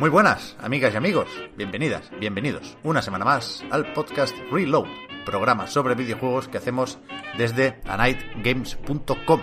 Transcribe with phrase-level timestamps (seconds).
[0.00, 1.28] Muy buenas, amigas y amigos.
[1.58, 4.86] Bienvenidas, bienvenidos una semana más al podcast Reload,
[5.26, 6.98] programa sobre videojuegos que hacemos
[7.36, 9.42] desde anightgames.com.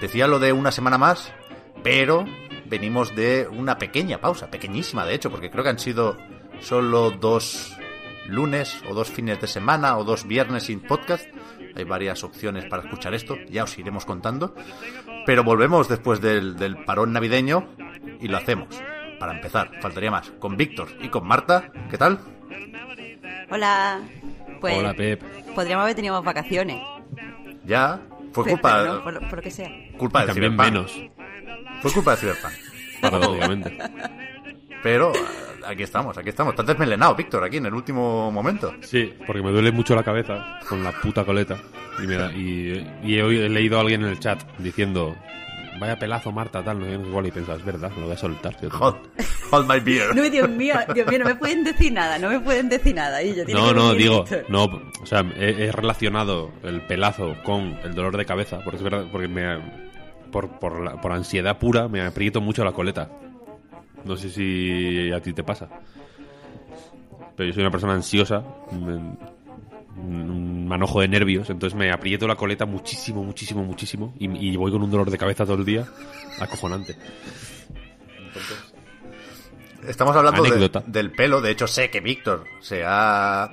[0.00, 1.34] Decía lo de una semana más,
[1.82, 2.24] pero
[2.64, 6.16] venimos de una pequeña pausa, pequeñísima de hecho, porque creo que han sido
[6.60, 7.76] solo dos
[8.26, 11.26] lunes o dos fines de semana o dos viernes sin podcast.
[11.76, 14.54] Hay varias opciones para escuchar esto, ya os iremos contando.
[15.26, 17.68] Pero volvemos después del, del parón navideño
[18.18, 18.68] y lo hacemos.
[19.18, 21.70] Para empezar, faltaría más, con Víctor y con Marta.
[21.90, 22.18] ¿Qué tal?
[23.50, 24.00] Hola.
[24.60, 25.22] Pues Hola, Pep.
[25.54, 26.82] podríamos haber tenido más vacaciones.
[27.64, 28.00] Ya,
[28.32, 29.70] fue Pero- culpa, pero no, por, lo- por lo que sea.
[29.96, 30.72] culpa Y de también Cyberpunk.
[30.74, 31.10] menos,
[31.82, 32.52] Fue culpa de Cyberpunk.
[33.00, 33.78] paradójicamente.
[34.82, 35.12] Pero
[35.66, 36.52] aquí estamos, aquí estamos.
[36.54, 38.74] Estás desmelenado, Víctor, aquí en el último momento.
[38.80, 41.56] Sí, porque me duele mucho la cabeza con la puta coleta.
[42.02, 45.16] Y, me da- y, y he, he leído a alguien en el chat diciendo,
[45.78, 47.26] vaya pelazo, Marta, tal, no sé qué, igual.
[47.26, 48.54] Y pensaba, es verdad, me lo voy a soltar.
[48.56, 48.68] tío".
[48.78, 48.96] Hold,
[49.50, 50.14] hold my beer.
[50.14, 53.22] No, Dios mío, Dios mío, no me pueden decir nada, no me pueden decir nada.
[53.22, 57.94] Y yo, No, no, digo, no, o sea, he, he relacionado el pelazo con el
[57.94, 59.58] dolor de cabeza, porque es verdad, porque me,
[60.30, 63.08] por, por, la- por ansiedad pura me aprieto mucho la coleta.
[64.04, 65.68] No sé si a ti te pasa.
[67.36, 69.16] Pero yo soy una persona ansiosa, me-
[70.02, 74.70] un manojo de nervios, entonces me aprieto la coleta muchísimo, muchísimo, muchísimo, y, y voy
[74.72, 75.86] con un dolor de cabeza todo el día,
[76.40, 76.96] acojonante.
[79.86, 81.40] Estamos hablando de- del pelo.
[81.40, 83.50] De hecho, sé que Víctor se ha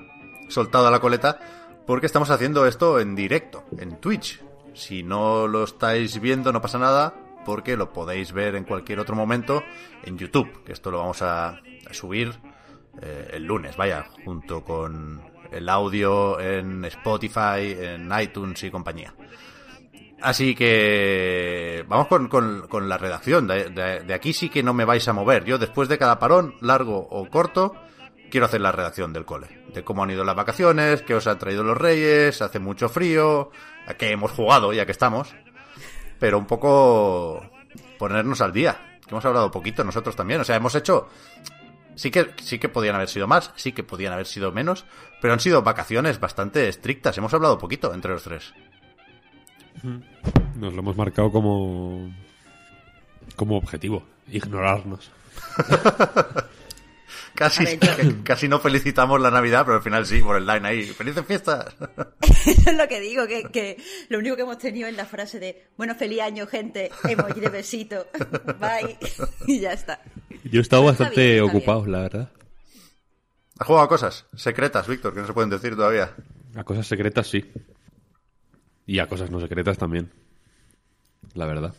[0.49, 1.39] soltado la coleta
[1.85, 4.41] porque estamos haciendo esto en directo, en Twitch.
[4.73, 7.13] Si no lo estáis viendo, no pasa nada
[7.45, 9.63] porque lo podéis ver en cualquier otro momento
[10.03, 12.33] en YouTube, que esto lo vamos a, a subir
[13.01, 15.21] eh, el lunes, vaya, junto con
[15.55, 19.13] el audio en Spotify, en iTunes y compañía.
[20.21, 23.47] Así que vamos con, con- con la redacción.
[23.47, 25.45] De, aquí sí que no me vais a mover.
[25.45, 27.75] Yo después de cada parón, largo o corto,
[28.31, 29.63] quiero hacer la redacción del cole.
[29.73, 33.51] De cómo han ido las vacaciones, qué os han traído los reyes, hace mucho frío,
[33.87, 35.35] a qué hemos jugado ya que estamos.
[36.17, 37.45] Pero un poco
[37.99, 38.97] ponernos al día.
[39.05, 40.41] Que hemos hablado poquito nosotros también.
[40.41, 41.07] O sea, hemos hecho...
[41.95, 44.85] Sí que, sí que podían haber sido más, sí que podían haber sido menos,
[45.21, 47.17] pero han sido vacaciones bastante estrictas.
[47.17, 48.53] Hemos hablado poquito entre los tres.
[50.55, 52.13] Nos lo hemos marcado como,
[53.35, 55.11] como objetivo, ignorarnos.
[57.35, 60.83] Casi, ver, casi no felicitamos la Navidad, pero al final sí, por el line ahí.
[60.85, 61.65] ¡Felices fiestas!
[62.21, 65.37] Eso es lo que digo, que, que lo único que hemos tenido es la frase
[65.37, 68.07] de, bueno, feliz año, gente, emoji de besito,
[68.57, 68.97] bye,
[69.47, 69.99] y ya está.
[70.51, 72.31] Yo he estado Pero está bastante bien, está ocupado, la verdad.
[73.57, 76.13] ¿Has jugado a cosas secretas, Víctor, que no se pueden decir todavía?
[76.55, 77.51] A cosas secretas sí.
[78.85, 80.11] Y a cosas no secretas también.
[81.33, 81.73] La verdad.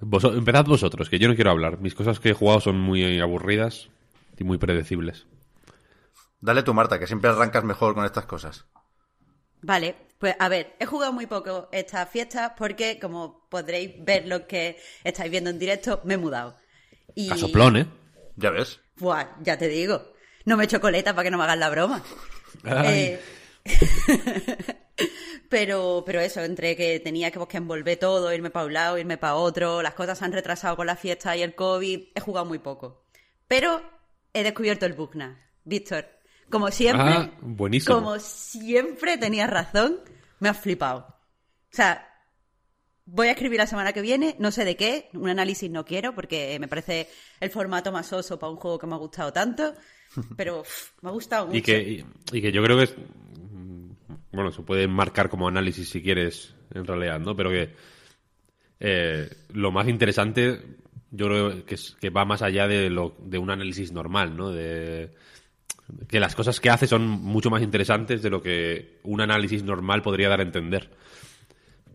[0.00, 1.80] Vos- empezad vosotros, que yo no quiero hablar.
[1.80, 3.88] Mis cosas que he jugado son muy aburridas
[4.36, 5.26] y muy predecibles.
[6.40, 8.66] Dale tú, Marta, que siempre arrancas mejor con estas cosas.
[9.62, 14.46] Vale, pues a ver, he jugado muy poco estas fiestas porque, como podréis ver lo
[14.46, 16.56] que estáis viendo en directo, me he mudado.
[17.14, 17.30] Y...
[17.30, 17.86] A soplón, ¿eh?
[18.36, 18.80] Ya ves.
[18.96, 20.12] Buah, ya te digo.
[20.44, 22.02] No me echo coleta para que no me hagan la broma.
[22.64, 23.18] Ay.
[23.18, 23.20] Eh,
[25.48, 28.98] pero, pero eso, entre que tenía que, pues, que envolver todo, irme para un lado,
[28.98, 32.20] irme para otro, las cosas se han retrasado con la fiesta y el COVID, he
[32.20, 33.04] jugado muy poco.
[33.48, 33.82] Pero
[34.32, 35.40] he descubierto el Bugna.
[35.64, 36.06] Víctor,
[36.50, 37.94] como siempre, Ah, buenísimo.
[37.96, 40.00] como siempre tenías razón,
[40.40, 41.06] me has flipado.
[41.72, 42.13] O sea,
[43.06, 46.14] voy a escribir la semana que viene, no sé de qué, un análisis no quiero
[46.14, 47.08] porque me parece
[47.40, 49.74] el formato más oso para un juego que me ha gustado tanto,
[50.36, 50.62] pero
[51.02, 51.58] me ha gustado mucho.
[51.58, 52.04] Y que, y,
[52.38, 52.94] y que yo creo que es.
[52.96, 53.90] mm,
[54.32, 57.36] Bueno, se puede marcar como análisis si quieres, en realidad, ¿no?
[57.36, 57.70] Pero que
[58.80, 60.60] eh, lo más interesante,
[61.10, 64.50] yo creo que, es- que va más allá de, lo, de un análisis normal, ¿no?
[64.50, 65.14] De,
[66.08, 70.02] que las cosas que hace son mucho más interesantes de lo que un análisis normal
[70.02, 70.90] podría dar a entender.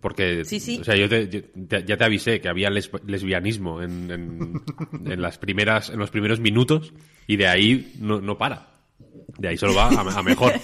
[0.01, 0.78] Porque, Sí, sí.
[0.80, 4.63] o sea, yo, te- yo te- ya te avisé que había les- lesbianismo en, en-
[5.12, 6.94] en las primeras, en los primeros minutos
[7.28, 8.80] y de ahí no, no para.
[9.38, 10.54] De ahí solo va a, a mejor.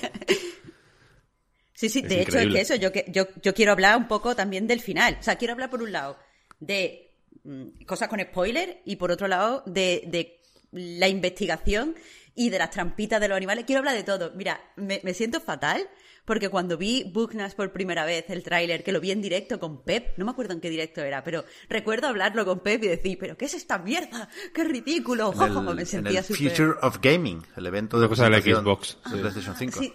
[1.73, 4.07] Sí, sí, Es de hecho es que eso, yo, que- yo, yo quiero hablar un
[4.07, 5.17] poco también del final.
[5.19, 6.17] O sea, quiero hablar por un lado
[6.61, 7.11] de
[7.43, 10.39] mm, cosas con spoiler y por otro lado de, de
[10.71, 11.95] la investigación
[12.33, 13.65] y de las trampitas de los animales.
[13.65, 14.31] Quiero hablar de todo.
[14.35, 15.85] Mira, me, me siento fatal
[16.25, 19.83] porque cuando vi Booknas por primera vez, el tráiler, que lo vi en directo con
[19.83, 23.17] Pep, no me acuerdo en qué directo era, pero recuerdo hablarlo con Pep y decir,
[23.19, 24.27] pero ¿qué es esta mierda?
[24.53, 25.31] ¡Qué ridículo!
[25.33, 26.49] En el, me en sentía el súper...
[26.49, 29.17] Future of Gaming, el evento de Una cosa de la Xbox, de sí.
[29.17, 29.79] PlayStation 5.
[29.79, 29.93] Sí.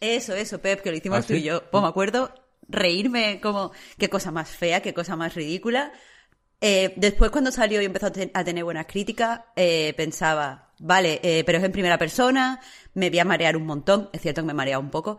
[0.00, 1.62] Eso, eso, Pep, que lo hicimos ¿Ah, tú y yo.
[1.70, 2.32] Pues me acuerdo
[2.68, 5.92] reírme como qué cosa más fea, qué cosa más ridícula.
[6.60, 11.20] Eh, después cuando salió y empezó a, te- a tener buenas críticas, eh, pensaba, vale,
[11.22, 12.60] eh, pero es en primera persona,
[12.94, 15.18] me voy a marear un montón, es cierto que me he mareado un poco,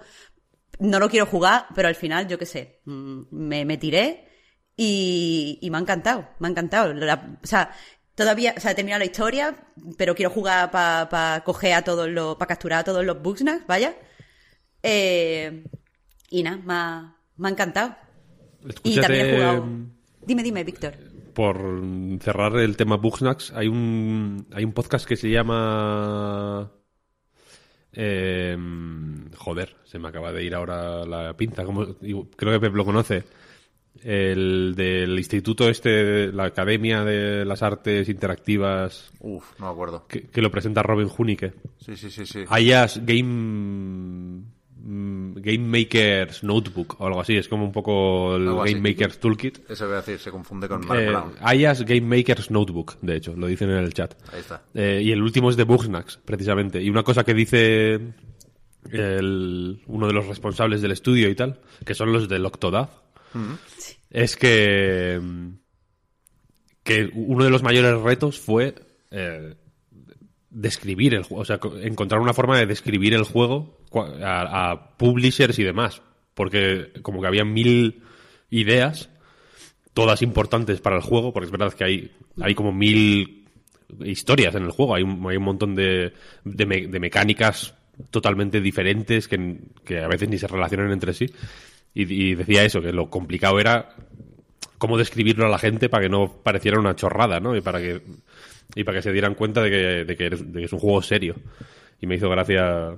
[0.79, 4.27] no lo quiero jugar, pero al final, yo qué sé, mm, me, me tiré
[4.75, 6.93] y, y me ha encantado, me ha encantado.
[6.93, 7.71] La- o sea,
[8.15, 9.55] todavía, o sea, he terminado la historia,
[9.97, 13.95] pero quiero jugar para coger a todos los, para capturar a todos los bugsnax, vaya.
[14.83, 15.63] Eh,
[16.29, 17.95] y nada, me ha, me ha encantado.
[18.83, 19.67] Y también he jugado.
[20.25, 20.93] Dime, dime, Víctor.
[21.33, 21.57] por
[22.21, 26.71] cerrar el tema Bugsnax, hay un, hay un podcast que se llama...
[27.93, 28.57] eh,
[29.37, 31.63] joder, se me acaba de ir ahora la pinta.
[31.65, 31.95] como-
[32.35, 33.23] creo que Pep lo conoce.
[34.03, 40.05] El del instituto este, la Academia de las Artes Interactivas, Uf, no me acuerdo.
[40.07, 41.53] que, que lo presenta Robin Hunicke.
[41.83, 42.45] Sí, sí, sí, sí.
[42.49, 44.43] Ayas Game
[44.81, 48.73] Game Maker's Notebook o algo así, es como un poco el Algo así.
[48.75, 49.69] Game Maker's Toolkit.
[49.69, 51.33] Eso voy a decir, se confunde con Mark Eh, Brown.
[51.41, 54.13] Ayas Game Maker's Notebook, de hecho, lo dicen en el chat.
[54.33, 54.63] Ahí está.
[54.73, 56.81] Eh, y el último es de Bugsnax, precisamente.
[56.81, 57.99] Y una cosa que dice
[58.91, 62.89] el- uno de los responsables del estudio y tal, que son los del Octodad,
[64.09, 65.49] es que, mm,
[66.83, 68.73] que uno de los mayores retos fue
[69.11, 69.55] eh,
[70.49, 73.77] describir el juego, o sea, co- encontrar una forma de describir el juego
[74.23, 76.01] a, publishers y demás.
[76.33, 78.01] Porque como que había mil
[78.49, 79.09] ideas,
[79.93, 82.11] todas importantes para el juego, porque es verdad que hay,
[82.41, 83.45] hay como mil
[84.05, 86.13] historias en el juego, hay un, hay un montón de,
[86.43, 87.73] de mecánicas
[88.11, 91.25] totalmente diferentes que, que a veces ni se relacionan entre sí.
[91.93, 93.95] Y, y decía eso, que lo complicado era
[94.77, 97.55] cómo describirlo a la gente para que no pareciera una chorrada, ¿no?
[97.57, 98.01] Y para que,
[98.75, 100.79] y para que se dieran cuenta de que, de que, eres- de que es un
[100.79, 101.35] juego serio.
[102.01, 102.97] Y me hizo gracia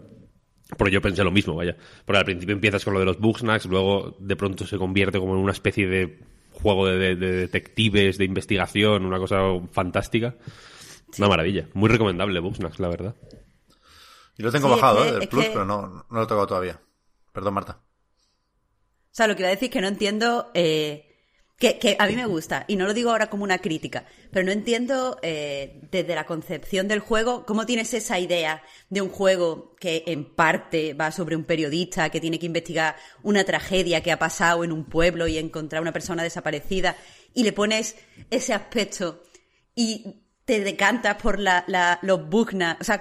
[0.77, 1.75] porque yo pensé lo mismo, vaya.
[2.05, 5.33] Porque al principio empiezas con lo de los Bugsnax, luego de pronto se convierte como
[5.33, 6.19] en una especie de
[6.53, 9.39] juego de, de- de detectives, de investigación, una cosa
[9.71, 10.35] fantástica.
[11.17, 11.67] Una maravilla.
[11.73, 13.15] Muy recomendable Bugsnax, la verdad.
[14.37, 15.13] Y lo tengo Sí, es bajado, que- ¿eh?
[15.19, 16.79] Del Plus, que- pero no, no lo he tocado todavía.
[17.33, 17.79] Perdón, Marta.
[17.81, 20.51] O sea, lo que iba a decir es que no entiendo.
[20.53, 21.10] eh,
[21.61, 24.51] que, a mí me gusta, y no lo digo ahora como una crítica, pero no
[24.51, 30.03] entiendo eh, desde la concepción del juego cómo tienes esa idea de un juego que
[30.07, 34.63] en parte va sobre un periodista que tiene que investigar una tragedia que ha pasado
[34.63, 36.95] en un pueblo y encontrar una persona desaparecida
[37.35, 37.95] y le pones
[38.31, 39.21] ese aspecto
[39.75, 42.99] y te decantas por los bugnas, o sea,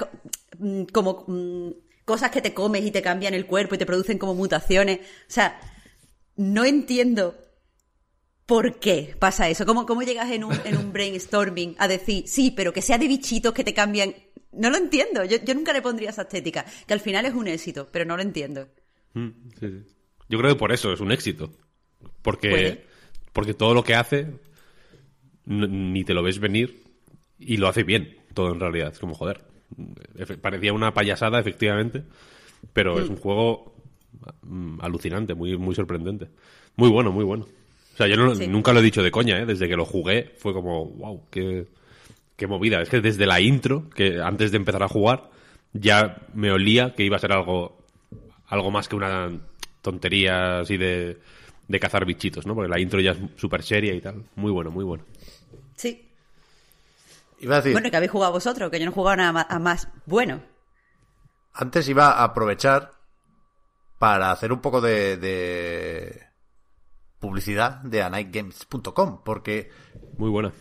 [0.59, 1.71] mm, como mm,
[2.05, 5.01] cosas que te comes y te cambian el cuerpo y te producen como mutaciones.
[5.01, 5.59] O sea,
[6.37, 7.50] no entiendo
[8.51, 9.65] por qué pasa eso.
[9.65, 13.07] ¿Cómo, cómo llegas en un, en un brainstorming a decir, sí, pero que sea de
[13.07, 14.13] bichitos que te cambian?
[14.51, 15.25] No lo entiendo.
[15.25, 18.17] Yo, yo nunca le pondría esa estética, que al final es un éxito, pero no
[18.17, 18.67] lo entiendo.
[19.15, 19.29] Mm,
[19.61, 19.85] sí, sí.
[20.29, 21.53] Yo creo que por eso es un éxito.
[22.23, 22.85] Porque, Puede.
[23.33, 24.27] porque todo lo que hace
[25.45, 26.83] ni te lo ves venir
[27.39, 28.91] y lo hace bien, todo en realidad.
[28.93, 29.45] Es como, joder.
[30.43, 32.03] Parecía una payasada, efectivamente,
[32.73, 33.77] pero es un juego
[34.43, 36.31] mm, alucinante, muy, muy sorprendente.
[36.75, 37.47] Muy bueno, muy bueno.
[38.01, 38.47] O sea, yo no- Sí.
[38.47, 39.45] nunca lo he dicho de coña, ¿eh?
[39.45, 41.67] Desde que lo jugué fue como, wow, qué,
[42.37, 42.81] qué movida.
[42.81, 45.29] Es que desde la intro, que antes de empezar a jugar,
[45.75, 47.79] ya me olía que iba a ser algo,
[48.47, 49.31] algo más que una
[49.83, 51.19] tontería así de,
[51.69, 52.55] de cazar bichitos, ¿no?
[52.55, 54.25] Porque la intro ya es súper seria y tal.
[54.35, 55.05] Muy bueno, muy bueno.
[55.77, 56.09] Sí.
[57.41, 59.47] Iba a decir, Bueno, que habéis jugado vosotros, que yo no he jugado nada más,
[59.51, 60.43] a más bueno.
[61.53, 62.93] antes iba a aprovechar
[63.99, 66.30] para hacer un poco de, de
[67.21, 69.71] publicidad de anightgames.com, porque
[70.19, 70.53] Muy buena.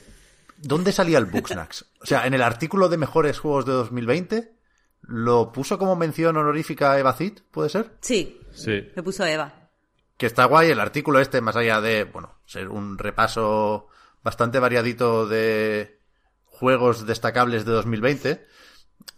[0.57, 1.85] ¿dónde salía el Bugsnax?
[2.01, 4.53] O sea, en el artículo de mejores juegos de 2020
[5.01, 7.95] lo puso como mención honorífica Eva Cid, ¿puede ser?
[8.01, 8.89] Sí, Sí.
[8.95, 9.69] me puso Eva.
[10.17, 13.87] Que está guay el artículo este, más allá de, bueno, ser un repaso
[14.21, 16.01] bastante variadito de
[16.43, 18.45] juegos destacables de 2020.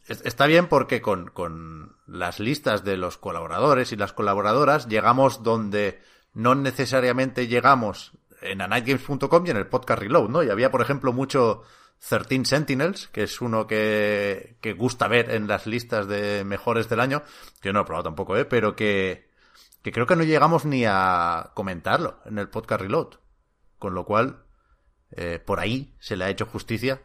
[0.08, 5.42] es- Está bien porque con, con las listas de los colaboradores y las colaboradoras llegamos
[5.42, 6.02] donde
[6.34, 10.44] no necesariamente llegamos en anightgames.com y en el podcast Reload, ¿no?
[10.44, 11.64] Y había, por ejemplo, mucho
[12.08, 17.00] 13 Sentinels, que es uno que, que gusta ver en las listas de mejores del
[17.00, 17.22] año,
[17.62, 18.46] que no he probado tampoco, ¿eh?
[18.46, 19.30] Pero que,
[19.84, 23.16] que creo que no llegamos ni a comentarlo en el podcast Reload.
[23.78, 24.44] Con lo cual,
[25.12, 27.02] eh, por ahí se le ha hecho justicia.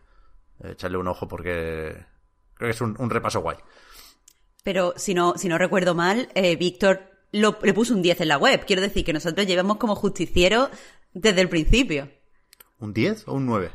[0.62, 2.06] Echarle un ojo porque
[2.54, 3.58] creo que es un, un repaso guay.
[4.62, 8.28] Pero si no, si no recuerdo mal, eh, Víctor lo- le puso un 10 en
[8.28, 8.64] la web.
[8.66, 10.70] Quiero decir que nosotros llevamos como justiciero
[11.14, 12.08] desde el principio.
[12.78, 13.70] ¿Un 10 o un 9?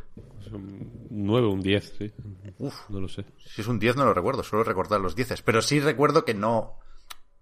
[0.51, 2.11] Un 9, un 10, sí.
[2.59, 2.89] Uf.
[2.89, 3.25] No lo sé.
[3.45, 5.41] Si es un 10 no lo recuerdo, suelo recordar los 10.
[5.43, 6.77] Pero sí recuerdo que no,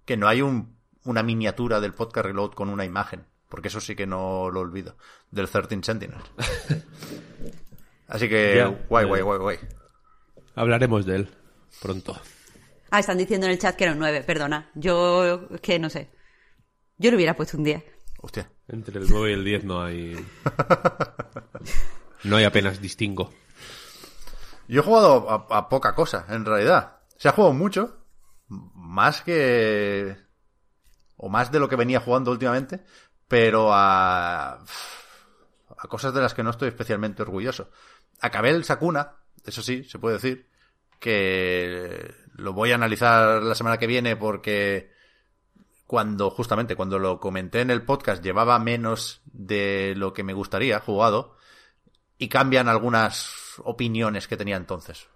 [0.06, 3.26] que no hay un, una miniatura del podcast Reload con una imagen.
[3.50, 4.96] Porque eso sí que no lo olvido.
[5.32, 6.20] Del 13 Sentinel.
[8.08, 9.10] Así que, Ya, guay, ya.
[9.10, 9.58] guay, guay, guay.
[10.56, 11.30] Hablaremos de él
[11.82, 12.20] pronto.
[12.92, 14.70] Ah, están diciendo en el chat que era un 9, perdona.
[14.76, 16.10] Yo, es que no sé.
[16.98, 17.84] Yo le hubiera puesto un 10.
[18.22, 18.52] Hostia.
[18.68, 20.16] Entre el 9 y el 10 no hay.
[22.24, 23.34] No hay apenas distingo.
[24.68, 26.98] Yo he jugado a, a poca cosa, en realidad.
[27.18, 28.06] Se ha jugado mucho.
[28.48, 30.18] Más que.
[31.16, 32.84] O más de lo que venía jugando últimamente.
[33.28, 34.60] Pero a.
[35.78, 37.72] A cosas de las que no estoy especialmente orgulloso.
[38.20, 39.16] Acabé el Sakuna,
[39.46, 40.50] eso sí, se puede decir.
[41.00, 44.98] Que lo voy a analizar la semana que viene porque.
[45.86, 50.80] Cuando, justamente, cuando lo comenté en el podcast, llevaba menos de lo que me gustaría
[50.80, 51.36] jugado
[52.20, 55.08] y cambian algunas opiniones que tenía entonces.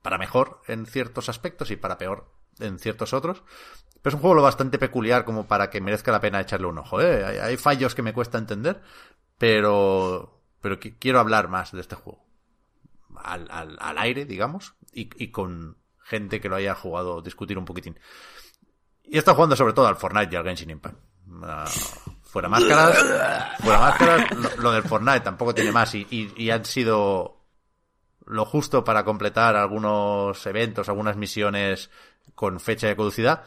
[0.00, 3.42] Para mejor en ciertos aspectos y para peor en ciertos otros.
[4.00, 6.78] Pero es un juego lo bastante peculiar como para que merezca la pena echarle un
[6.78, 7.00] ojo.
[7.00, 7.40] ¿eh?
[7.40, 8.80] Hay, fallos que me cuesta entender,
[9.38, 12.24] pero, pero qui- quiero hablar más de este juego.
[13.16, 15.81] Al, al, al aire, digamos, y con
[16.12, 17.98] gente que lo haya jugado, discutir un poquitín.
[19.04, 20.98] Y está jugando sobre todo al Fortnite y al Genshin Impact.
[21.42, 21.64] Ah,
[22.22, 22.98] fuera máscaras,
[23.60, 27.42] fuera máscaras, lo, del Fortnite tampoco tiene más y han sido
[28.26, 31.90] lo justo para completar algunos eventos, algunas misiones
[32.34, 33.44] con fecha de caducidad.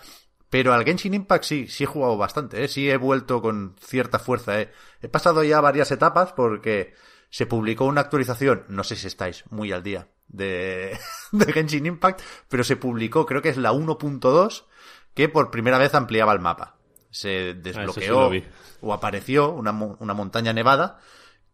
[0.50, 2.68] Pero al Genshin Impact sí, sí he jugado bastante, ¿eh?
[2.68, 4.62] sí he vuelto con cierta fuerza.
[4.62, 4.72] ¿eh?
[5.02, 6.94] He pasado ya varias etapas porque
[7.30, 10.98] se publicó una actualización, no sé si estáis muy al día de,
[11.32, 14.66] de Genshin Impact, pero se publicó, creo que es la 1.2,
[15.14, 16.76] que por primera vez ampliaba el mapa.
[17.10, 18.44] Se desbloqueó lo vi.
[18.82, 21.00] o apareció una, una montaña nevada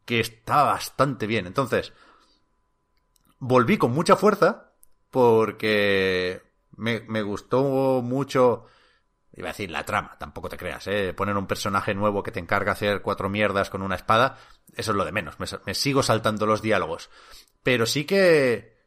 [0.06, 1.46] que está bastante bien.
[1.46, 1.94] Entonces,
[3.38, 4.72] volví con mucha fuerza
[5.12, 6.42] porque
[6.76, 8.66] me, me gustó mucho,
[9.34, 11.14] iba a decir la trama, tampoco te creas, ¿eh?
[11.14, 14.38] poner un personaje nuevo que te encarga hacer cuatro mierdas con una espada,
[14.76, 17.10] eso es lo de menos, me, sigo saltando los diálogos.
[17.64, 18.78] Pero sí que,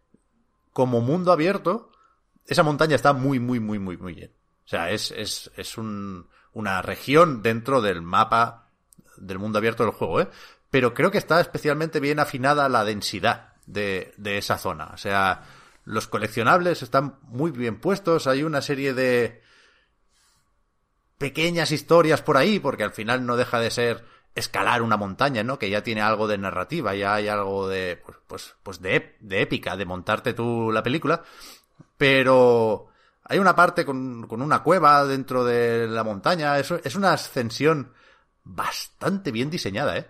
[0.73, 1.91] como mundo abierto,
[2.47, 4.33] esa montaña está muy, muy, muy, muy, muy bien.
[4.65, 8.71] O sea, es, es, es un, una región dentro del mapa
[9.17, 10.29] del mundo abierto del juego, ¿eh?
[10.71, 14.87] Pero creo que está especialmente bien afinada la densidad de, de esa zona.
[14.93, 15.45] O sea,
[15.85, 18.27] los coleccionables están muy bien puestos.
[18.27, 19.44] Hay una serie de
[21.19, 24.05] pequeñas historias por ahí, porque al final no deja de ser
[24.35, 25.59] escalar una montaña, ¿no?
[25.59, 29.43] Que ya tiene algo de narrativa, ya hay algo de, pues, pues, pues de, de
[29.43, 31.23] épica, de montarte tú la película.
[31.97, 32.89] Pero
[33.25, 36.59] hay una parte con, con una cueva dentro de la montaña.
[36.59, 37.93] Es una ascensión
[38.45, 40.07] bastante bien diseñada, ¿eh?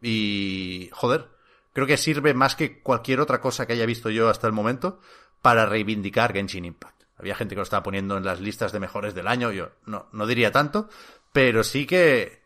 [0.00, 1.28] Y, joder,
[1.72, 5.00] creo que sirve más que cualquier otra cosa que haya visto yo hasta el momento
[5.42, 6.93] para reivindicar Genshin Impact.
[7.24, 10.08] Había gente que lo estaba poniendo en las listas de mejores del año, yo no,
[10.12, 10.90] no diría tanto,
[11.32, 12.42] pero sí que,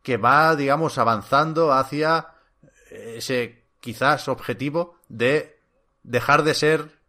[0.00, 2.28] que va, digamos, avanzando hacia
[2.88, 5.58] ese quizás objetivo de
[6.04, 7.00] dejar de ser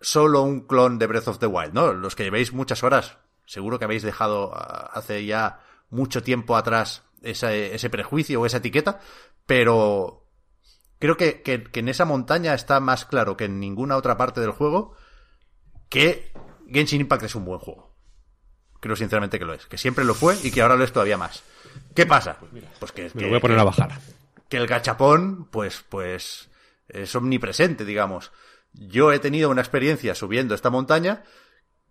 [0.00, 1.92] solo un clon de Breath of the Wild, ¿no?
[1.92, 5.60] Los que llevéis muchas horas, seguro que habéis dejado ah, hace ya
[5.90, 8.98] mucho tiempo atrás ese, ese prejuicio o esa etiqueta,
[9.44, 10.24] pero
[10.98, 14.40] creo que, que, que en esa montaña está más claro que en ninguna otra parte
[14.40, 14.96] del juego
[15.88, 16.32] que
[16.70, 17.94] Genshin Impact es un buen juego.
[18.80, 21.16] Creo sinceramente que lo es, que siempre lo fue y que ahora lo es todavía
[21.18, 21.42] más.
[21.94, 22.38] ¿Qué pasa?
[22.78, 23.98] Pues que, Me que- lo voy a poner a bajar.
[24.48, 26.48] que el gachapón, pues, pues,
[26.88, 28.30] es omnipresente, digamos.
[28.72, 31.24] Yo he tenido una experiencia subiendo esta montaña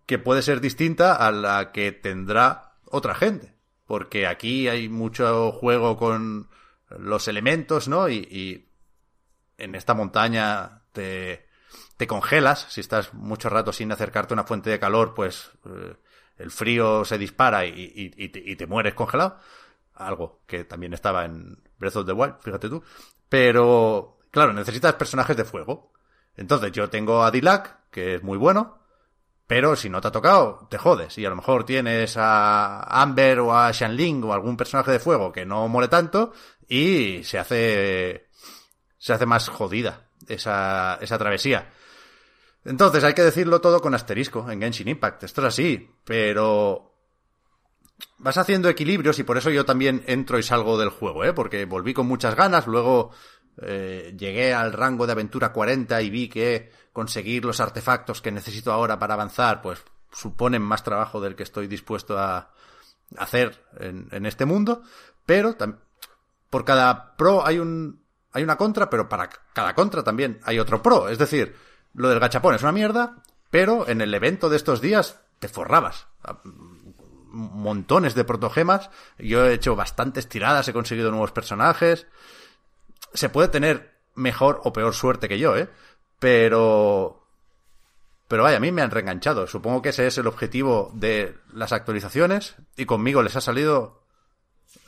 [0.06, 3.54] que puede ser distinta a la que tendrá otra gente.
[3.86, 6.48] Porque aquí hay mucho juego con
[6.88, 8.08] los elementos, ¿no?
[8.08, 8.68] Y, y
[9.58, 11.46] en esta montaña te,
[11.98, 12.66] te congelas.
[12.70, 15.96] Si estás mucho rato sin acercarte a una fuente de calor, pues eh,
[16.38, 19.38] el frío se dispara y, te mueres congelado.
[19.94, 22.82] Algo que también estaba en Breath of the Wild, fíjate tú.
[23.28, 25.92] Pero, claro, necesitas personajes de fuego.
[26.36, 28.78] Entonces yo tengo a Dilac, que es muy bueno,
[29.48, 31.18] Pero si no te ha tocado, te jodes.
[31.18, 35.32] Y a lo mejor tienes a Amber o a Shanling o algún personaje de fuego
[35.32, 36.32] que no mole tanto
[36.68, 38.28] y se hace
[38.98, 41.70] se hace más jodida esa, esa travesía.
[42.68, 45.24] Entonces hay que decirlo todo con asterisco en Genshin Impact.
[45.24, 46.92] Esto es así, pero
[48.18, 51.32] vas haciendo equilibrios y por eso yo también entro y salgo del juego, ¿eh?
[51.32, 53.10] Porque volví con muchas ganas, luego
[53.62, 58.70] eh, llegué al rango de aventura 40 y vi que conseguir los artefactos que necesito
[58.70, 59.82] ahora para avanzar, pues
[60.12, 62.52] suponen más trabajo del que estoy dispuesto a
[63.16, 64.82] hacer en, en este mundo,
[65.24, 65.56] pero
[66.50, 70.82] por cada pro hay un hay una contra, pero para cada contra también hay otro
[70.82, 71.08] pro.
[71.08, 71.56] Es decir,
[71.94, 76.06] lo del gachapón es una mierda, pero en el evento de estos días te forrabas.
[77.30, 78.90] Montones de protogemas.
[79.18, 82.06] Yo he hecho bastantes tiradas, he conseguido nuevos personajes.
[83.14, 85.68] Se puede tener mejor o peor suerte que yo, ¿eh?
[86.18, 87.26] Pero...
[88.26, 89.46] Pero vaya, a mí me han reenganchado.
[89.46, 94.02] Supongo que ese es el objetivo de las actualizaciones y conmigo les ha salido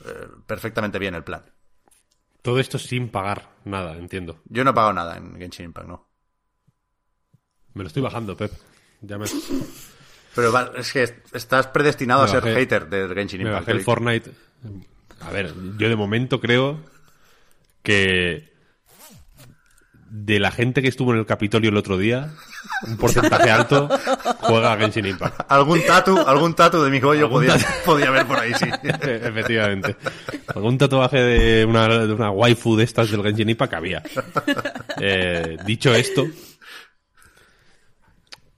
[0.04, 1.45] eh, perfectamente bien el plan.
[2.42, 4.40] Todo esto sin pagar nada, entiendo.
[4.45, 6.09] Yo no he pagado nada en Genshin Impact, no.
[7.74, 8.52] Me lo estoy bajando, Pep.
[9.02, 9.26] Ya me...
[10.34, 13.54] Pero es que estás predestinado a ser hater del Genshin Impact.
[13.54, 14.30] Me bajé el Fortnite.
[15.20, 16.80] A ver, yo de momento creo
[17.82, 18.50] que
[20.10, 22.30] de la gente que estuvo en el Capitolio el otro día,
[22.86, 23.88] un porcentaje alto
[24.40, 25.40] juega a Genshin Impact.
[25.48, 28.66] Algún tatu, algún tatu de mi joyo podía, podía haber por ahí, sí.
[28.82, 29.96] Efectivamente.
[30.54, 34.02] Algún tatuaje de una, de una waifu de estas del Genshin Impact había.
[35.00, 36.26] Eh, dicho esto,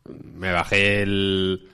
[0.06, 1.68] me bajé el...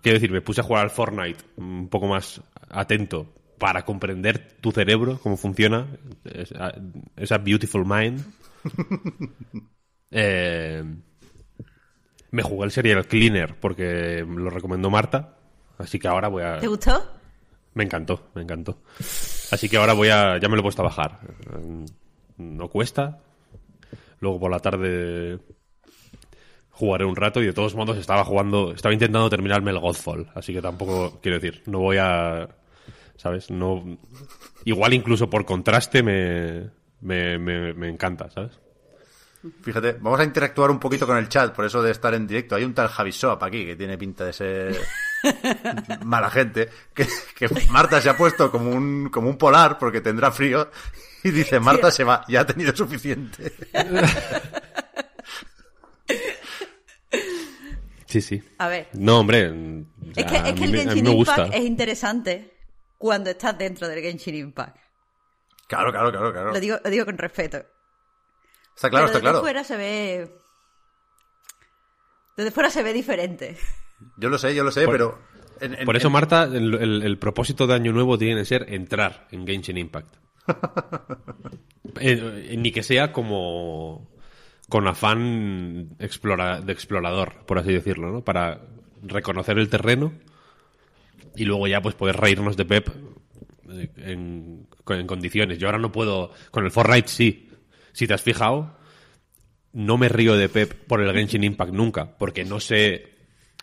[0.00, 2.40] Quiero decir, me puse a jugar al Fortnite un poco más
[2.70, 5.86] atento para comprender tu cerebro, cómo funciona,
[6.24, 6.74] esa,
[7.16, 8.24] esa beautiful mind
[10.14, 10.84] Eh,
[12.32, 15.38] me jugué el serial Cleaner porque lo recomendó Marta.
[15.78, 16.58] Así que ahora voy a.
[16.58, 17.02] ¿Te gustó?
[17.72, 18.82] Me encantó, me encantó.
[18.98, 20.38] Así que ahora voy a.
[20.38, 21.20] Ya me lo he puesto a bajar.
[22.36, 23.20] No cuesta.
[24.20, 25.38] Luego por la tarde
[26.82, 28.72] jugaré un rato y de todos modos estaba jugando.
[28.72, 30.30] Estaba intentando terminarme el Godfall.
[30.34, 31.20] Así que tampoco.
[31.22, 32.48] Quiero decir, no voy a.
[33.16, 33.50] ¿Sabes?
[33.50, 33.98] No.
[34.64, 36.70] Igual incluso por contraste me
[37.02, 38.58] me, me, encanta, ¿sabes?
[39.62, 42.54] Fíjate, vamos a interactuar un poquito con el chat, por eso de estar en directo.
[42.54, 44.80] Hay un tal Javi Shop aquí que tiene pinta de ser
[46.04, 47.06] mala gente, que,
[47.70, 50.70] Marta se ha puesto como un, como un polar porque tendrá frío
[51.24, 53.52] y dice, Marta se va, ya ha tenido suficiente.
[58.12, 58.42] Sí, sí.
[58.58, 58.88] A ver.
[58.92, 59.46] No, hombre.
[60.14, 62.52] Es que, es que el Genshin Impact es interesante
[62.98, 64.76] cuando estás dentro del Genshin Impact.
[65.66, 66.52] Claro, claro, claro, claro.
[66.52, 67.64] Lo digo, lo digo con respeto.
[68.76, 69.38] Está claro, está claro.
[69.38, 70.30] Desde fuera se ve.
[72.36, 73.56] Desde fuera se ve diferente.
[74.18, 75.18] Yo lo sé, yo lo sé, pero.
[75.86, 80.14] por eso, Marta, el, propósito de Año Nuevo tiene que ser entrar en Genshin Impact.
[82.00, 84.08] Eh, ni que sea como.
[84.72, 88.24] Con afán de explorador, por así decirlo, ¿no?
[88.24, 88.62] Para
[89.02, 90.14] reconocer el terreno
[91.36, 92.88] y luego ya pues poder reírnos de Pep
[93.98, 94.66] en,
[95.06, 95.58] condiciones.
[95.58, 96.30] Yo ahora no puedo.
[96.50, 97.50] Con el Fortnite sí.
[97.92, 98.78] Si te has fijado,
[99.74, 103.10] no me río de Pep por el Genshin Impact nunca, porque no sé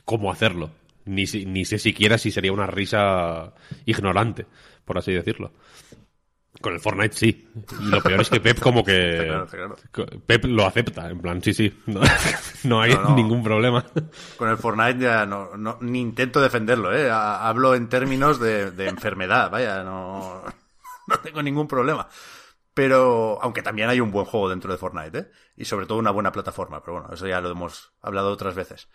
[0.05, 0.69] cómo hacerlo.
[1.05, 3.55] Ni, ni sé siquiera si sería una risa
[3.87, 4.45] ignorante,
[4.85, 5.53] por así decirlo.
[6.61, 7.47] Con el Fortnite sí.
[7.83, 9.45] lo peor es que Pep como que...
[10.25, 11.73] Pep lo acepta, en plan, sí, sí.
[12.65, 13.85] No, hay ningún problema.
[14.35, 17.09] Con el Fortnite ya no, ni intento defenderlo, ¿eh?
[17.09, 20.43] Hablo en términos de, enfermedad, vaya, no,
[21.07, 22.09] no tengo ningún problema.
[22.73, 25.31] Pero, aunque también hay un buen juego dentro de Fortnite, ¿eh?
[25.55, 28.89] Y sobre todo una buena plataforma, pero bueno, eso ya lo hemos hablado otras veces.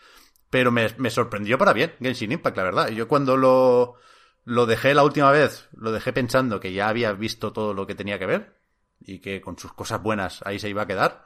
[0.51, 2.89] Pero me, me sorprendió para bien Genshin Impact, la verdad.
[2.89, 3.97] Yo cuando lo
[4.45, 7.95] lo dejé la última vez, lo dejé pensando que ya había visto todo lo que
[7.95, 8.57] tenía que ver
[9.01, 11.25] y que con sus cosas buenas ahí se iba a quedar.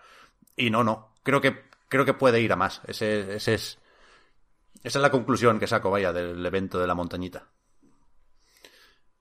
[0.56, 1.14] Y no, no.
[1.22, 2.80] Creo que, creo que puede ir a más.
[2.86, 3.78] Ese, ese es,
[4.82, 7.48] esa es la conclusión que saco, vaya, del evento de la montañita.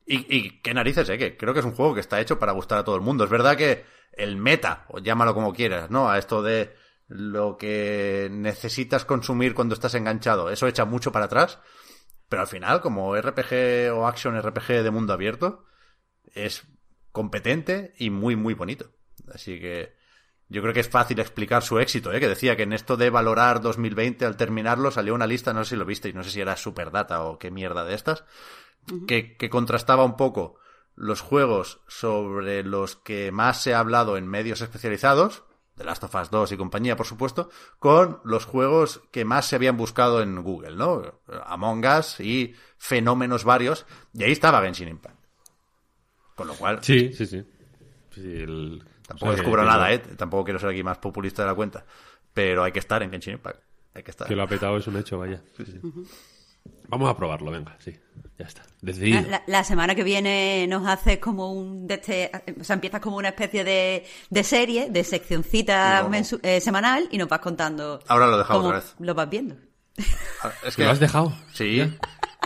[0.05, 1.17] Y, y qué narices, ¿eh?
[1.17, 3.23] Que creo que es un juego que está hecho para gustar a todo el mundo.
[3.25, 6.09] Es verdad que el meta, o llámalo como quieras, ¿no?
[6.09, 6.75] A esto de
[7.07, 11.59] lo que necesitas consumir cuando estás enganchado, eso echa mucho para atrás.
[12.29, 15.65] Pero al final, como RPG o Action RPG de mundo abierto,
[16.33, 16.67] es
[17.11, 18.91] competente y muy, muy bonito.
[19.33, 19.95] Así que
[20.49, 22.19] yo creo que es fácil explicar su éxito, ¿eh?
[22.19, 25.71] que decía que en esto de valorar 2020 al terminarlo salió una lista, no sé
[25.71, 28.23] si lo visteis, no sé si era Superdata o qué mierda de estas,
[29.07, 30.59] que, que contrastaba un poco
[30.95, 35.43] los juegos sobre los que más se ha hablado en medios especializados,
[35.77, 39.55] The Last of Us 2 y compañía, por supuesto, con los juegos que más se
[39.55, 41.19] habían buscado en Google, ¿no?
[41.45, 45.15] Among Us y fenómenos varios, y ahí estaba Genshin Impact.
[46.35, 47.43] Con lo cual, Sí, sí, sí.
[48.11, 49.99] Sí, el- tampoco o sea, que- descubro que nada, ¿eh?
[49.99, 51.85] Tampoco quiero ser aquí más populista de la cuenta.
[52.33, 53.61] Pero hay que estar en Genshin Impact.
[53.93, 54.27] Hay que estar.
[54.27, 55.41] Que lo ha petado es un hecho, vaya.
[55.55, 55.79] Sí, sí.
[56.87, 57.97] Vamos a probarlo, venga, sí.
[58.39, 58.61] Ya está.
[58.81, 59.21] Decidido.
[59.29, 63.17] La, la semana que viene nos haces como un de este, o sea, empiezas como
[63.17, 66.09] una especie de, de serie, de seccioncita No.
[66.09, 67.99] mensu- eh, semanal y nos vas contando.
[68.07, 68.95] Ahora lo he dejado cómo otra vez.
[68.99, 69.55] Lo vas viendo.
[70.63, 71.33] Es ¿Que lo has dejado?
[71.53, 71.81] Sí,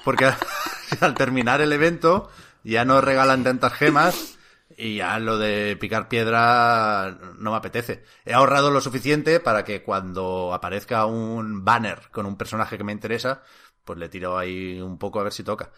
[0.06, 0.26] porque
[1.02, 2.30] al terminar el evento
[2.64, 4.38] ya no regalan tantas gemas
[4.78, 8.04] y ya lo de picar piedra no me apetece.
[8.26, 12.94] He ahorrado lo suficiente para que cuando aparezca un banner con un personaje que me
[12.94, 13.44] interesa,
[13.84, 15.72] pues le tiro ahí un poco a ver si toca.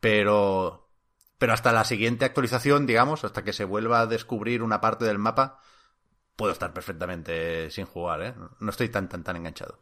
[0.00, 0.90] Pero,
[1.38, 5.18] pero hasta la siguiente actualización, digamos, hasta que se vuelva a descubrir una parte del
[5.18, 5.60] mapa,
[6.36, 8.34] puedo estar perfectamente sin jugar, ¿eh?
[8.60, 9.78] No estoy tan, tan, tan enganchado.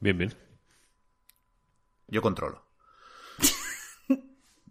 [0.00, 0.34] Bien, bien.
[2.06, 2.64] Yo controlo.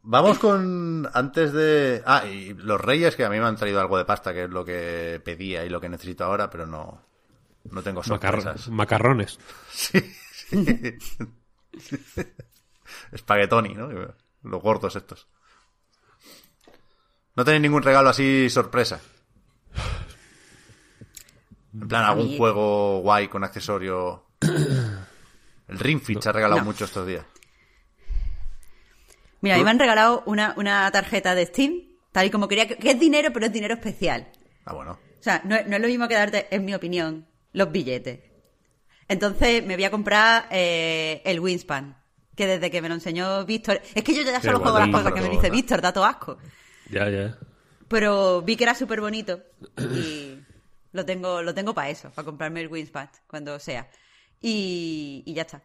[0.02, 1.08] Vamos con.
[1.14, 2.02] Antes de.
[2.06, 4.50] Ah, y los reyes, que a mí me han traído algo de pasta, que es
[4.50, 7.06] lo que pedía y lo que necesito ahora, pero no.
[7.70, 8.70] No tengo sorpresas.
[8.70, 9.40] macarrones.
[9.70, 10.00] Sí.
[13.12, 13.90] Espaguetoni, ¿no?
[14.44, 15.28] Los gordos estos.
[17.36, 19.00] No tenéis ningún regalo así sorpresa.
[21.74, 24.26] En plan, algún mí- juego guay con accesorio.
[25.68, 26.66] El Ring Fit se ha regalado No.
[26.66, 27.26] mucho estos días.
[29.42, 32.68] Mira, a mí me han regalado una, una tarjeta de Steam, tal y como quería,
[32.68, 34.32] que, que es dinero, pero es dinero especial.
[34.66, 34.94] Ah, bueno.
[34.94, 38.20] O sea, no, no es lo mismo que darte, en mi opinión, los billetes.
[39.08, 41.98] Entonces me voy a comprar eh, el Winspan,
[42.36, 43.82] que desde que me lo enseñó Víctor...
[43.96, 45.50] Es que yo ya solo juego las cosas que me dice.
[45.50, 46.38] Víctor, da todo asco.
[46.90, 47.38] Ya, ya.
[47.88, 49.42] Pero vi que era súper bonito
[49.78, 50.38] y
[50.92, 53.90] lo tengo, lo tengo para eso, para comprarme el Winspan cuando sea.
[54.42, 55.62] Y, y ya está.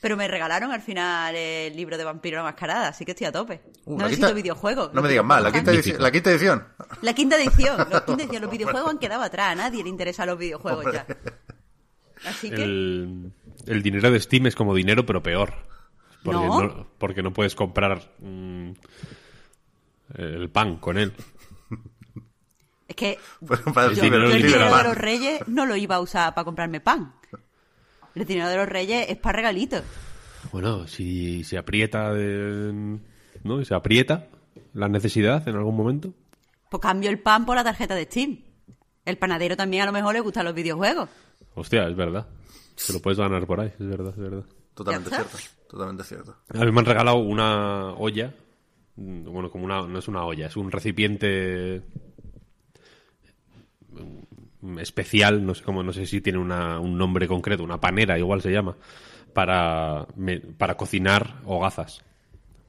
[0.00, 3.32] Pero me regalaron al final el libro de Vampiro la Mascarada, así que estoy a
[3.32, 3.62] tope.
[3.86, 4.92] Uh, no necesito quinta- videojuegos.
[4.92, 6.68] No me digas más, la quinta, videojuegos edición, la quinta edición.
[7.00, 8.42] la quinta edición, la quinta edición.
[8.42, 11.06] Los videojuegos han quedado atrás, a nadie le interesan los videojuegos ya.
[12.26, 13.32] Así que, El,
[13.66, 15.54] el dinero de Steam es como dinero, pero peor.
[16.22, 16.86] Porque No.
[16.98, 18.70] porque no puedes comprar mm,
[20.16, 21.12] el pan con él.
[22.88, 24.52] es que Pues para el yo, ciber- yo el Ciberpunk.
[24.54, 27.12] dinero de los reyes no lo iba a usar para comprarme pan.
[28.14, 29.82] El dinero de los reyes es para regalitos.
[30.52, 32.98] Bueno, si se aprieta de-
[33.42, 33.60] ¿no?
[33.60, 34.28] Y se aprieta
[34.72, 36.14] la necesidad en algún momento.
[36.70, 38.38] Pues cambio el pan por la tarjeta de Steam.
[39.04, 41.08] El panadero también a lo mejor le gustan los videojuegos.
[41.54, 42.26] Hostia, es verdad.
[42.76, 44.44] Se lo puedes ganar por ahí, es verdad, es verdad.
[44.74, 45.38] Totalmente cierto.
[45.68, 46.36] Totalmente cierto.
[46.52, 48.34] A mí me han regalado una olla.
[48.96, 49.82] mm, Bueno, como una.
[49.86, 51.82] No es una olla, es un recipiente.
[54.60, 58.18] mm, especial, no sé cómo, no sé si tiene una- un nombre concreto, una panera
[58.18, 58.76] igual se llama,
[59.32, 62.02] para, me- para cocinar hogazas.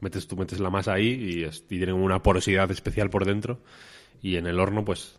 [0.02, 1.08] Metes, tú metes la masa ahí
[1.40, 3.60] y, es- y tiene una porosidad especial por dentro
[4.22, 5.18] y en el horno pues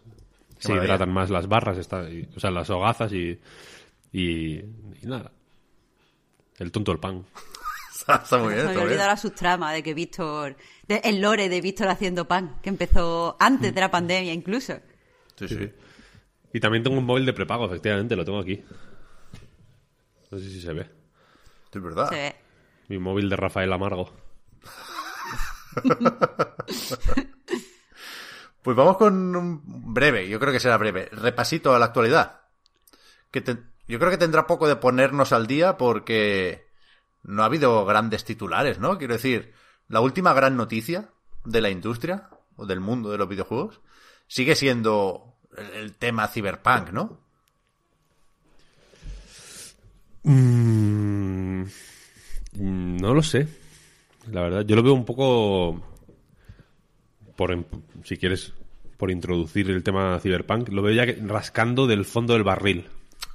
[0.58, 0.94] se maravilla.
[0.94, 3.38] hidratan más las barras, está, y- o sea, las hogazas y,
[4.12, 5.32] y, y nada.
[6.58, 7.24] El tonto el pan.
[7.98, 8.66] Está, está muy Se bien.
[8.66, 8.98] me olvidado bien.
[9.08, 10.54] la subtrama de que Víctor...
[10.86, 14.74] de- el lore de Víctor haciendo pan, que empezó antes de la pandemia incluso.
[15.36, 15.70] Sí, sí.
[16.52, 18.62] Y también tengo un móvil de prepago, efectivamente, lo tengo aquí.
[20.30, 20.88] No sé si se ve.
[21.72, 22.08] Es verdad.
[22.10, 22.36] Se ve.
[22.88, 24.12] Mi móvil de Rafael Amargo.
[28.66, 29.62] Pues vamos con un
[29.94, 32.40] breve, yo creo que será breve, repasito a la actualidad.
[33.86, 36.66] Yo creo que tendrá poco de ponernos al día porque
[37.22, 38.98] no ha habido grandes titulares, ¿no?
[38.98, 39.54] Quiero decir,
[39.86, 41.10] la última gran noticia
[41.44, 43.82] de la industria o del mundo de los videojuegos
[44.26, 47.20] sigue siendo el, el tema Cyberpunk, ¿no?
[50.24, 51.66] Mm,
[52.56, 53.46] no lo sé.
[54.32, 55.95] La verdad, yo lo veo un poco.
[57.36, 57.64] Por,
[58.04, 58.52] si quieres,
[58.96, 62.88] por introducir el tema Cyberpunk, lo veo ya rascando del fondo del barril.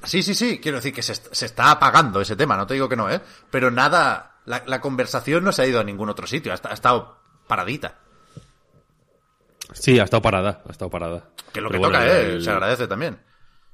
[0.04, 2.90] Sí, sí, sí, quiero decir que se, se está apagando ese tema, no te digo
[2.90, 3.22] que no, ¿eh?
[3.52, 6.70] Pero nada, la, la conversación no se ha ido a ningún otro sitio, ha, esta-
[6.72, 8.00] ha estado paradita.
[9.74, 11.30] Sí, ha estado parada, ha estado parada.
[11.54, 12.34] Que es lo Pero que bueno, toca, ¿eh?
[12.34, 13.20] el- Se agradece también.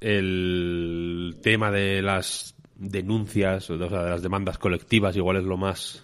[0.02, 6.04] el tema de las denuncias, o sea, de las demandas colectivas, igual es lo más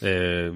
[0.00, 0.52] eh,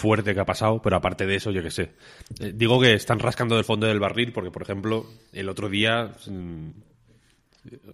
[0.00, 1.92] fuerte que ha pasado, pero aparte de eso, yo qué sé.
[2.40, 6.12] Eh, digo que están rascando del fondo del barril porque, por ejemplo, el otro día
[6.26, 6.70] mm,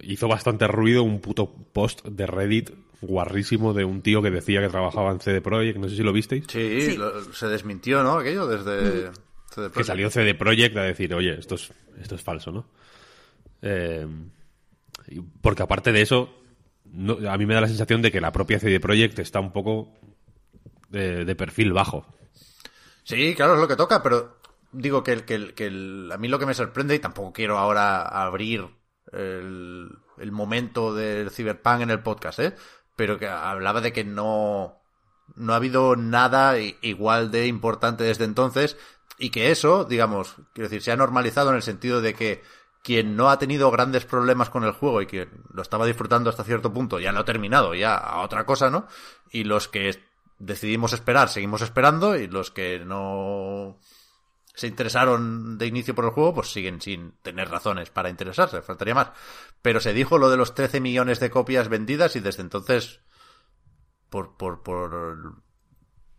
[0.01, 4.69] hizo bastante ruido un puto post de Reddit guarrísimo de un tío que decía que
[4.69, 6.45] trabajaba en CD Projekt, no sé si lo visteis.
[6.47, 6.97] Sí, Sí.
[6.97, 8.17] lo- se desmintió, ¿no?
[8.17, 9.11] Aquello desde...
[9.11, 9.85] CD que Projekt.
[9.87, 12.65] salió CD Projekt a decir, oye, esto es, esto es falso, ¿no?
[13.61, 14.07] Eh,
[15.09, 16.33] y- porque aparte de eso,
[16.85, 19.51] no- a mí me da la sensación de que la propia CD Projekt está un
[19.51, 19.93] poco
[20.89, 22.05] de, perfil bajo.
[23.03, 24.37] Sí, claro, es lo que toca, pero
[24.71, 27.33] digo que, el, que, el, que el- a mí lo que me sorprende, y tampoco
[27.33, 28.67] quiero ahora abrir
[29.11, 32.55] el, el momento del Cyberpunk en el podcast, ¿eh?
[32.95, 34.81] pero que hablaba de que no,
[35.35, 38.77] no ha habido nada igual de importante desde entonces
[39.19, 42.43] y que eso, digamos, quiero decir, se ha normalizado en el sentido de que
[42.83, 46.43] quien no ha tenido grandes problemas con el juego y que lo estaba disfrutando hasta
[46.43, 48.87] cierto punto, ya lo ha terminado, ya a otra cosa, ¿no?
[49.31, 49.89] Y los que
[50.39, 53.77] decidimos esperar, seguimos esperando, y los que no
[54.53, 58.95] se interesaron de inicio por el juego, pues siguen sin tener razones para interesarse, faltaría
[58.95, 59.11] más.
[59.61, 63.01] Pero se dijo lo de los 13 millones de copias vendidas y desde entonces,
[64.09, 65.43] por, por, por,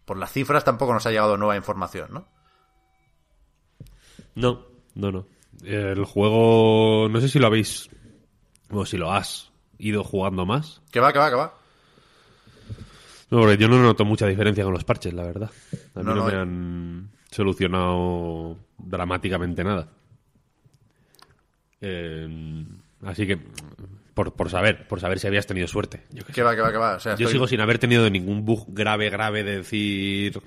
[0.04, 2.28] por las cifras, tampoco nos ha llegado nueva información, ¿no?
[4.36, 5.26] No, no, no.
[5.64, 7.90] El juego, no sé si lo habéis,
[8.70, 10.80] o si lo has ido jugando más.
[10.92, 11.57] Que va, que va, que va.
[13.30, 15.50] No, porque yo no noto mucha diferencia con los parches, la verdad.
[15.94, 16.36] A mí No, no, no, me eh.
[16.36, 19.88] han solucionado dramáticamente nada.
[21.80, 22.64] Eh,
[23.02, 23.38] así que,
[24.14, 26.04] por, por saber, por saber si habías tenido suerte.
[26.10, 26.24] Yo.
[26.24, 26.96] Que va, que va, que va.
[26.96, 30.40] O sea, Yo estoy- sigo sin haber tenido ningún bug grave, grave de decir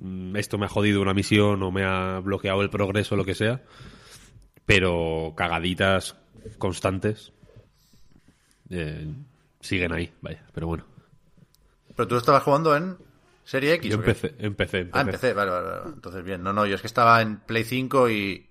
[0.00, 3.24] "Mm, esto me ha jodido una misión o me ha bloqueado el progreso o lo
[3.24, 3.62] que sea.
[4.66, 6.16] Pero cagaditas
[6.58, 7.32] constantes
[8.70, 9.12] eh,
[9.60, 10.42] siguen ahí, vaya.
[10.54, 10.84] Pero bueno.
[12.00, 12.96] Pero tú estabas jugando en
[13.44, 13.90] Serie X.
[13.90, 14.12] Yo ¿o qué?
[14.12, 15.28] empecé, empecé, Ah, empecé.
[15.28, 15.82] empecé, vale, vale, vale.
[15.94, 16.42] Entonces, bien.
[16.42, 18.48] No, no, yo es que estaba en Play 5 y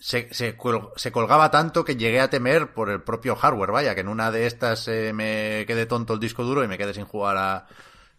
[0.00, 0.56] se, se,
[0.96, 4.32] se colgaba tanto que llegué a temer por el propio hardware, vaya, que en una
[4.32, 7.66] de estas eh, me quede tonto el disco duro y me quedé sin jugar a,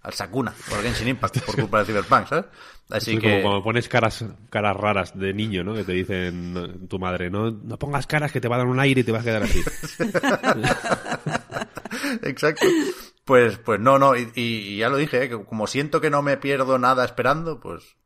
[0.02, 2.46] al Sakuna por Genshin Impact por culpa del Cyberpunk, ¿sabes?
[2.90, 3.30] Así Es que...
[3.30, 5.74] como cuando pones caras, caras raras de niño, ¿no?
[5.74, 8.80] Que te dicen tu madre, no, no pongas caras que te va a dar un
[8.80, 9.62] aire y te vas a quedar así.
[12.24, 12.66] Exacto.
[13.28, 15.30] Pues, pues no, no, y, y ya lo dije, ¿eh?
[15.30, 17.98] que como siento que no me pierdo nada esperando, pues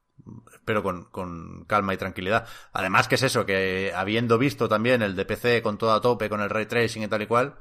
[0.52, 2.48] espero con, con calma y tranquilidad.
[2.74, 6.28] Además que es eso, que habiendo visto también el de PC con todo a tope,
[6.28, 7.54] con el ray tracing y tal y cual,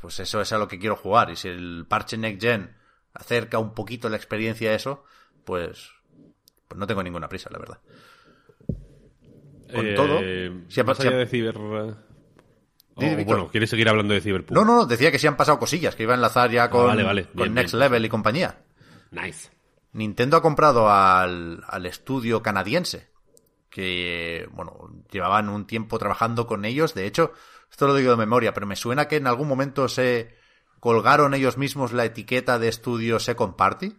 [0.00, 1.28] pues eso es a lo que quiero jugar.
[1.28, 2.74] Y si el parche Next Gen
[3.12, 5.04] acerca un poquito la experiencia a eso,
[5.44, 5.90] pues,
[6.66, 7.78] pues no tengo ninguna prisa, la verdad.
[9.74, 10.18] Con Eh, todo,
[10.70, 11.56] si más allá de Ciber...
[12.94, 14.56] o, bueno, ¿quieres seguir hablando de Cyberpunk?
[14.56, 16.82] No, no, no, decía que sí han pasado cosillas, que iba a enlazar ya con,
[16.82, 17.24] Ah, vale, vale.
[17.24, 17.80] con Bien, Next bien.
[17.80, 18.58] Level y compañía.
[19.10, 19.50] Nice.
[19.92, 23.08] Nintendo ha comprado al, al estudio canadiense,
[23.70, 26.94] que, bueno, llevaban un tiempo trabajando con ellos.
[26.94, 27.32] De hecho,
[27.70, 30.34] esto lo digo de memoria, pero me suena que en algún momento se
[30.78, 33.96] colgaron ellos mismos la etiqueta de estudio Second Party.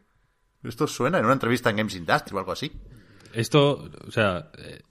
[0.63, 2.71] Esto suena en una entrevista en Games Industry o algo así.
[3.34, 4.82] Esto, o sea, eh,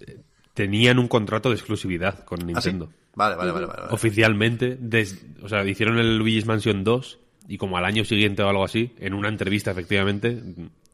[0.00, 0.20] eh,
[0.54, 2.78] tenían un contrato de exclusividad con ¿Ah, sí?
[3.14, 3.66] Vale, vale, vale.
[3.66, 3.92] vale, vale.
[3.94, 8.48] Oficialmente, des- o sea, hicieron el Luigi's Mansion 2 y como al año siguiente o
[8.48, 10.42] algo así, en una entrevista efectivamente,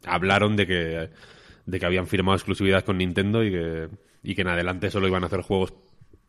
[0.04, 1.10] hablaron de que,
[1.66, 3.88] de que habían firmado exclusividad con Nintendo y que,
[4.22, 5.74] y que en adelante solo iban a hacer juegos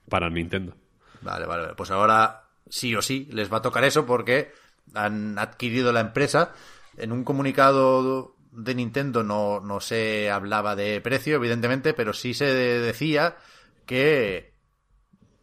[0.09, 0.75] para Nintendo.
[1.21, 1.75] Vale, vale, vale.
[1.75, 4.51] Pues ahora sí o sí les va a tocar eso porque
[4.93, 6.53] han adquirido la empresa.
[6.97, 12.45] En un comunicado de Nintendo no, no se hablaba de precio, evidentemente, pero sí se
[12.45, 13.37] decía
[13.85, 14.53] que,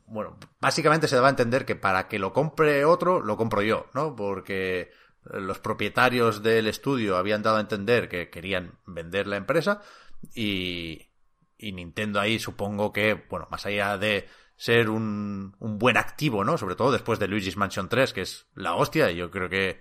[0.07, 3.87] bueno, básicamente se daba a entender que para que lo compre otro, lo compro yo,
[3.95, 4.15] ¿no?
[4.15, 4.91] Porque
[5.25, 9.83] los propietarios del estudio habían dado a entender que querían vender la empresa
[10.35, 11.09] y,
[11.59, 16.57] y Nintendo ahí supongo que, bueno, más allá de ser un, un buen activo, ¿no?
[16.57, 19.81] Sobre todo después de Luigi's Mansion 3, que es la hostia, yo creo que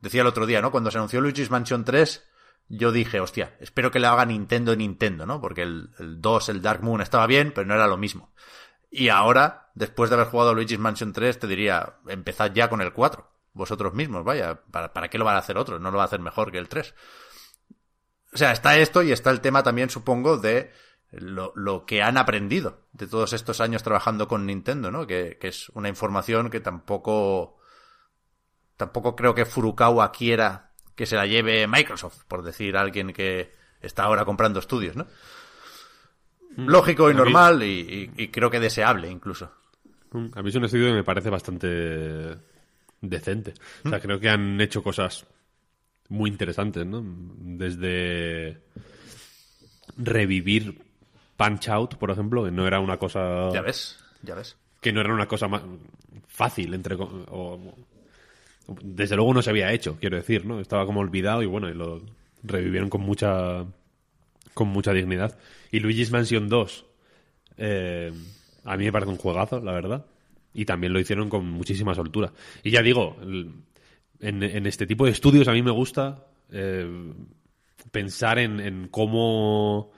[0.00, 0.70] decía el otro día, ¿no?
[0.70, 2.26] Cuando se anunció Luigi's Mansion 3,
[2.68, 5.40] yo dije, hostia, espero que le haga Nintendo en Nintendo, ¿no?
[5.40, 8.32] Porque el, el 2, el Dark Moon, estaba bien, pero no era lo mismo.
[8.90, 12.92] Y ahora, después de haber jugado Luigi's Mansion 3, te diría, empezad ya con el
[12.92, 13.28] 4.
[13.52, 15.78] Vosotros mismos, vaya, ¿para, ¿para qué lo van a hacer otro?
[15.78, 16.94] No lo va a hacer mejor que el 3.
[18.34, 20.72] O sea, está esto y está el tema también, supongo, de
[21.10, 25.06] lo, lo que han aprendido de todos estos años trabajando con Nintendo, ¿no?
[25.06, 27.58] Que, que es una información que tampoco.
[28.76, 34.04] Tampoco creo que Furukawa quiera que se la lleve Microsoft, por decir alguien que está
[34.04, 35.06] ahora comprando estudios, ¿no?
[36.56, 39.50] Lógico y normal y, y- y creo que deseable incluso.
[40.34, 42.36] A mí es un estudio que me parece bastante
[43.00, 43.54] decente.
[43.84, 45.26] O sea, creo que han hecho cosas
[46.08, 47.02] muy interesantes, ¿no?
[47.04, 48.58] Desde
[49.96, 50.78] revivir
[51.36, 54.56] Punch Out, por ejemplo, que no era una cosa Ya ves, ya ves.
[54.80, 55.62] que no era una cosa más
[56.26, 57.74] fácil entre o-
[58.82, 60.60] desde luego no se había hecho, quiero decir, ¿no?
[60.60, 62.02] Estaba como olvidado y bueno, y lo
[62.42, 63.64] revivieron con mucha
[64.54, 65.36] con mucha dignidad.
[65.70, 66.86] Y Luigi's Mansion 2,
[67.58, 68.12] eh,
[68.64, 70.06] a mí me parece un juegazo, la verdad.
[70.54, 72.32] Y también lo hicieron con muchísima soltura.
[72.62, 73.16] Y ya digo,
[74.20, 77.12] en este tipo de estudios a mí me gusta eh,
[77.90, 79.92] pensar en, en cómo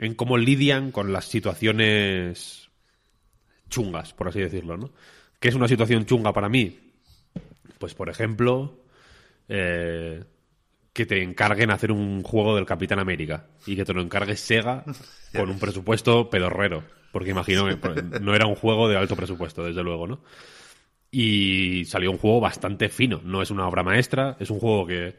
[0.00, 2.70] en cómo lidian con las situaciones
[3.68, 4.90] chungas, por así decirlo, ¿no?
[5.38, 6.78] ¿Qué es una situación chunga para mí?
[7.78, 8.82] Pues, por ejemplo,
[9.48, 10.24] eh,
[11.00, 14.84] que te encarguen hacer un juego del Capitán América y que te lo encargue Sega
[15.34, 19.82] con un presupuesto pedorrero, porque imagino que no era un juego de alto presupuesto, desde
[19.82, 20.20] luego, ¿no?
[21.10, 25.16] Y salió un juego bastante fino, no es una obra maestra, es un juego que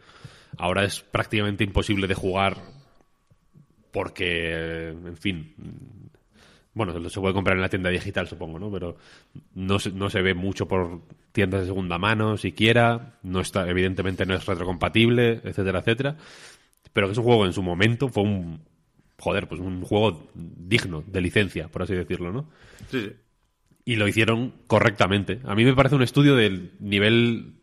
[0.60, 2.58] ahora es prácticamente imposible de jugar
[3.92, 5.56] porque, en fin,
[6.74, 8.72] bueno, se puede comprar en la tienda digital, supongo, ¿no?
[8.72, 8.96] Pero
[9.56, 11.02] no se, no se ve mucho por
[11.34, 13.20] tiendas de segunda mano, siquiera.
[13.24, 16.16] No está, evidentemente no es retrocompatible, etcétera, etcétera.
[16.94, 18.62] Pero que es un juego en su momento fue un.
[19.20, 22.50] Joder, pues un juego digno de licencia, por así decirlo, ¿no?
[22.90, 23.12] Sí, sí.
[23.86, 25.40] Y lo hicieron correctamente.
[25.44, 27.54] A mí me parece un estudio del nivel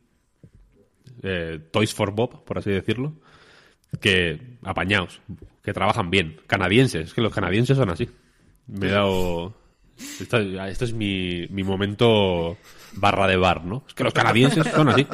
[1.22, 3.14] eh, Toys for Bob, por así decirlo,
[4.00, 5.20] que apañados,
[5.62, 6.40] que trabajan bien.
[6.46, 8.08] Canadienses, es que los canadienses son así.
[8.68, 9.54] Me he dado...
[10.20, 12.56] Esto, es mi, mi momento
[12.92, 13.84] barra de bar, ¿no?
[13.88, 15.04] Es que los canadienses son así.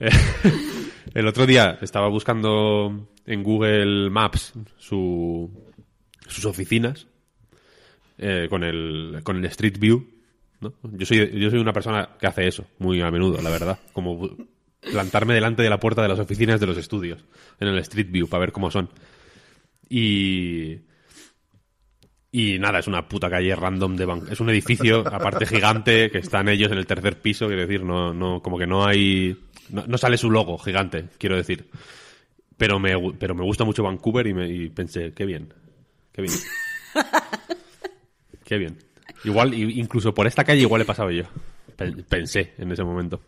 [0.00, 0.10] Eh,
[1.16, 5.50] El otro día estaba buscando en Google Maps su,
[6.26, 7.06] sus oficinas
[8.18, 10.06] eh, con, el, con el Street View.
[10.60, 10.74] ¿no?
[10.82, 13.78] Yo, soy, yo soy una persona que hace eso muy a menudo, la verdad.
[13.94, 14.28] Como
[14.80, 17.24] plantarme delante de la puerta de las oficinas de los estudios
[17.60, 18.90] en el Street View para ver cómo son.
[19.88, 20.80] Y.
[22.38, 26.18] Y nada, es una puta calle random de ban- Es un edificio, aparte gigante, que
[26.18, 29.38] están ellos en el tercer piso, quiero decir, no, no, como que no hay.
[29.70, 31.70] No, no sale su logo gigante, quiero decir.
[32.58, 35.54] Pero me, pero me gusta mucho Vancouver y, me, y pensé, qué bien.
[36.12, 36.34] Qué bien.
[38.44, 38.78] Qué bien.
[39.24, 41.24] Igual, incluso por esta calle igual he pasado yo.
[41.76, 43.20] Pen- Pensé en ese momento.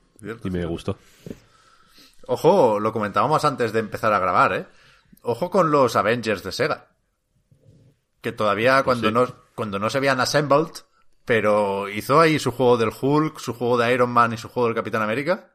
[0.45, 0.99] Y me gustó.
[2.27, 4.67] Ojo, lo comentábamos antes de empezar a grabar, ¿eh?
[5.23, 6.89] Ojo con los Avengers de Sega.
[8.21, 9.15] Que todavía cuando, sí.
[9.15, 10.73] no, cuando no se habían assembled,
[11.25, 14.69] pero hizo ahí su juego del Hulk, su juego de Iron Man y su juego
[14.69, 15.53] del Capitán América.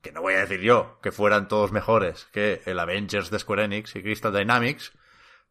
[0.00, 3.64] Que no voy a decir yo que fueran todos mejores que el Avengers de Square
[3.64, 4.92] Enix y Crystal Dynamics,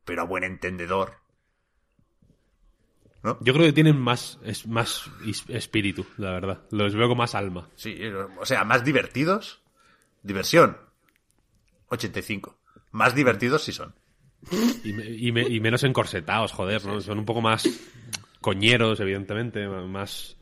[0.05, 1.17] pero a buen entendedor.
[3.41, 5.09] Yo creo que tienen más, es, más
[5.49, 6.61] espíritu, la verdad.
[6.71, 7.69] Los veo con más alma.
[7.75, 7.99] Sí,
[8.39, 9.61] o sea, más divertidos.
[10.23, 10.77] Diversión.
[11.89, 12.57] 85.
[12.91, 13.93] Más divertidos sí son.
[14.83, 17.01] Y, y me- menos encorsetados, joder, ¿no?
[17.01, 17.67] Son un poco más
[18.41, 20.37] coñeros, evidentemente, más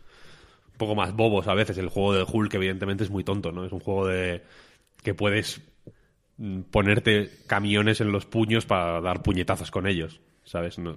[0.71, 1.77] un poco más bobos a veces.
[1.77, 3.65] El juego de Hulk, evidentemente, es muy tonto, ¿no?
[3.65, 4.43] Es un juego de
[5.01, 5.61] que puedes
[6.37, 10.77] mm, ponerte camiones en los puños para dar puñetazos con ellos, ¿sabes?
[10.77, 10.95] No-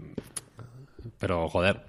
[1.19, 1.83] pero, joder,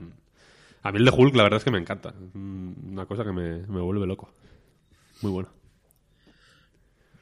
[0.84, 2.14] a mí el de Hulk la verdad es que me encanta.
[2.34, 4.32] Mm, Una cosa que me, me vuelve loco.
[5.22, 5.50] Muy bueno.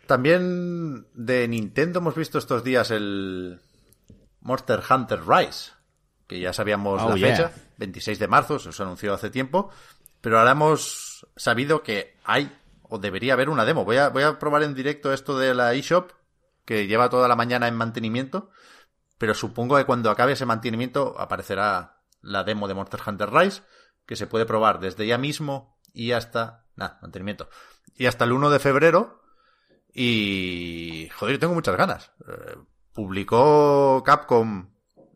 [0.05, 3.59] También de Nintendo hemos visto estos días el
[4.47, 5.73] Monster Hunter Rise,
[6.25, 7.35] que ya sabíamos Oh, la yeah.
[7.35, 9.69] fecha, 26 de marzo, se os anunció hace tiempo,
[10.21, 13.83] pero ahora hemos sabido que hay o debería haber una demo.
[13.83, 16.11] Voy a, voy a probar en directo esto de la eShop,
[16.63, 18.49] que lleva toda la mañana en mantenimiento,
[19.17, 23.63] pero supongo que cuando acabe ese mantenimiento aparecerá la demo de Monster Hunter Rise,
[24.05, 26.63] que se puede probar desde ya mismo y hasta...
[26.77, 27.49] Nada, mantenimiento.
[27.97, 29.21] Y hasta el 1 de febrero,
[29.93, 32.11] y, joder, yo tengo muchas ganas.
[32.27, 32.55] Eh,
[32.97, 34.69] publicó Capcom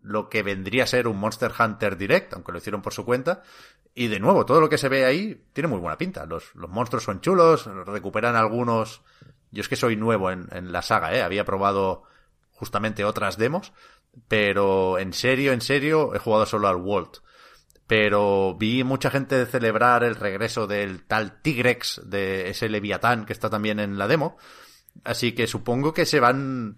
[0.04, 3.42] lo que vendría a ser un Monster Hunter Direct, aunque lo hicieron por su cuenta.
[3.96, 6.28] Y de nuevo, todo lo que se ve ahí tiene muy buena pinta.
[6.28, 9.02] Los, los monstruos son chulos, recuperan algunos.
[9.50, 11.24] Yo es que soy nuevo en, la saga, ¿eh?
[11.24, 12.04] Había probado
[12.52, 13.74] justamente otras demos,
[14.28, 17.24] pero en serio, en serio, he jugado solo al World.
[17.88, 23.50] Pero vi mucha gente celebrar el regreso del tal Tigrex, de ese Leviatán que está
[23.50, 24.38] también en la demo.
[25.04, 26.78] Así que supongo que se van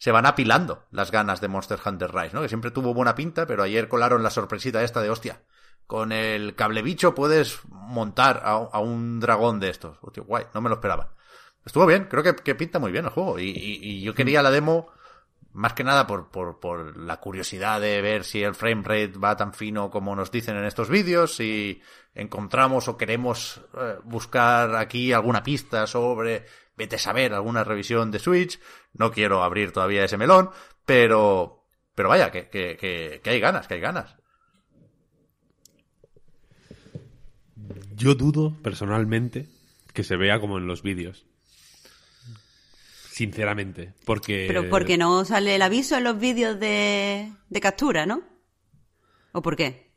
[0.00, 2.40] se van apilando las ganas de Monster Hunter Rise, ¿no?
[2.40, 5.42] Que siempre tuvo buena pinta, pero ayer colaron la sorpresita esta de hostia.
[5.86, 9.98] Con el cable bicho puedes montar a, un dragón de estos.
[10.00, 11.12] Hostia, guay, no me lo esperaba.
[11.66, 13.38] Estuvo bien, creo que, pinta muy bien el juego.
[13.38, 14.88] Y- y yo quería la demo
[15.52, 19.36] más que nada por, por, por la curiosidad de ver si el frame rate va
[19.36, 21.82] tan fino como nos dicen en estos vídeos, si
[22.14, 26.46] encontramos o queremos eh, buscar aquí alguna pista sobre,
[26.76, 28.60] vete a saber, alguna revisión de Switch.
[28.92, 30.50] No quiero abrir todavía ese melón,
[30.84, 34.16] pero, pero vaya, que, que, que, que hay ganas, que hay ganas.
[37.94, 39.48] Yo dudo, personalmente,
[39.92, 41.26] que se vea como en los vídeos.
[43.20, 43.92] Sinceramente.
[44.06, 44.46] Porque.
[44.46, 48.22] Pero porque no sale el aviso en los vídeos de, de captura, ¿no?
[49.32, 49.92] ¿O por qué?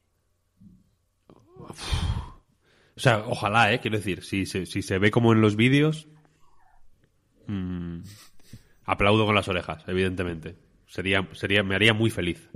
[2.96, 3.80] O sea, ojalá, ¿eh?
[3.80, 6.10] Quiero decir, si se, si se ve como en los vídeos.
[7.48, 8.02] mm,
[8.84, 10.58] aplaudo con las orejas, evidentemente.
[10.86, 12.50] Sería, sería, me haría muy feliz.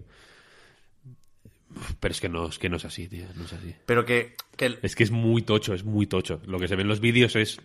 [2.00, 3.26] Pero es que no, es que no es así, tío.
[3.36, 3.76] No es así.
[3.86, 6.42] Pero que, que el- Es que es muy tocho, es muy tocho.
[6.46, 7.60] Lo que se ve en los vídeos es.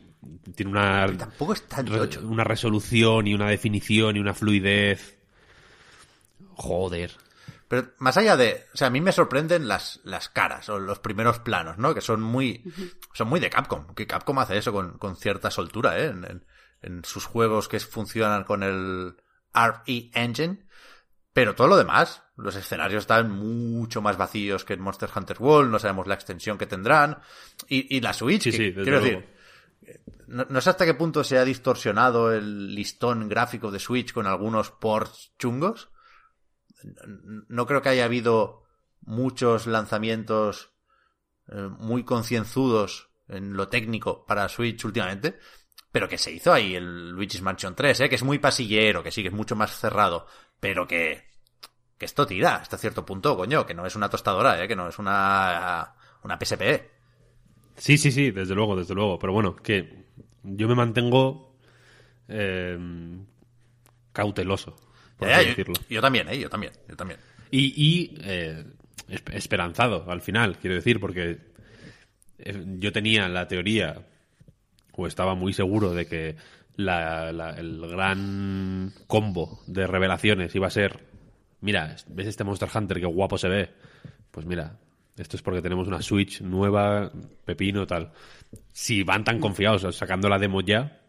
[0.54, 1.06] Tiene una.
[1.16, 2.20] tampoco es tan re- tocho.
[2.26, 5.18] Una resolución y una definición y una fluidez.
[6.54, 7.12] Joder.
[7.68, 8.66] Pero más allá de.
[8.74, 11.94] O sea, a mí me sorprenden las, las caras o los primeros planos, ¿no?
[11.94, 12.62] Que son muy.
[13.14, 13.94] Son muy de Capcom.
[13.94, 16.06] Que Capcom hace eso con, con cierta soltura, ¿eh?
[16.06, 16.44] En, en-
[16.82, 19.14] en sus juegos que funcionan con el
[19.54, 20.58] RE Engine.
[21.32, 25.70] Pero todo lo demás, los escenarios están mucho más vacíos que en Monster Hunter World,
[25.70, 27.18] no sabemos la extensión que tendrán.
[27.68, 29.04] Y, y la Switch, Sí, sí, quiero luego.
[29.04, 29.28] decir,
[30.26, 34.26] no, no sé hasta qué punto se ha distorsionado el listón gráfico de Switch con
[34.26, 35.90] algunos ports chungos.
[37.48, 38.64] No creo que haya habido
[39.00, 40.72] muchos lanzamientos
[41.48, 45.38] eh, muy concienzudos en lo técnico para Switch últimamente,
[45.92, 48.08] pero que se hizo ahí el Luigi's Mansion 3, ¿eh?
[48.08, 50.26] que es muy pasillero, que sí, que es mucho más cerrado,
[50.60, 51.24] pero que,
[51.98, 54.68] que esto tira hasta cierto punto, coño, que no es una tostadora, ¿eh?
[54.68, 56.90] que no es una, una PSP.
[57.76, 59.18] Sí, sí, sí, desde luego, desde luego.
[59.18, 60.04] Pero bueno, que
[60.42, 61.56] yo me mantengo
[62.28, 62.78] eh,
[64.12, 64.76] cauteloso,
[65.16, 65.74] por así yo, decirlo.
[65.88, 66.38] yo también, ¿eh?
[66.38, 67.20] yo también, yo también.
[67.50, 68.64] Y, y, eh,
[69.08, 71.38] esp- esperanzado al final, quiero decir, porque
[72.38, 74.06] eh, yo tenía la teoría,
[74.96, 76.36] o estaba muy seguro de que
[76.76, 81.00] la- el gran combo de revelaciones iba a ser,
[81.60, 83.70] mira, ¿ves este Monster Hunter qué guapo se ve?
[84.30, 84.78] Pues mira,
[85.16, 87.12] esto es porque tenemos una Switch nueva,
[87.44, 88.12] pepino, tal.
[88.72, 91.00] Si van tan confiados sacando la demo ya,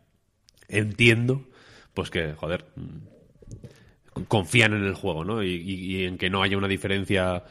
[0.67, 1.47] entiendo,
[1.93, 5.43] pues que, joder, mm, confían en el juego, ¿no?
[5.43, 7.43] Y, y- y en que no haya una diferencia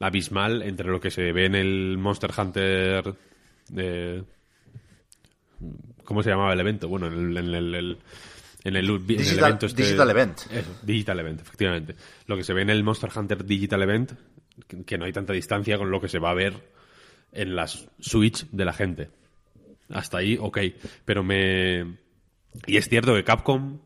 [0.00, 3.14] abismal entre lo que se ve en el Monster Hunter.
[3.76, 4.22] eh,
[6.04, 6.88] ¿Cómo se llamaba el evento?
[6.88, 7.36] Bueno, en el.
[7.36, 7.98] En el, el-
[8.64, 10.38] en el, en el Digital- evento este- Digital Event.
[10.50, 11.94] Eso, Digital Event, efectivamente.
[12.26, 14.12] Lo que se ve en el Monster Hunter Digital Event,
[14.66, 16.54] que, que no hay tanta distancia con lo que se va a ver
[17.32, 19.10] en las Switch de la gente.
[19.90, 20.58] Hasta ahí, ok.
[21.04, 21.98] Pero me.
[22.66, 23.78] Y es cierto que Capcom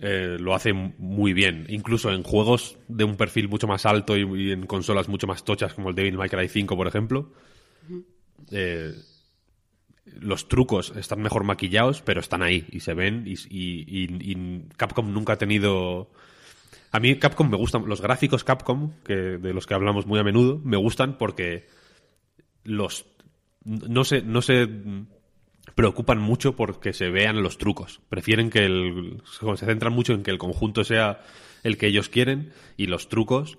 [0.00, 1.66] eh, lo hace muy bien.
[1.68, 5.44] Incluso en juegos de un perfil mucho más alto y, y en consolas mucho más
[5.44, 7.30] tochas como el Devil May Cry 5, por ejemplo.
[8.50, 8.94] eh,
[10.20, 13.24] los trucos están mejor maquillados, pero están ahí y se ven.
[13.26, 16.10] Y, y- y- Capcom nunca ha tenido.
[16.92, 17.86] A mí Capcom me gustan.
[17.86, 21.66] Los gráficos Capcom, que, de los que hablamos muy a menudo, me gustan porque
[22.64, 23.06] los.
[23.64, 24.66] No se, no se
[25.74, 28.00] preocupan mucho porque se vean los trucos.
[28.08, 29.22] Prefieren que el.
[29.56, 31.20] Se centran mucho en que el conjunto sea
[31.64, 33.58] el que ellos quieren y los trucos,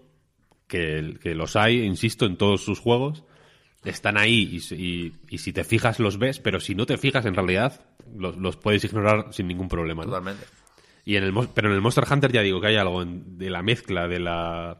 [0.67, 3.23] que, que los hay, insisto, en todos sus juegos,
[3.83, 6.97] están ahí y, si- y- y si te fijas los ves, pero si no te
[6.97, 7.81] fijas en realidad
[8.15, 10.03] los, los puedes ignorar sin ningún problema.
[10.03, 10.09] ¿no?
[10.09, 10.45] Totalmente.
[11.05, 13.49] Y en el, pero en el Monster Hunter ya digo que hay algo en- de
[13.49, 14.77] la mezcla de la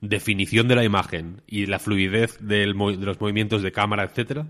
[0.00, 4.46] definición de la imagen y la fluidez del de los movimientos de cámara, etcétera,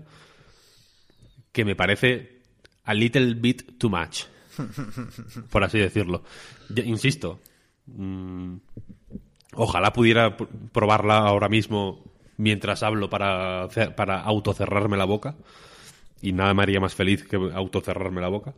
[1.51, 2.39] que me parece
[2.83, 4.25] a little bit too much,
[5.49, 6.23] por así decirlo.
[6.85, 7.39] Insisto,
[7.87, 8.57] mm,
[9.53, 12.08] ojalá pudiera pr- probarla ahora mismo
[12.39, 15.35] mientras hablo para, para autocerrarme la boca.
[16.21, 18.53] Y nada me haría más feliz que autocerrarme la boca.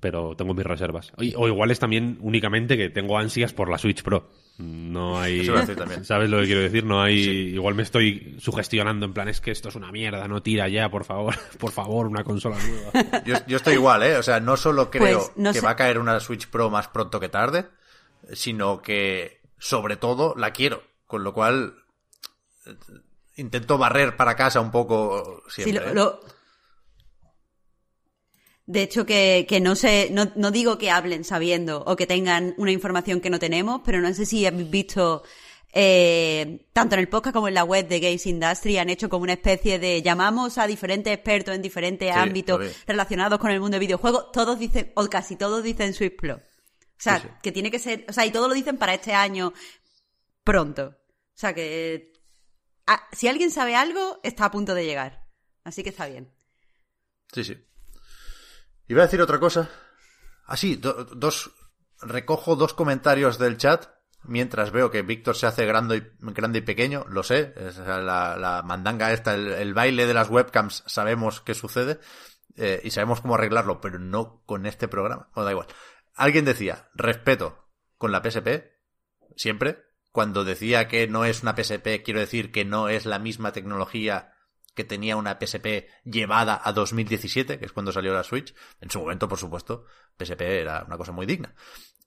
[0.00, 1.12] Pero tengo mis reservas.
[1.16, 4.30] O igual es también únicamente que tengo ansias por la Switch Pro.
[4.58, 5.40] No hay.
[5.40, 5.54] Eso.
[6.04, 6.84] ¿Sabes lo que quiero decir?
[6.84, 7.18] No hay.
[7.18, 10.88] Igual me estoy sugestionando en plan, es que esto es una mierda, no tira ya,
[10.88, 11.34] por favor.
[11.58, 13.22] Por favor, una consola nueva.
[13.24, 14.16] Yo, yo estoy igual, ¿eh?
[14.16, 16.70] O sea, no solo creo Pues, no que sé- va a caer una Switch Pro
[16.70, 17.66] más pronto que tarde,
[18.32, 20.82] sino que, sobre todo, la quiero.
[21.06, 21.74] Con lo cual,
[23.36, 25.84] intento barrer para casa un poco Sí, siempre.
[25.86, 25.94] lo- ¿eh?
[25.94, 26.20] lo-
[28.66, 32.54] De hecho, que, que no sé, no, no digo que hablen sabiendo o que tengan
[32.58, 35.22] una información que no tenemos, pero no sé si habéis visto,
[35.72, 39.22] eh, tanto en el podcast como en la web de Games Industry, han hecho como
[39.22, 43.76] una especie de llamamos a diferentes expertos en diferentes Sí, ámbitos relacionados con el mundo
[43.76, 44.32] de videojuegos.
[44.32, 46.34] Todos dicen, o casi todos dicen Switch Pro.
[46.36, 46.40] O
[47.00, 47.34] sea, Sí, sí.
[47.42, 49.54] que tiene que ser, o sea, y todos lo dicen para este año
[50.44, 50.88] pronto.
[50.88, 52.12] O sea, que
[52.88, 55.24] ah, si alguien sabe algo, está a punto de llegar.
[55.62, 56.32] Así que está bien.
[57.32, 57.64] Sí, sí.
[58.88, 59.70] Iba a decir otra cosa.
[60.46, 61.50] Ah, sí, do- dos.
[62.00, 63.86] Recojo dos comentarios del chat
[64.22, 67.04] mientras veo que Víctor se hace grande y, grande y pequeño.
[67.08, 71.98] Lo sé, es la, mandanga esta, el, baile de las webcams, sabemos qué sucede.
[72.56, 75.28] eh, y sabemos cómo arreglarlo, pero no con este programa.
[75.34, 75.66] Bueno, da igual.
[76.14, 78.72] Alguien decía, respeto con la PSP,
[79.36, 79.84] siempre.
[80.18, 84.32] Cuando decía que no es una PSP, quiero decir que no es la misma tecnología
[84.74, 88.52] que tenía una PSP llevada a 2017, que es cuando salió la Switch.
[88.80, 89.84] En su momento, por supuesto,
[90.18, 91.54] PSP era una cosa muy digna.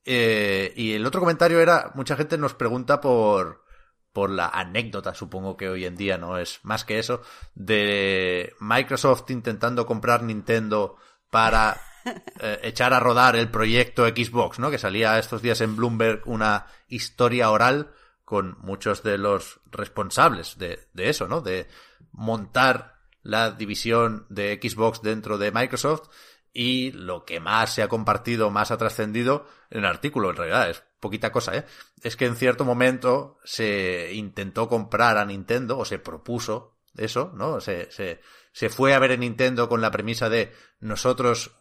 [0.03, 3.63] Eh, y el otro comentario era, mucha gente nos pregunta por,
[4.11, 7.21] por la anécdota, supongo que hoy en día no es más que eso,
[7.55, 10.97] de Microsoft intentando comprar Nintendo
[11.29, 11.79] para
[12.41, 14.69] eh, echar a rodar el proyecto Xbox, ¿no?
[14.69, 17.93] Que salía estos días en Bloomberg una historia oral
[18.31, 21.41] con muchos de los responsables de, de eso, ¿no?
[21.41, 21.67] De
[22.13, 26.07] montar la división de Xbox dentro de Microsoft
[26.53, 30.69] y lo que más se ha compartido, más ha trascendido en el artículo, en realidad
[30.69, 31.65] es poquita cosa, ¿eh?
[32.03, 37.59] Es que en cierto momento se intentó comprar a Nintendo, o se propuso eso, ¿no?
[37.59, 38.21] Se, se,
[38.53, 41.51] se fue a ver en Nintendo con la premisa de nosotros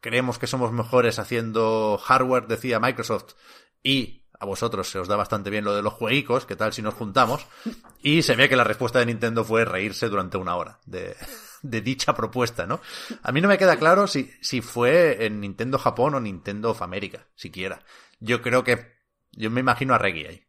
[0.00, 3.34] creemos que somos mejores haciendo hardware, decía Microsoft,
[3.80, 6.82] y a vosotros se os da bastante bien lo de los jueguicos, ¿qué tal si
[6.82, 7.46] nos juntamos?
[8.02, 11.16] Y se ve que la respuesta de Nintendo fue reírse durante una hora de,
[11.62, 12.80] de dicha propuesta, ¿no?
[13.22, 16.82] A mí no me queda claro si, si fue en Nintendo Japón o Nintendo of
[16.82, 17.80] America, siquiera.
[18.20, 18.92] Yo creo que,
[19.32, 20.46] yo me imagino a Reggie ahí.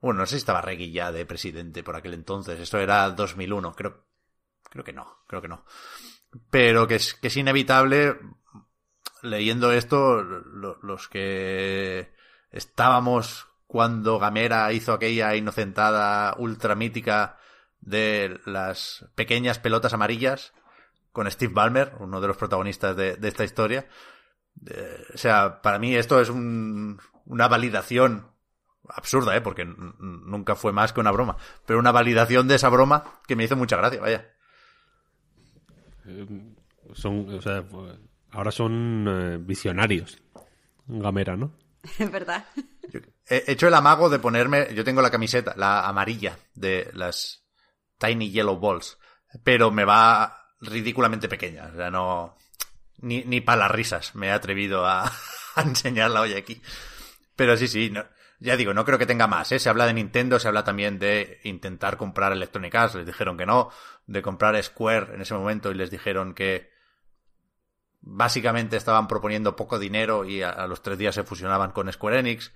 [0.00, 3.74] Bueno, no sé si estaba Reggie ya de presidente por aquel entonces, esto era 2001,
[3.74, 4.06] creo,
[4.70, 5.64] creo que no, creo que no.
[6.50, 8.18] Pero que es, que es inevitable,
[9.22, 12.12] leyendo esto, lo- los que
[12.50, 17.38] estábamos cuando Gamera hizo aquella inocentada ultra mítica
[17.80, 20.52] de las pequeñas pelotas amarillas
[21.12, 23.86] con Steve Ballmer, uno de los protagonistas de, esta historia.
[24.66, 28.30] Eh, o sea, para mí esto es un- una validación
[28.88, 29.40] absurda, ¿eh?
[29.40, 31.36] Porque nunca fue más que una broma.
[31.66, 34.30] Pero una validación de esa broma que me hizo mucha gracia, vaya.
[36.94, 37.64] Son, o sea,
[38.30, 40.22] ahora son eh, visionarios.
[40.86, 41.52] Gamera, ¿no?
[41.98, 42.44] Es verdad.
[43.28, 47.44] He hecho el amago de ponerme, yo tengo la camiseta, la amarilla de las
[47.98, 48.98] Tiny Yellow Balls,
[49.42, 52.36] pero me va ridículamente pequeña, o sea, no,
[52.98, 55.04] ni, ni para las risas me he atrevido a,
[55.56, 56.60] a enseñarla hoy aquí.
[57.34, 58.04] Pero sí, sí, no,
[58.38, 59.58] ya digo, no creo que tenga más, ¿eh?
[59.58, 63.46] Se habla de Nintendo, se habla también de intentar comprar Electronic Arts, les dijeron que
[63.46, 63.70] no,
[64.06, 66.70] de comprar Square en ese momento y les dijeron que
[68.06, 72.20] básicamente estaban proponiendo poco dinero y a, a los tres días se fusionaban con Square
[72.20, 72.52] Enix.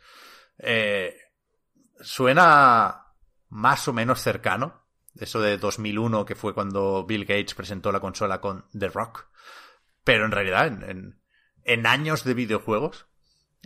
[0.59, 1.17] Eh,
[2.01, 3.09] suena
[3.49, 4.81] más o menos cercano.
[5.17, 9.27] Eso de 2001, que fue cuando Bill Gates presentó la consola con The Rock.
[10.05, 11.21] Pero en realidad, en, en,
[11.65, 13.07] en años de videojuegos,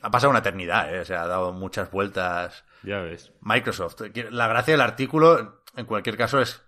[0.02, 1.04] ha pasado una eternidad, ¿eh?
[1.04, 3.32] Se ha dado muchas vueltas Ya ves.
[3.42, 4.00] Microsoft.
[4.30, 6.62] La gracia del artículo, en cualquier caso, es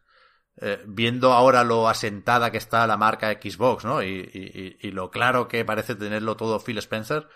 [0.60, 4.02] eh, viendo ahora lo asentada que está la marca Xbox, ¿no?
[4.02, 7.28] Y, y- y lo claro que parece tenerlo todo Phil Spencer,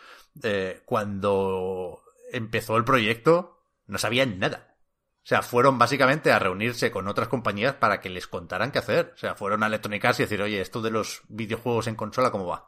[0.42, 2.02] eh, cuando
[2.32, 4.76] empezó el proyecto no sabían nada.
[5.22, 9.12] O sea, fueron básicamente a reunirse con otras compañías para que les contaran qué hacer.
[9.14, 12.30] O sea, fueron a Electronic Arts y decir, oye, esto de los videojuegos en consola,
[12.30, 12.66] ¿cómo va?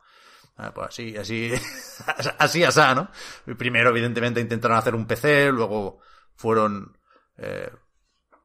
[0.56, 1.50] Ah, pues así, así,
[2.38, 3.10] así, así, ¿no?
[3.56, 6.00] Primero, evidentemente, intentaron hacer un PC, luego
[6.36, 6.98] fueron
[7.38, 7.70] eh,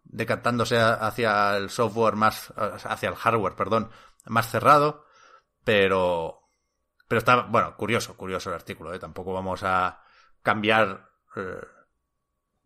[0.09, 3.89] decantándose hacia el software más, hacia el hardware, perdón,
[4.25, 5.05] más cerrado,
[5.63, 6.39] pero,
[7.07, 8.99] pero está, bueno, curioso, curioso el artículo, ¿eh?
[8.99, 10.01] Tampoco vamos a
[10.41, 11.59] cambiar eh,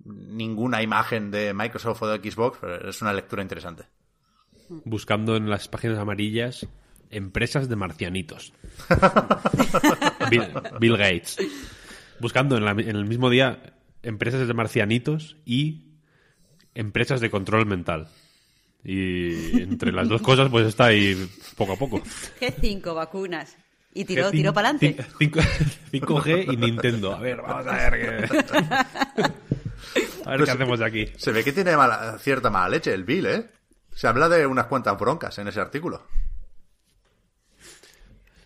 [0.05, 3.85] ninguna imagen de Microsoft o de Xbox, pero es una lectura interesante.
[4.85, 6.65] Buscando en las páginas amarillas
[7.09, 8.53] empresas de marcianitos.
[10.29, 10.47] Bill,
[10.79, 11.37] Bill Gates.
[12.19, 15.90] Buscando en, la- en el mismo día empresas de marcianitos y
[16.75, 18.07] empresas de control mental.
[18.83, 22.01] Y entre las dos cosas, pues está ahí poco a poco.
[22.39, 23.55] G5 vacunas.
[23.93, 25.03] Y tiró, tiró para adelante.
[25.19, 25.41] cin-
[25.91, 27.13] cinco- 5G y Nintendo.
[27.13, 29.23] A ver, vamos a ver qué.
[30.25, 31.07] A ver qué hacemos de aquí.
[31.17, 33.49] Se ve que tiene mala- cierta mala leche el Bill, ¿eh?
[33.93, 36.07] Se habla de unas cuantas broncas en ese artículo.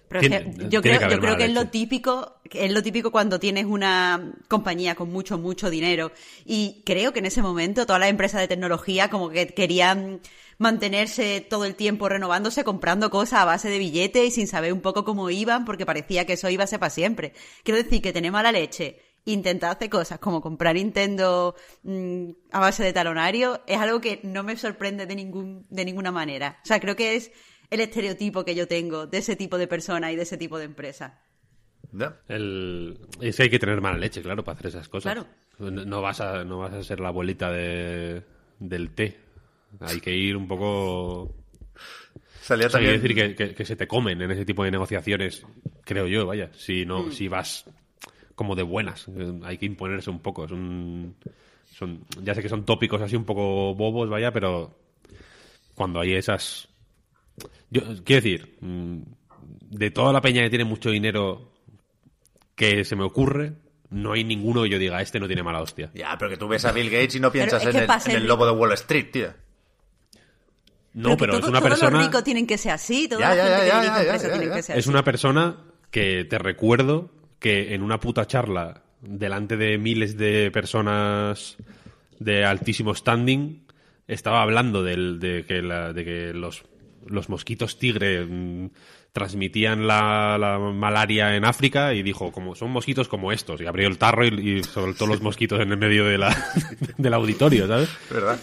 [0.08, 2.84] Pero es Tiene- que yo creo, que yo creo que es lo típico, es lo
[2.84, 6.12] típico cuando tienes una compañía con mucho, mucho dinero.
[6.46, 10.22] Y creo que en ese momento todas las empresas de tecnología como que querían
[10.58, 14.82] mantenerse todo el tiempo renovándose, comprando cosas a base de billetes y sin saber un
[14.82, 17.34] poco cómo iban, porque parecía que eso iba a ser para siempre.
[17.64, 22.84] Quiero decir que tener mala leche, intentar hacer cosas como comprar Nintendo mm, a base
[22.84, 26.60] de talonario, es algo que no me sorprende de ningún, de ninguna manera.
[26.64, 27.32] O sea, creo que es
[27.70, 30.66] el estereotipo que yo tengo de ese tipo de persona y de ese tipo de
[30.66, 31.20] empresa.
[31.92, 32.20] ¿Ya?
[32.28, 33.00] El...
[33.22, 35.14] Es que hay que tener mala leche, claro, para hacer esas cosas.
[35.14, 35.28] Claro.
[35.60, 38.22] No, no vas a, no vas a ser la abuelita de,
[38.60, 39.18] del té.
[39.80, 41.34] Hay que ir un poco...
[42.42, 43.00] Salía O sea, también...
[43.02, 45.46] quiero decir que, que- que se te comen en ese tipo de negociaciones,
[45.84, 46.52] creo yo, vaya.
[46.54, 47.66] Si no, si vas
[48.36, 50.46] como de buenas, eh, hay que imponerse un poco.
[50.46, 51.16] Es un-
[51.72, 54.78] son, ya sé que son tópicos así un poco bobos, vaya, pero
[55.74, 56.68] cuando hay esas.
[57.70, 58.98] Yo, quiero decir, mm,
[59.72, 61.52] de toda la peña que tiene mucho dinero
[62.56, 63.54] que se me ocurre,
[63.90, 65.92] no hay ninguno que yo diga, este no tiene mala hostia.
[65.94, 68.46] Ya, pero que tú ves a Bill Gates y no piensas en el, en lobo
[68.46, 69.34] de Wall Street, tío.
[70.94, 71.98] No, pero es una todos persona.
[71.98, 74.88] los ricos tienen que ser así, toda Ya, la gente ya, ya, que ser Es
[74.88, 75.58] una persona
[75.92, 81.58] que te recuerdo que en una puta charla delante de miles de personas
[82.20, 83.66] de altísimo standing
[84.08, 86.64] estaba hablando del- de, que la- de que los,
[87.06, 88.70] los mosquitos tigre mm,
[89.12, 93.88] transmitían la, la malaria en África y dijo, como son mosquitos como estos, y abrió
[93.88, 96.36] el tarro y, y soltó los mosquitos en el medio de la,
[96.98, 97.90] del auditorio, ¿sabes?
[98.10, 98.40] ¿Verdad?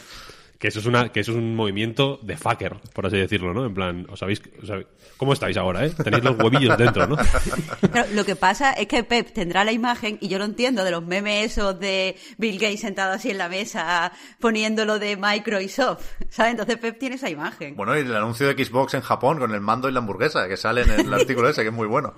[0.63, 3.67] Que eso es una, que eso es un movimiento de fucker, por así decirlo, ¿no?
[3.67, 4.87] En plan, ¿os sabéis, os sabéis-
[5.17, 5.91] cómo estáis ahora, eh?
[5.91, 7.17] Tenéis los huevillos dentro, ¿no?
[7.93, 10.93] Pero lo que pasa es que Pep tendrá la imagen, y yo lo entiendo, de
[10.93, 16.53] los memes esos de Bill Gates sentado así en la mesa poniéndolo de Microsoft, ¿sabes?
[16.53, 17.75] Entonces Pep tiene esa imagen.
[17.75, 20.57] Bueno, y el anuncio de Xbox en Japón con el mando y la hamburguesa, que
[20.57, 22.15] sale en el artículo ese, que es muy bueno.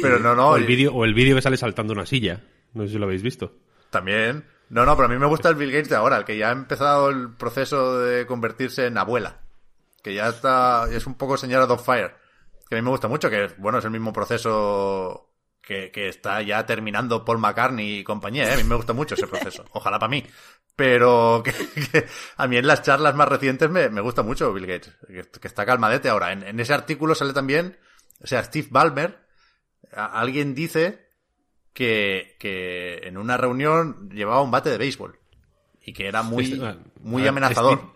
[0.00, 0.50] Pero no, no.
[0.50, 2.40] O el y- vídeo, o el vídeo que sale saltando una silla.
[2.72, 3.52] No sé si lo habéis visto.
[3.90, 4.44] También.
[4.74, 6.48] No, no, pero a mí me gusta el Bill Gates de ahora, el que ya
[6.48, 9.38] ha empezado el proceso de convertirse en abuela.
[10.02, 12.16] Que ya está, es un poco señora Dogfire.
[12.68, 15.30] Que a mí me gusta mucho, que bueno, es el mismo proceso
[15.62, 18.54] que, que está ya terminando Paul McCartney y compañía, ¿eh?
[18.54, 19.64] A mí me gusta mucho ese proceso.
[19.74, 20.26] Ojalá para mí.
[20.74, 22.06] Pero que, que
[22.36, 25.64] a mí en las charlas más recientes me, me gusta mucho Bill Gates, que, está
[25.64, 26.32] calmadete ahora.
[26.32, 27.78] En, ese artículo sale también,
[28.20, 29.20] o sea, Steve Ballmer,
[29.92, 31.03] alguien dice
[31.74, 35.18] que, que en una reunión llevaba un bate de béisbol
[35.84, 37.92] y que era muy, Este- ah, muy a ver, amenazador.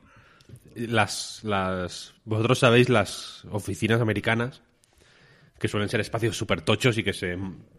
[0.74, 4.62] Las, las, vosotros sabéis las oficinas americanas
[5.58, 7.36] que suelen ser espacios súper tochos y que se,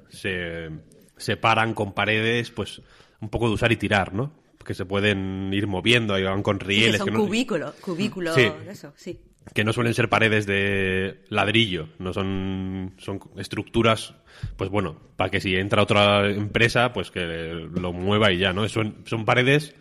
[0.10, 0.70] se
[1.18, 2.82] separan con paredes, pues
[3.22, 4.34] un poco de usar y tirar, ¿no?
[4.66, 6.97] Que se pueden ir moviendo, ahí van con Sí, que rieles.
[6.97, 8.52] son que no- cubículos, cubículos, Sí.
[8.68, 9.20] eso, sí.
[9.54, 14.14] Que no suelen ser paredes de ladrillo, no son, son estructuras,
[14.58, 18.68] pues bueno, para que si entra otra empresa, pues que lo mueva y ya, ¿no?
[18.70, 19.76] Son, son paredes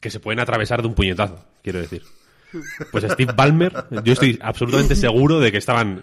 [0.00, 2.02] que se pueden atravesar de un puñetazo, quiero decir.
[2.90, 3.72] Pues Steve Ballmer,
[4.04, 6.02] yo estoy absolutamente seguro de que estaban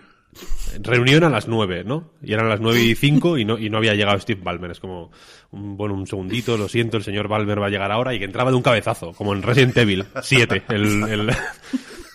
[0.82, 2.12] reunión a las nueve, ¿no?
[2.22, 4.72] Y eran las nueve y cinco y no, y no había llegado Steve Ballmer.
[4.72, 5.12] Es como,
[5.52, 8.26] un, bueno, un segundito, lo siento, el señor Ballmer va a llegar ahora y que
[8.26, 11.30] entraba de un cabezazo, como en Resident Evil 7, el, el,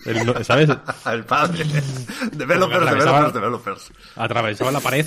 [0.05, 0.69] el- ¿sabes?
[1.07, 1.65] El padre.
[2.33, 3.93] Developers, developers, developers.
[4.17, 5.07] atravesaba la pared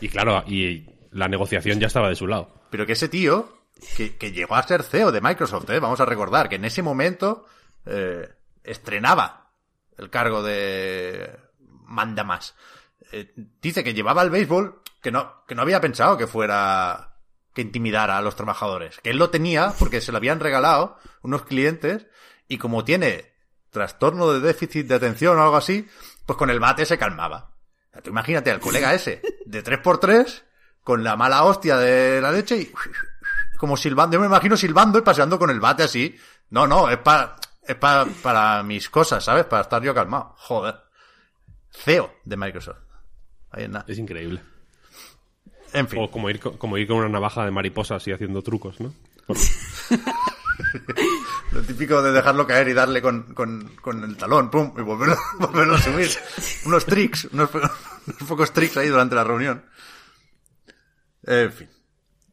[0.00, 3.58] y claro y la negociación ya estaba de su lado Pero que ese tío,
[3.96, 5.78] que, que llegó a ser CEO de Microsoft, ¿eh?
[5.78, 7.46] vamos a recordar que en ese momento
[7.86, 8.28] eh,
[8.64, 9.50] estrenaba
[9.96, 11.30] el cargo de
[11.86, 12.54] manda más.
[13.12, 13.32] Eh,
[13.62, 17.10] dice que llevaba el béisbol, que no, que no había pensado que fuera
[17.54, 18.98] que intimidara a los trabajadores.
[19.00, 22.06] Que él lo tenía porque se lo habían regalado unos clientes
[22.48, 23.33] y como tiene
[23.74, 25.86] trastorno de déficit de atención o algo así,
[26.24, 27.50] pues con el bate se calmaba.
[27.90, 30.42] O sea, tú imagínate al colega ese de 3x3
[30.82, 32.72] con la mala hostia de la leche y
[33.58, 36.16] como silbando, yo me imagino silbando y paseando con el bate así.
[36.50, 39.44] No, no, es para es pa- para mis cosas, ¿sabes?
[39.46, 40.34] Para estar yo calmado.
[40.38, 40.76] Joder.
[41.70, 42.78] CEO de Microsoft.
[43.50, 43.84] Ahí en nada.
[43.88, 44.40] es increíble
[45.72, 46.00] En fin.
[46.02, 48.92] o como ir co- como ir con una navaja de mariposa así haciendo trucos no
[49.26, 49.36] Por-
[51.52, 55.16] Lo típico de dejarlo caer y darle con, con, con el talón, pum, y volverlo,
[55.38, 56.08] volverlo a subir.
[56.66, 59.64] Unos tricks, unos, po- unos pocos tricks ahí durante la reunión.
[61.22, 61.70] En fin.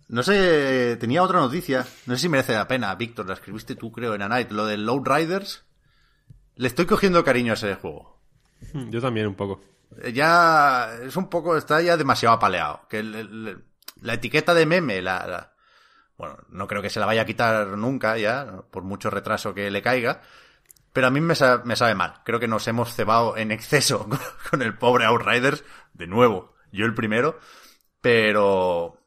[0.09, 1.85] No sé, tenía otra noticia.
[2.05, 4.51] No sé si merece la pena, Víctor, la escribiste tú, creo, en A Night.
[4.51, 5.63] Lo del Load Riders.
[6.55, 8.19] Le estoy cogiendo cariño a ese juego.
[8.73, 9.61] yo también un poco
[10.03, 12.81] Eh, Ya es un poco, está ya demasiado apaleado.
[12.89, 13.63] Que el- el-
[14.01, 15.50] la etiqueta de meme, la, la-
[16.21, 19.71] bueno, no creo que se la vaya a quitar nunca ya, por mucho retraso que
[19.71, 20.21] le caiga.
[20.93, 22.21] Pero a mí me, sa- me sabe mal.
[22.23, 24.19] Creo que nos hemos cebado en exceso con,
[24.51, 25.63] con el pobre Outriders.
[25.93, 27.39] De nuevo, yo el primero.
[28.01, 29.01] Pero,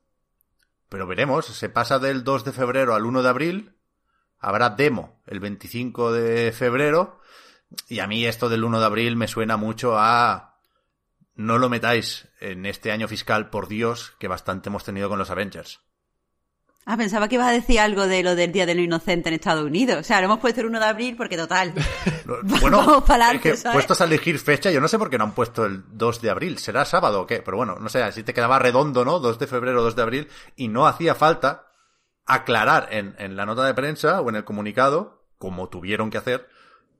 [0.88, 1.46] pero veremos.
[1.46, 3.76] Se pasa del 2 de febrero al 1 de abril.
[4.40, 7.20] Habrá demo el 25 de febrero.
[7.88, 10.58] Y a mí esto del 1 de abril me suena mucho a...
[11.36, 15.30] No lo metáis en este año fiscal, por Dios, que bastante hemos tenido con los
[15.30, 15.80] Avengers.
[16.87, 19.35] Ah, pensaba que ibas a decir algo de lo del Día de lo Inocente en
[19.37, 20.01] Estados Unidos.
[20.01, 21.72] O sea, lo hemos puesto el 1 de abril porque total.
[22.26, 23.74] Lo- Vamos Bueno, para es que adelante, ¿sabes?
[23.76, 26.30] puestos a elegir fecha, yo no sé por qué no han puesto el 2 de
[26.30, 26.59] abril.
[26.59, 27.41] ¿Será sábado o qué?
[27.43, 29.18] Pero bueno, no sé, así te quedaba redondo, ¿no?
[29.18, 30.28] 2 de febrero, 2 de abril.
[30.57, 31.68] Y no hacía falta
[32.26, 36.49] aclarar en, en la nota de prensa o en el comunicado, como tuvieron que hacer,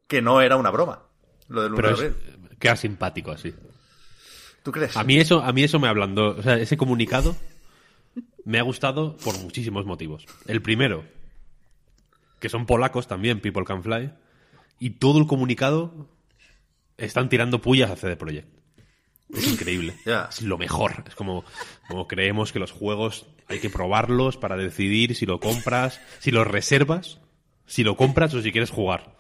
[0.09, 1.03] que no era una broma.
[1.49, 2.57] lo del 1 Pero de es, abril.
[2.59, 3.55] queda simpático así.
[4.63, 4.97] ¿Tú crees?
[4.97, 6.37] A mí eso, a mí eso me ablandó.
[6.39, 7.37] O sea, ese comunicado
[8.45, 10.27] me ha gustado por muchísimos motivos.
[10.47, 11.05] El primero,
[12.41, 14.13] que son polacos también, People Can Fly,
[14.79, 16.09] y todo el comunicado
[16.97, 18.49] están tirando pullas a CD Projekt.
[19.31, 19.97] Es increíble.
[20.31, 21.05] Es lo mejor.
[21.09, 21.45] Es como,
[21.89, 26.45] como creemos que los juegos hay que probarlos para decidir si lo compras, si lo
[26.45, 27.21] reservas,
[27.67, 29.17] si lo compras o si quieres jugar.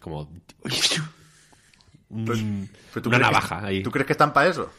[0.00, 0.30] Como
[2.08, 2.44] Pues,
[2.92, 3.82] Pero tú una que- navaja ahí.
[3.82, 4.70] ¿Tú crees que están para eso?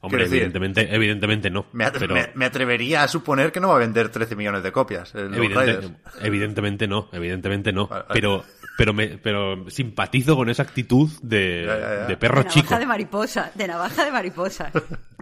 [0.00, 1.66] Hombre, decir- evidentemente, evidentemente no.
[1.72, 4.62] Me, atre- pero me- me atrevería a suponer que no va a vender 13 millones
[4.62, 5.12] de copias.
[5.14, 5.90] evidente-
[6.20, 7.88] evidentemente no, evidentemente no.
[7.88, 8.12] Vale, vale.
[8.20, 8.44] Pero,
[8.76, 12.06] pero me, pero simpatizo con esa actitud de, Ya, ya, ya.
[12.06, 12.66] de perro de chico.
[12.66, 14.70] navaja de mariposa, de navaja de mariposa.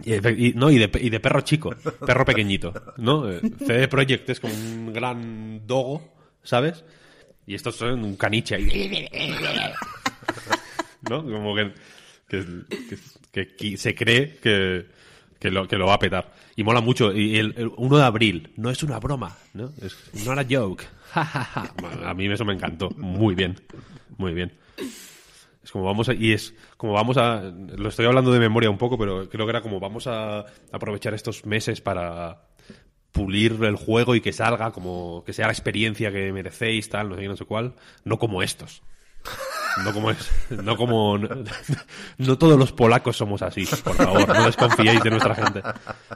[0.03, 1.71] Y, y- no, y de, pe- y de perro chico,
[2.05, 3.25] perro pequeñito, ¿no?
[3.65, 6.13] CD Projekt es como un gran dogo,
[6.43, 6.85] ¿sabes?
[7.47, 9.09] Y estos son un caniche ahí.
[11.09, 11.23] ¿No?
[11.23, 11.73] Como que,
[12.27, 12.45] que,
[13.31, 14.87] que- se cree que,
[15.39, 16.33] que, lo, que lo va a petar.
[16.55, 17.13] Y mola mucho.
[17.13, 19.71] Y el, el 1 de abril, no es una broma, ¿no?
[19.81, 20.83] Es not a joke.
[21.15, 22.89] A mí eso me encantó.
[22.91, 23.59] Muy bien.
[24.17, 24.53] Muy bien.
[25.63, 28.77] Es como vamos a, y es como vamos a, lo estoy hablando de memoria un
[28.77, 32.41] poco, pero creo que era como vamos a aprovechar estos meses para
[33.11, 37.15] pulir el juego y que salga como, que sea la experiencia que merecéis, tal, no
[37.15, 37.73] sé qué, no sé cuál,
[38.05, 38.81] no como estos.
[39.83, 41.29] No como es, no como, no,
[42.17, 45.61] no todos los polacos somos así, por favor, no desconfiéis de nuestra gente.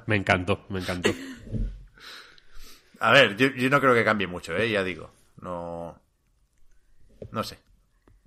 [0.07, 1.12] Me encantó, me encantó.
[2.99, 4.70] A ver, yo, yo no creo que cambie mucho, ¿eh?
[4.70, 5.12] Ya digo.
[5.41, 5.99] No.
[7.32, 7.59] No sé.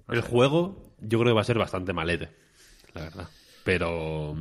[0.08, 2.34] El juego yo creo que va a ser bastante malete,
[2.92, 3.28] la verdad.
[3.64, 4.36] Pero,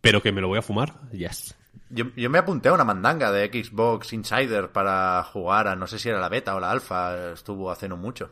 [0.00, 1.54] pero que me lo voy a fumar, yes.
[1.90, 5.98] Yo, yo me apunté a una mandanga de Xbox Insider para jugar a no sé
[5.98, 8.30] si era la beta o la alfa, estuvo hace no mucho.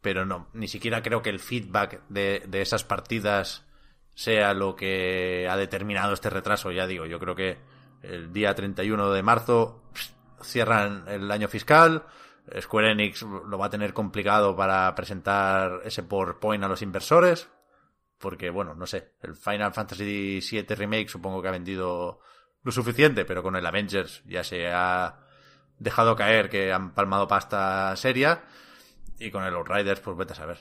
[0.00, 3.66] Pero no, ni siquiera creo que el feedback de, de esas partidas
[4.14, 7.58] sea lo que ha determinado este retraso, ya digo, yo creo que
[8.02, 9.82] el día 31 de marzo
[10.42, 12.04] cierran el año fiscal,
[12.60, 17.48] Square Enix lo va a tener complicado para presentar ese PowerPoint a los inversores,
[18.18, 22.20] porque bueno, no sé, el Final Fantasy VII Remake supongo que ha vendido
[22.62, 25.20] lo suficiente, pero con el Avengers ya se ha
[25.78, 28.42] dejado caer que han palmado pasta seria
[29.18, 30.58] y con el Outriders pues vete a saber,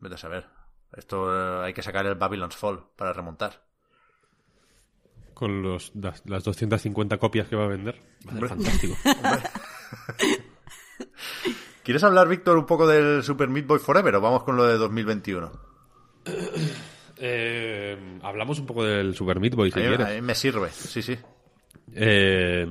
[0.00, 0.46] vete a saber.
[0.92, 1.28] Esto
[1.62, 3.62] eh, hay que sacar el Babylon's Fall para remontar.
[5.34, 8.00] Con los, las, las 250 copias que va a vender.
[8.28, 8.94] Va a ser fantástico.
[11.82, 14.76] ¿Quieres hablar, Víctor, un poco del Super Meat Boy Forever o vamos con lo de
[14.78, 15.52] 2021?
[17.16, 20.06] Eh, hablamos un poco del Super Meat Boy, si A mí, quieres.
[20.06, 21.16] a mí me sirve, sí, sí.
[21.94, 22.66] Eh,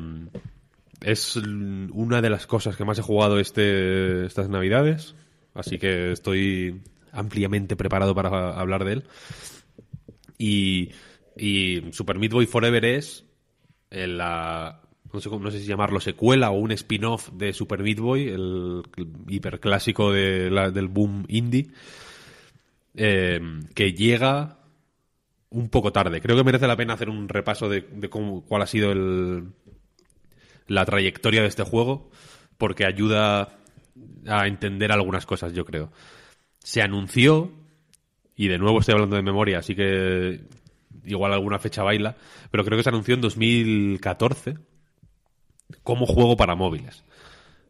[1.00, 5.16] es una de las cosas que más he jugado este, estas navidades,
[5.54, 6.82] así que estoy
[7.12, 9.04] ampliamente preparado para hablar de él.
[10.38, 10.92] Y,
[11.38, 13.26] y Super Meat Boy Forever es
[13.92, 14.82] eh, la...
[15.14, 18.82] No sé, no sé si llamarlo secuela o un spin-off de Super Meat Boy, el,
[18.98, 21.68] el hiperclásico de del boom indie,
[22.96, 23.40] eh,
[23.76, 24.58] que llega
[25.52, 26.20] un poco tarde.
[26.20, 29.50] Creo que merece la pena hacer un repaso de, de cómo, cuál ha sido el,
[30.66, 32.10] la trayectoria de este juego,
[32.58, 33.60] porque ayuda
[34.28, 35.92] a entender algunas cosas, yo creo.
[36.60, 37.52] Se anunció,
[38.36, 40.42] y de nuevo estoy hablando de memoria, así que
[41.06, 42.16] igual alguna fecha baila,
[42.52, 44.58] pero creo que se anunció en 2014
[45.84, 47.04] como juego para móviles.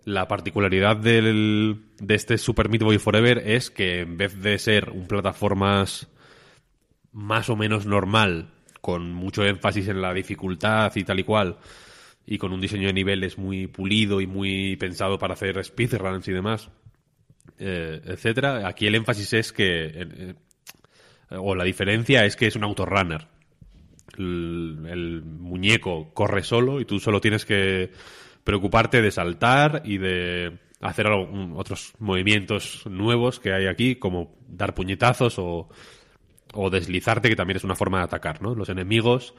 [0.05, 4.89] La particularidad del, de este Super Meat Boy Forever es que en vez de ser
[4.89, 6.09] un plataformas
[7.13, 8.49] más o menos normal,
[8.82, 11.57] con mucho énfasis en la dificultad y tal y cual,
[12.26, 16.32] y con un diseño de niveles muy pulido y muy pensado para hacer speedruns y
[16.32, 16.69] demás,
[17.59, 18.67] eh, etcétera.
[18.67, 20.36] Aquí el énfasis es que,
[21.30, 23.28] o la diferencia es que es un autorunner.
[24.17, 27.91] El, el muñeco corre solo y tú solo tienes que
[28.43, 35.39] preocuparte de saltar y de hacer otros movimientos nuevos que hay aquí, como dar puñetazos
[35.39, 35.69] o,
[36.53, 38.53] o deslizarte, que también es una forma de atacar, ¿no?
[38.53, 39.34] Los enemigos,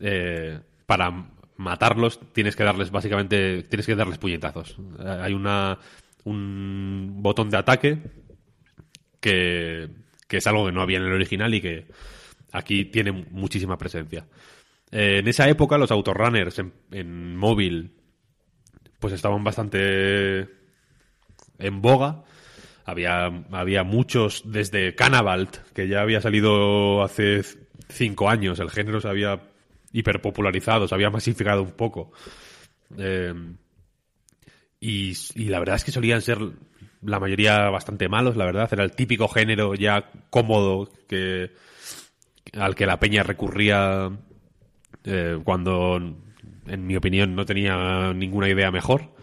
[0.00, 1.28] eh, para
[1.60, 4.76] matarlos, tienes que darles básicamente, tienes que darles puñetazos.
[4.98, 5.78] Hay una,
[6.24, 7.98] un botón de ataque
[9.20, 9.90] que,
[10.26, 11.86] que es algo que no había en el original y que
[12.50, 14.26] aquí tiene muchísima presencia.
[14.90, 17.92] Eh, en esa época los autorunners en, en móvil
[18.98, 20.48] pues estaban bastante
[21.58, 22.24] en boga.
[22.86, 27.42] Había, había muchos desde Cannavalt, que ya había salido hace
[27.88, 28.58] cinco años.
[28.60, 29.49] El género se había
[29.92, 32.12] hiperpopularizado, se había masificado un poco.
[32.96, 33.34] Eh,
[34.80, 36.38] y, y la verdad es que solían ser
[37.02, 38.68] la mayoría bastante malos, la verdad.
[38.72, 41.52] Era el típico género ya cómodo que
[42.52, 44.10] al que la peña recurría
[45.04, 49.14] eh, cuando, en mi opinión, no tenía ninguna idea mejor.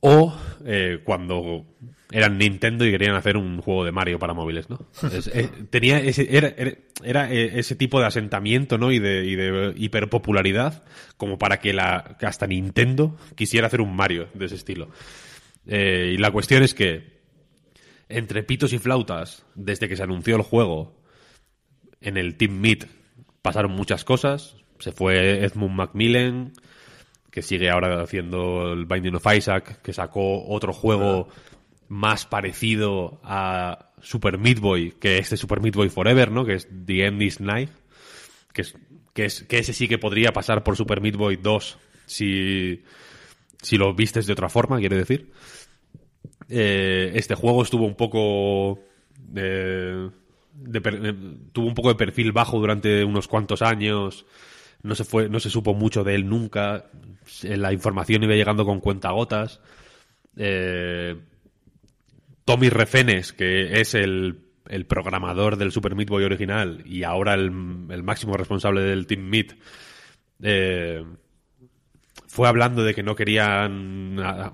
[0.00, 0.34] O
[0.64, 1.66] eh, cuando
[2.12, 4.78] eran Nintendo y querían hacer un juego de Mario para móviles, ¿no?
[5.12, 8.90] Es- eh, tenía ese, era, era- era, eh, ese tipo de asentamiento, ¿no?
[8.92, 10.82] Y de, y de hiperpopularidad
[11.16, 14.88] como para que, la, hasta Nintendo quisiera hacer un Mario de ese estilo.
[15.66, 17.20] Eh, y la cuestión es que
[18.08, 21.00] entre pitos y flautas, desde que se anunció el juego,
[22.00, 22.86] en el Team Meet
[23.42, 24.56] pasaron muchas cosas.
[24.78, 26.52] Se fue Edmund Macmillan,
[27.30, 31.28] que sigue ahora haciendo el Binding of Isaac, que sacó otro juego
[31.90, 36.44] más parecido a Super Meat Boy que este Super Meat Boy Forever, ¿no?
[36.46, 37.68] Que es The End is Night.
[38.52, 38.74] Que, es,
[39.12, 42.82] que, es, que ese sí que podría pasar por Super Meat Boy 2 si,
[43.60, 45.32] si lo vistes de otra forma, quiero decir.
[46.48, 48.80] Eh, este juego estuvo un poco
[49.36, 50.08] eh,
[50.54, 51.14] de per- eh,
[51.52, 54.26] tuvo un poco de perfil bajo durante unos cuantos años
[54.82, 56.86] no se fue no se supo mucho de él nunca
[57.42, 59.60] la información iba llegando con cuentagotas
[60.36, 61.16] eh,
[62.44, 67.50] Tommy Refenes que es el, el programador del Super Meat Boy original y ahora el,
[67.90, 69.52] el máximo responsable del Team Meat
[70.42, 71.04] eh,
[72.26, 74.52] fue hablando de que no querían ah,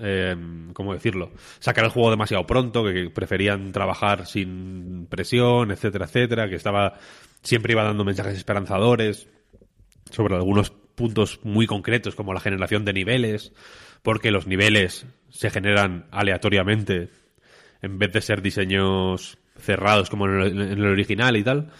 [0.00, 0.36] eh,
[0.72, 1.32] ¿cómo decirlo?
[1.58, 6.94] Sacar el juego demasiado pronto, que preferían trabajar sin presión, etcétera, etcétera, que estaba
[7.42, 9.28] siempre iba dando mensajes esperanzadores
[10.10, 13.52] sobre algunos puntos muy concretos como la generación de niveles,
[14.04, 17.08] porque los niveles se generan aleatoriamente
[17.80, 21.70] en vez de ser diseños cerrados como en el, en el original y tal.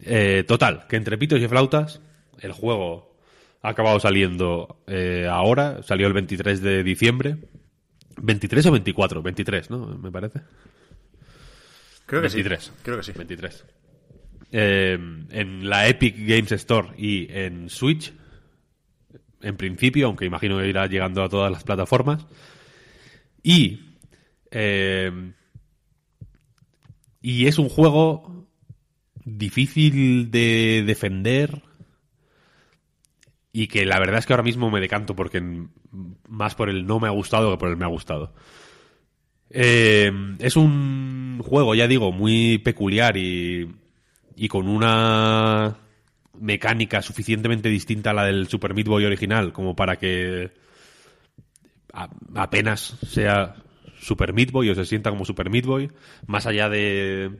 [0.00, 2.02] Eh, total, que entre pitos y flautas,
[2.40, 3.16] el juego
[3.62, 7.36] ha acabado saliendo eh, ahora, salió el 23 de diciembre.
[8.16, 9.22] ¿23 o 24?
[9.22, 9.86] 23, ¿no?
[9.96, 10.40] Me parece.
[12.06, 12.62] Creo que 23.
[12.62, 12.70] sí.
[12.82, 13.12] Creo que sí.
[13.12, 13.64] 23.
[14.50, 14.98] Eh,
[15.30, 18.12] en la Epic Games Store y en Switch,
[19.44, 22.26] en principio, aunque imagino que irá llegando a todas las plataformas.
[23.42, 23.80] Y.
[24.50, 25.32] eh,
[27.20, 28.50] y es un juego
[29.24, 31.62] difícil de defender.
[33.50, 35.42] Y que la verdad es que ahora mismo me decanto porque
[36.28, 38.34] más por el no me ha gustado que por el me ha gustado.
[39.48, 43.74] Eh, es un juego, ya digo, muy peculiar y,
[44.36, 45.78] y con una
[46.40, 50.50] mecánica suficientemente distinta a la del Super Meat Boy original como para que
[52.34, 53.56] apenas sea
[54.00, 55.90] Super Meat Boy o se sienta como Super Meat Boy,
[56.26, 57.30] más allá de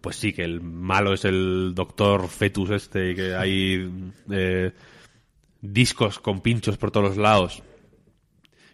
[0.00, 3.90] pues sí, que el malo es el doctor Fetus este y que hay
[4.30, 4.72] eh,
[5.60, 7.62] discos con pinchos por todos los lados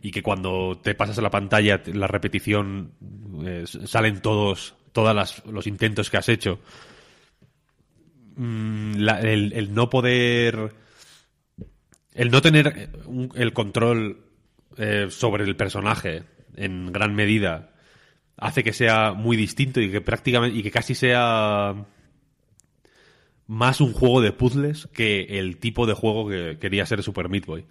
[0.01, 2.93] y que cuando te pasas a la pantalla la repetición
[3.45, 6.61] eh, salen todos todas los intentos que has hecho
[8.39, 10.73] la- el, no poder
[12.15, 12.91] el no tener
[13.35, 14.25] el control
[14.77, 16.23] eh, sobre el personaje
[16.57, 17.71] en gran medida
[18.37, 21.75] hace que sea muy distinto y que prácticamente y que casi sea
[23.49, 27.47] más un juego de puzzles que el tipo de juego que quería ser Super Meat
[27.47, 27.65] Boy.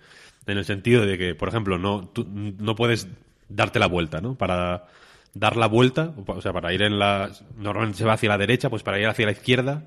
[0.48, 3.08] En el sentido de que, por ejemplo, no, tú no puedes
[3.48, 4.36] darte la vuelta, ¿no?
[4.36, 4.88] Para
[5.34, 7.32] dar la vuelta, o sea, para ir en la...
[7.58, 9.86] Normalmente se va hacia la derecha, pues para ir hacia la izquierda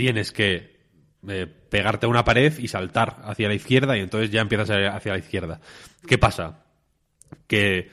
[0.00, 0.80] tienes que
[1.28, 5.12] eh, pegarte a una pared y saltar hacia la izquierda y entonces ya empiezas hacia
[5.12, 5.60] la izquierda.
[6.08, 6.64] ¿Qué pasa?
[7.46, 7.90] Que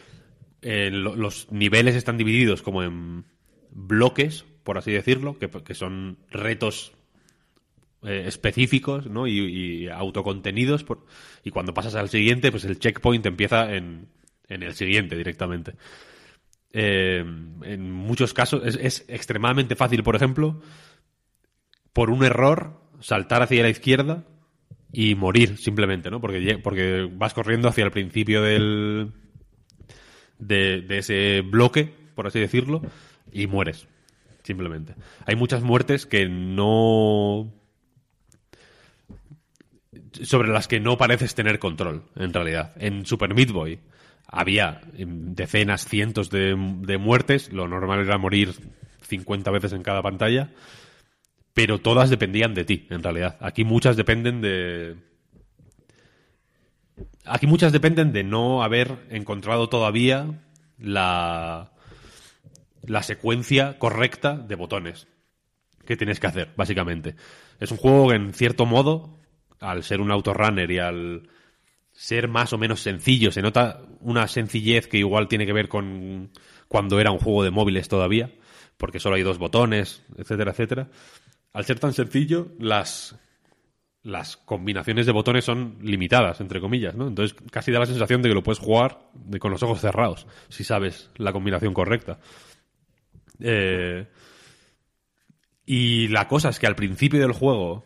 [0.62, 3.26] eh, lo- los niveles están divididos como en
[3.72, 6.94] bloques, por así decirlo, que, son retos
[8.04, 9.28] eh, específicos ¿no?
[9.28, 10.86] y, y autocontenidos.
[11.44, 14.08] y cuando pasas al siguiente, pues el checkpoint empieza en,
[14.48, 15.74] en el siguiente directamente.
[16.72, 20.62] En muchos casos es extremadamente fácil, por ejemplo,
[21.98, 24.24] por un error, saltar hacia la izquierda
[24.94, 26.22] y morir simplemente, ¿no?
[26.22, 29.14] Porque, porque vas corriendo hacia el principio del,
[30.38, 32.84] de, de ese bloque, por así decirlo,
[33.32, 33.88] y mueres.
[34.44, 34.94] Simplemente.
[35.26, 37.52] Hay muchas muertes que no.
[40.22, 42.74] sobre las que no pareces tener control, en realidad.
[42.78, 43.80] En Super Meat Boy
[44.28, 47.52] había em, decenas, cientos de, de muertes.
[47.52, 48.54] Lo normal era morir
[49.02, 50.52] 50 veces en cada pantalla.
[51.58, 53.36] Pero todas dependían de ti, en realidad.
[53.40, 54.96] Aquí muchas dependen de.
[57.26, 60.40] Aquí muchas dependen de no haber encontrado todavía
[60.78, 61.72] la,
[62.84, 65.08] la secuencia correcta de botones
[65.84, 67.16] que tienes que hacer, básicamente.
[67.60, 69.18] Es un juego que, en cierto modo,
[69.60, 71.28] al ser un autorunner y al
[71.92, 73.32] ser más o menos sencillo.
[73.32, 76.30] Se nota una sencillez que igual tiene que ver con
[76.68, 78.30] cuando era un juego de móviles todavía,
[78.78, 80.90] porque solo hay dos botones, etcétera, etcétera.
[81.58, 83.18] Al ser tan sencillo, las,
[84.04, 87.08] las combinaciones de botones son limitadas, entre comillas, ¿no?
[87.08, 90.28] Entonces casi da la sensación de que lo puedes jugar de- con los ojos cerrados,
[90.50, 92.20] si sabes la combinación correcta.
[93.40, 94.08] Eh,
[95.66, 97.86] y la cosa es que al principio del juego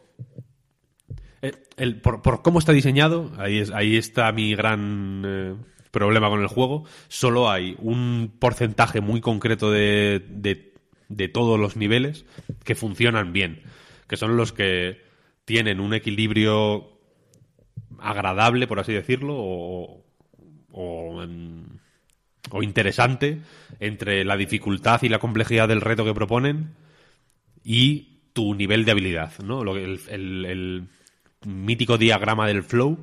[2.03, 5.55] por, por cómo está diseñado, ahí, es, ahí está mi gran eh,
[5.91, 6.84] problema con el juego.
[7.07, 10.70] Solo hay un porcentaje muy concreto de, de,
[11.12, 12.26] de todos los niveles
[12.64, 13.62] que funcionan bien,
[14.07, 15.01] que son los que
[15.45, 16.89] tienen un equilibrio
[17.99, 20.03] agradable, por así decirlo, o,
[20.72, 21.24] o,
[22.51, 23.39] o interesante
[23.80, 26.74] entre la dificultad y la complejidad del reto que proponen
[27.64, 29.64] y tu nivel de habilidad, ¿no?
[29.64, 30.84] Lo que- el, el- el
[31.45, 32.97] mítico diagrama del flow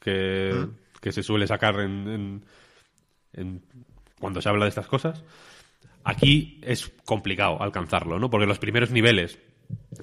[0.00, 0.66] que,
[1.00, 2.44] que se suele sacar en, en-
[3.32, 3.62] en-
[4.20, 5.24] cuando se habla de estas cosas.
[6.10, 8.30] Aquí es complicado alcanzarlo, ¿no?
[8.30, 9.38] Porque los primeros niveles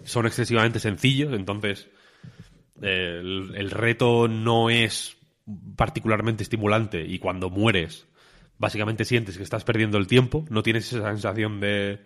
[0.04, 1.90] son excesivamente sencillos, entonces
[2.82, 5.18] el, el reto no es
[5.76, 8.08] particularmente estimulante y cuando mueres
[8.60, 12.02] básicamente sientes que estás perdiendo el tiempo, no tienes esa sensación de,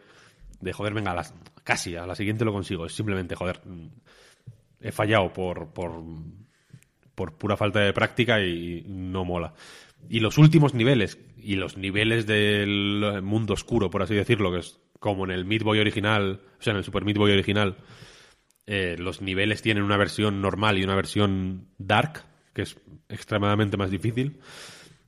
[0.61, 1.33] de joder, venga, a las-
[1.65, 3.59] casi a la siguiente lo consigo, es simplemente joder,
[4.79, 5.91] he fallado por, por,
[7.15, 9.53] por pura falta de práctica y no mola.
[10.07, 14.79] Y los últimos niveles, y los niveles del mundo oscuro, por así decirlo, que es
[14.99, 17.77] como en el Meat Boy original, o sea, en el Super Meat Boy original,
[18.65, 22.23] eh, los niveles tienen una versión normal y una versión dark,
[22.53, 22.77] que es
[23.07, 24.39] extremadamente más difícil.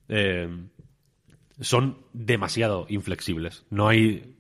[0.10, 0.50] Eh,
[1.60, 3.66] son demasiado inflexibles.
[3.70, 4.36] No hay.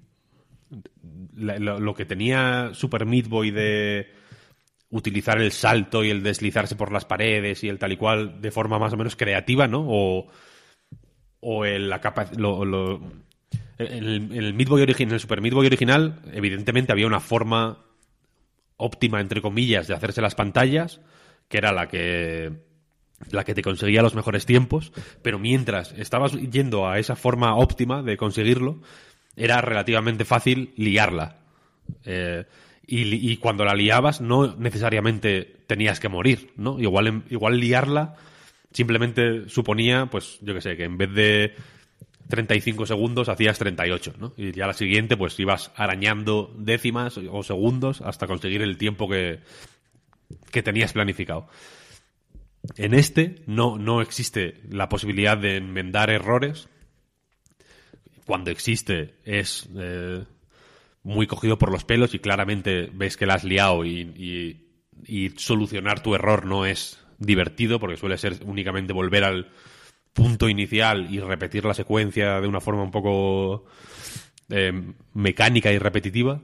[1.35, 4.20] lo, lo que tenía Super Meat Boy de
[4.91, 8.51] utilizar el salto y el deslizarse por las paredes y el tal y cual de
[8.51, 9.85] forma más o menos creativa, ¿no?
[9.87, 10.27] O,
[11.39, 12.63] o el, la capa, lo,
[13.77, 17.85] el, el original, el Super Meat Boy original, evidentemente había una forma
[18.77, 21.01] óptima, entre comillas, de hacerse las pantallas,
[21.47, 22.51] que era la que
[23.29, 28.01] la que te conseguía los mejores tiempos, pero mientras estabas yendo a esa forma óptima
[28.01, 28.81] de conseguirlo,
[29.35, 31.37] era relativamente fácil liarla.
[32.03, 32.45] Eh,
[32.93, 36.77] y, cuando la liabas, no necesariamente tenías que morir, ¿no?
[36.77, 38.15] Igual, igual liarla
[38.73, 41.55] simplemente suponía, pues, yo que sé, que en vez de
[42.29, 44.33] 35 segundos hacías 38, ¿no?
[44.37, 49.39] Y ya la siguiente, pues ibas arañando décimas o segundos hasta conseguir el tiempo que,
[50.51, 51.47] que tenías planificado.
[52.77, 56.69] En este no, no existe la posibilidad de enmendar errores.
[58.25, 60.23] Cuando existe es eh,
[61.03, 64.67] muy cogido por los pelos y claramente ves que la has liado y,
[65.07, 69.49] y- solucionar tu error no es divertido porque suele ser únicamente volver al
[70.13, 73.65] punto inicial y repetir la secuencia de una forma un poco
[74.49, 76.41] eh, mecánica y repetitiva.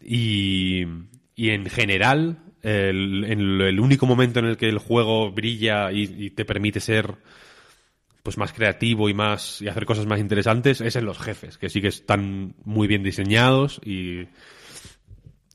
[0.00, 0.84] Y,
[1.34, 6.44] y en general, el, el único momento en el que el juego brilla y te
[6.44, 7.16] permite ser
[8.22, 11.68] pues más creativo y más y hacer cosas más interesantes es en los jefes, que
[11.68, 14.28] sí que están muy bien diseñados y,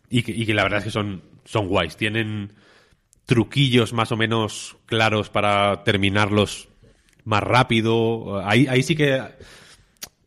[0.09, 1.95] y, que, la verdad es que son, son guays.
[1.95, 2.53] Tienen
[3.25, 6.69] truquillos más o menos claros para terminarlos
[7.23, 8.41] más rápido.
[8.45, 9.21] Ahí, ahí sí que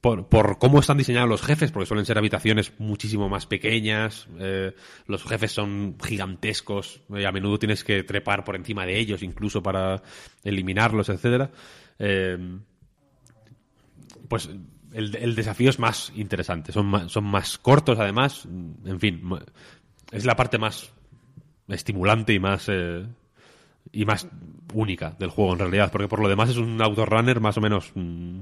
[0.01, 4.75] por, por cómo están diseñados los jefes, porque suelen ser habitaciones muchísimo más pequeñas, eh,
[5.07, 9.63] los jefes son gigantescos, y a menudo tienes que trepar por encima de ellos incluso
[9.63, 10.03] para
[10.43, 11.51] eliminarlos, etcétera.
[12.01, 12.59] Eh,
[14.29, 14.49] pues
[14.93, 19.23] el, el desafío es más interesante, son más, son más cortos además, en fin,
[20.11, 20.93] es la parte más
[21.69, 23.07] estimulante y más eh,
[23.93, 24.29] y más
[24.75, 27.93] única del juego en realidad, porque por lo demás es un autorunner más o menos
[27.95, 28.41] mm,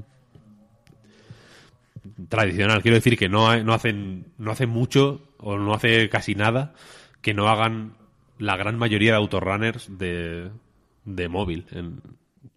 [2.28, 2.82] tradicional.
[2.82, 6.74] Quiero decir que no, no hacen no hacen mucho o no hace casi nada
[7.22, 7.94] que no hagan
[8.38, 10.50] la gran mayoría de autorrunners de,
[11.04, 11.66] de móvil.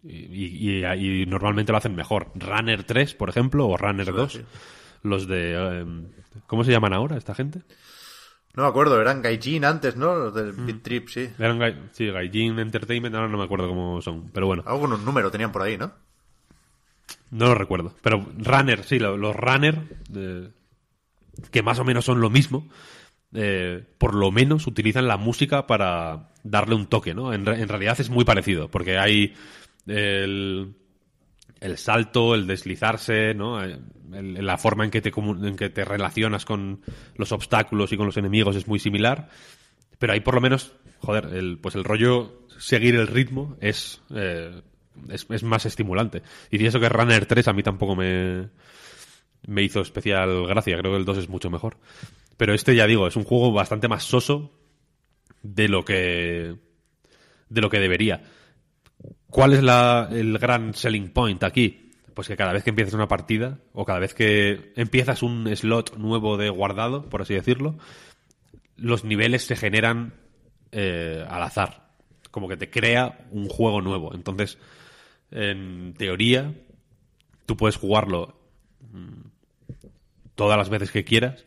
[0.04, 2.32] Y, y- y normalmente lo hacen mejor.
[2.36, 4.42] Runner 3, por ejemplo, o Runner 2.
[5.04, 5.54] Los de...
[5.56, 5.86] eh,
[6.48, 7.62] ¿Cómo se llaman ahora esta gente?
[8.54, 10.14] No me acuerdo, eran Gaijin antes, ¿no?
[10.16, 11.30] Los del Beat Trip, sí.
[11.40, 14.30] Eran Gai- sí, Gaijin Entertainment, ahora no me acuerdo cómo son.
[14.34, 15.92] Pero bueno, Algo con un número tenían por ahí, ¿no?
[17.30, 17.96] no lo recuerdo.
[18.02, 19.80] Pero Runner, sí, lo- los Runner,
[20.16, 20.50] eh,
[21.50, 22.68] que más o menos son lo mismo,
[23.34, 27.34] eh, por lo menos utilizan la música para darle un toque, ¿no?
[27.34, 29.34] En, re- en realidad es muy parecido, porque hay
[29.88, 30.76] el,
[31.60, 33.64] el salto, el deslizarse, ¿no?
[33.64, 33.80] Eh,
[34.12, 36.82] la forma en que, te, en que te relacionas con
[37.16, 39.30] los obstáculos y con los enemigos es muy similar,
[40.00, 44.62] Pero ahí por lo menos, joder, el, pues el rollo seguir el ritmo es, eh,
[45.10, 46.24] es, es más estimulante.
[46.50, 48.50] Y eso que Runner 3 a mí tampoco me,
[49.48, 50.78] me hizo especial gracia.
[50.78, 51.78] Creo que el 2 es mucho mejor.
[52.38, 54.52] Pero este, ya digo, es un juego bastante más soso
[55.44, 56.56] de lo que
[57.50, 58.24] de lo que debería.
[59.30, 61.92] ¿Cuál es la, el gran selling point aquí?
[62.14, 65.98] Pues que cada vez que empiezas una partida, o cada vez que empiezas un slot
[65.98, 67.78] nuevo de guardado, por así decirlo,
[68.76, 70.14] los niveles se generan
[70.72, 71.92] eh, al azar.
[72.30, 74.14] Como que te crea un juego nuevo.
[74.14, 74.58] Entonces,
[75.32, 76.54] en teoría,
[77.46, 78.38] tú puedes jugarlo
[78.92, 79.30] mm,
[80.36, 81.46] todas las veces que quieras.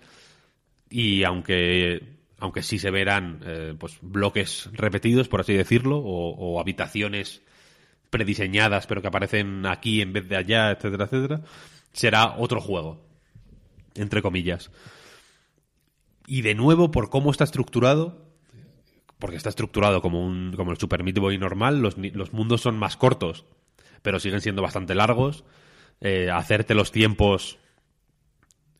[0.89, 6.61] Y aunque aunque sí se verán eh, pues bloques repetidos, por así decirlo, o, o
[6.61, 7.43] habitaciones
[8.15, 11.41] prediseñadas pero que aparecen aquí en vez de allá, etcétera, etcétera,
[11.93, 13.05] será otro juego,
[13.97, 14.71] entre comillas.
[16.29, 18.31] Y de nuevo, por cómo está estructurado,
[19.19, 22.79] porque está estructurado como, un, como el Super Meat Boy normal, los, los mundos son
[22.79, 23.47] más cortos,
[24.03, 25.45] pero siguen siendo bastante largos.
[26.01, 27.59] Eh, hacerte los tiempos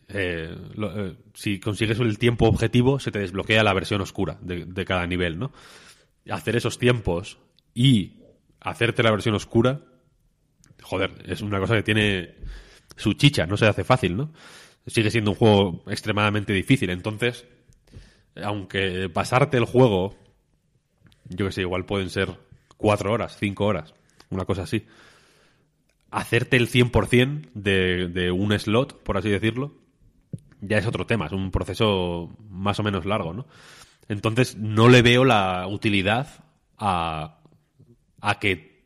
[0.09, 4.85] eh, eh, si consigues el tiempo objetivo, se te desbloquea la versión oscura de, de
[4.85, 5.51] cada nivel, ¿no?
[6.31, 7.39] Hacer esos tiempos
[7.75, 8.24] y
[8.65, 9.83] hacerte la versión oscura,
[10.83, 12.35] joder, es una cosa que tiene
[12.97, 14.33] su chicha, no se hace fácil, ¿no?
[14.87, 17.47] Sigue siendo un juego extremadamente difícil, entonces,
[18.43, 20.17] aunque pasarte el juego,
[21.29, 22.37] yo que sé, igual pueden ser
[22.77, 23.95] cuatro horas, cinco horas,
[24.31, 24.87] una cosa así.
[26.11, 29.75] Hacerte el 100% de, de un slot, por así decirlo,
[30.61, 33.47] ya es otro tema, es un proceso más o menos largo, ¿no?
[34.09, 36.45] Entonces no le veo la utilidad
[36.79, 37.44] a,
[38.29, 38.85] a que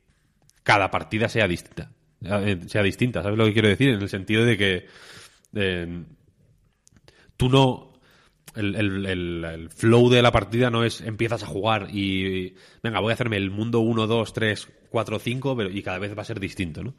[0.63, 1.91] cada partida sea distinta.
[2.23, 3.91] eh, Sea distinta, ¿sabes lo que quiero decir?
[3.91, 4.87] En el sentido de que
[5.55, 6.05] eh,
[7.37, 7.93] tú no.
[8.55, 12.55] El, el- el- el flow de la partida no es empiezas a jugar y.
[12.83, 16.17] Venga, voy a hacerme el mundo 1, 2, 3, 4, 5, pero, y cada vez
[16.17, 16.95] va a ser distinto, ¿no?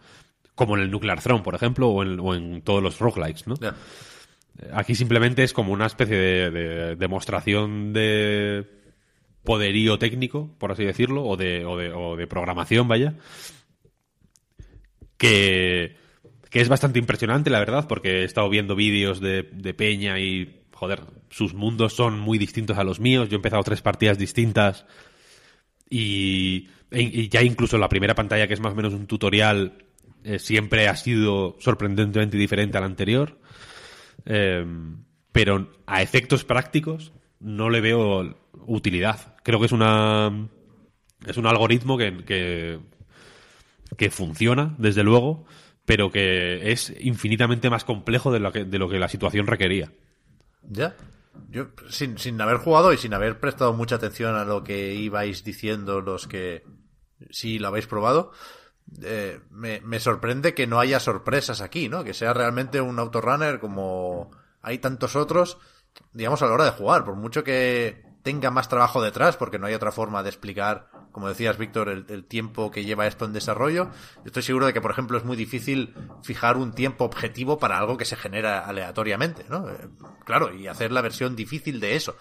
[0.56, 3.56] Como en el Nuclear Throne, por ejemplo, o en, o en todos los roguelikes, ¿no?
[4.74, 8.66] Aquí simplemente es como una especie de, de demostración de
[9.44, 13.16] poderío técnico, por así decirlo, o de, o de, o de programación, vaya,
[15.18, 15.96] que,
[16.50, 20.62] que es bastante impresionante, la verdad, porque he estado viendo vídeos de, de Peña y,
[20.74, 23.30] joder, sus mundos son muy distintos a los míos.
[23.30, 24.86] Yo he empezado tres partidas distintas
[25.90, 29.86] y, e- y ya incluso la primera pantalla, que es más o menos un tutorial,
[30.24, 33.40] eh, siempre ha sido sorprendentemente diferente a la anterior.
[34.26, 34.66] Eh,
[35.32, 38.36] pero a efectos prácticos no le veo
[38.68, 39.36] utilidad.
[39.44, 40.50] Creo que es una
[41.26, 42.80] es un algoritmo que,
[43.98, 45.46] que, funciona, desde luego,
[45.86, 49.92] pero que es infinitamente más complejo de lo que, de lo que la situación requería.
[50.64, 50.96] Ya.
[51.50, 55.44] Yo, sin, sin haber jugado y sin haber prestado mucha atención a lo que ibais
[55.44, 56.64] diciendo los que
[57.32, 58.32] sí lo habéis probado,
[59.04, 62.04] eh, me, me sorprende que no haya sorpresas aquí, ¿no?
[62.04, 64.32] Que sea realmente un autorunner como
[64.62, 65.58] hay tantos otros,
[66.14, 69.68] digamos, a la hora de jugar, por mucho que tenga más trabajo detrás, porque no
[69.68, 73.34] hay otra forma de explicar, como decías, Víctor, el, el tiempo que lleva esto en
[73.34, 73.90] desarrollo.
[74.26, 77.98] Estoy seguro de que, por ejemplo, es muy difícil fijar un tiempo objetivo para algo
[77.98, 79.70] que se genera aleatoriamente, ¿no?
[79.70, 79.88] Eh,
[80.26, 82.16] Claro, y hacer la versión difícil de eso.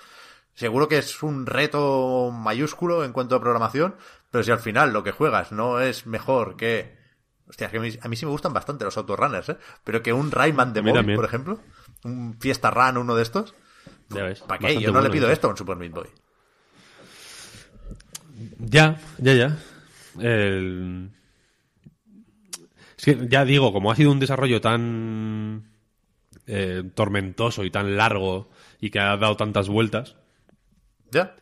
[0.54, 3.96] Seguro que es un reto mayúsculo en cuanto a programación,
[4.30, 6.96] pero si al final lo que juegas no es mejor que...
[7.48, 9.58] Hostia, que a mí, a mí sí me gustan bastante los autorunners, ¿eh?
[9.84, 11.60] Pero que un Rayman de móvil, por ejemplo,
[12.04, 13.54] un Fiesta Run, uno de estos,
[14.10, 14.80] Ya ves, ¿para qué?
[14.80, 15.32] Yo no le pido eso.
[15.32, 16.08] esto a un Super Meat Boy.
[18.58, 19.58] Ya, ya, ya.
[20.20, 21.10] El-
[22.96, 25.70] Es que ya digo, como ha sido un desarrollo tan
[26.46, 28.50] eh, tormentoso y tan largo
[28.80, 30.16] y que ha dado tantas vueltas,
[31.10, 31.36] ¿Ya?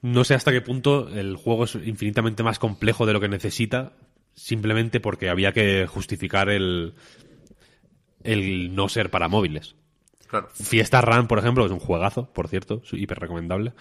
[0.00, 3.92] no sé hasta qué punto el juego es infinitamente más complejo de lo que necesita,
[4.34, 6.94] simplemente porque había que justificar el,
[8.22, 9.74] el no ser para móviles.
[10.32, 10.48] Claro.
[10.54, 13.74] Fiesta Run, por ejemplo, es un juegazo, por cierto, hiper recomendable.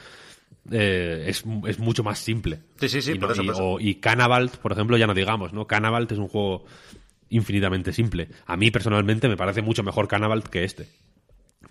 [0.69, 2.59] Eh, es, es mucho más simple.
[2.77, 3.63] Sí, sí, sí, y, por eso, y- por eso.
[3.65, 5.65] o- y Cannavalt, por ejemplo, ya no digamos, ¿no?
[5.65, 6.65] Cannavalt es un juego
[7.29, 8.27] infinitamente simple.
[8.45, 10.89] A mí, personalmente, me parece mucho mejor Cannavalt que este.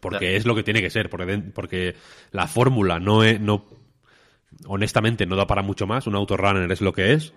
[0.01, 1.95] Porque es lo que tiene que ser, porque, porque
[2.31, 3.67] la fórmula no es, no,
[4.67, 7.35] honestamente no da para mucho más, un autorunner es lo que es,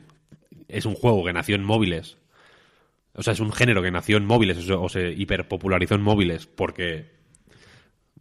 [0.70, 2.18] es un juego que nació en móviles,
[3.14, 7.12] o sea, es un género que nació en móviles, o se hiperpopularizó en móviles porque,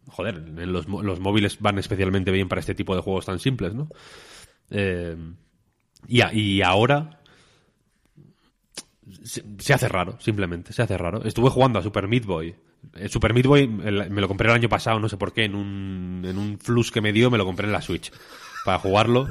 [0.07, 3.89] joder, los, los móviles van especialmente bien para este tipo de juegos tan simples, ¿no?
[4.69, 5.15] Eh,
[6.07, 7.21] y, y ahora
[9.23, 11.23] se, hace raro, simplemente, se hace raro.
[11.23, 12.55] Estuve jugando a Super Meat Boy.
[12.95, 15.55] El Super Meat Boy me lo compré el año pasado, no sé por qué, en
[15.55, 18.11] un, en un flux que me dio, me lo compré en la Switch.
[18.65, 19.27] para jugarlo.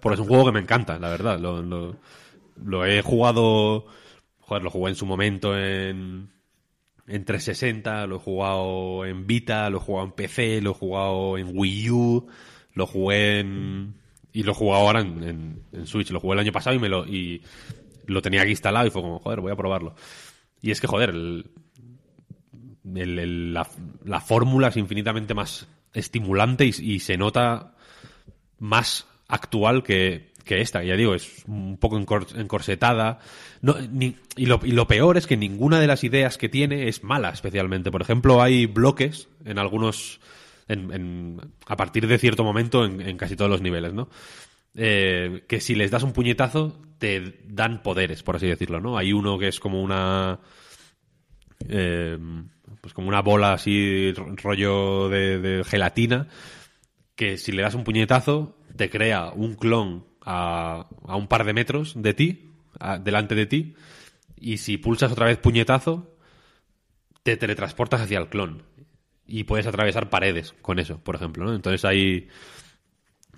[0.00, 1.38] Porque es un juego que me encanta, la verdad.
[1.38, 1.62] Lo,
[2.64, 3.86] lo he jugado.
[4.40, 6.30] Joder, lo jugué en su momento en,
[7.06, 11.38] en 360, lo he jugado en Vita, lo he jugado en PC, lo he jugado
[11.38, 12.26] en Wii U,
[12.74, 13.94] lo jugué en.
[14.32, 16.10] Y lo he jugado ahora en, en- Switch.
[16.10, 17.06] Lo jugué el año pasado y me lo.
[17.06, 17.42] Y
[18.06, 19.94] lo tenía aquí instalado y fue como, joder, voy a probarlo.
[20.62, 21.50] Y es que, joder, el,
[22.94, 23.68] el- la,
[24.04, 27.74] la fórmula es infinitamente más estimulante y se nota
[28.58, 30.82] más actual que, que esta.
[30.82, 33.18] Ya digo, es un poco encor- encorsetada.
[33.60, 37.30] No, ni- y, lo, peor es que ninguna de las ideas que tiene es mala,
[37.30, 37.90] especialmente.
[37.90, 40.20] Por ejemplo, hay bloques en algunos.
[41.66, 44.08] a partir de cierto momento en, casi todos los niveles, ¿no?
[44.74, 48.96] Eh, que si les das un puñetazo te dan poderes, por así decirlo, ¿no?
[48.96, 50.40] Hay uno que es como una
[51.68, 52.18] eh,
[52.80, 56.28] pues como una bola así ro- rollo de gelatina
[57.14, 61.52] que si le das un puñetazo te crea un clon a, a un par de
[61.52, 62.50] metros de ti,
[63.00, 63.74] delante de ti,
[64.36, 66.16] y si pulsas otra vez puñetazo
[67.22, 68.64] te teletransportas hacia el clon
[69.26, 71.54] y puedes atravesar paredes con eso, por ejemplo, ¿no?
[71.54, 72.28] Entonces hay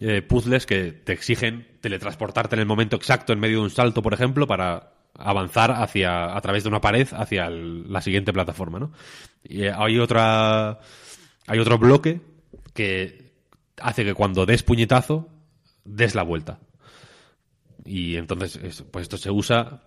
[0.01, 4.03] eh, puzzles que te exigen teletransportarte en el momento exacto en medio de un salto,
[4.03, 8.93] por ejemplo, para avanzar hacia a través de una pared hacia la siguiente plataforma, ¿no?
[9.45, 10.81] Y eh, hay otra
[11.47, 12.21] hay otro bloque
[12.73, 13.33] que
[13.81, 15.29] hace que cuando des puñetazo
[15.85, 16.59] des la vuelta.
[17.85, 19.83] Y entonces, es- pues esto se usa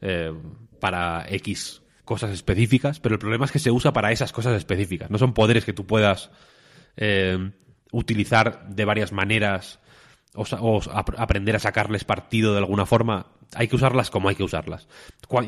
[0.00, 0.32] eh,
[0.80, 5.10] para X cosas específicas, pero el problema es que se usa para esas cosas específicas.
[5.10, 6.30] No son poderes que tú puedas
[6.96, 7.50] eh,
[7.92, 9.78] utilizar de varias maneras
[10.34, 10.80] o,
[11.16, 13.26] aprender a sacarles partido de alguna forma.
[13.54, 14.88] Hay que usarlas como hay que usarlas.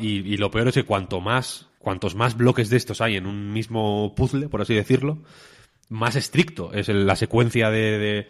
[0.01, 3.53] Y, lo peor es que cuanto más, cuantos más bloques de estos hay en un
[3.53, 5.23] mismo puzzle, por así decirlo,
[5.89, 8.27] más estricto es la secuencia de, de-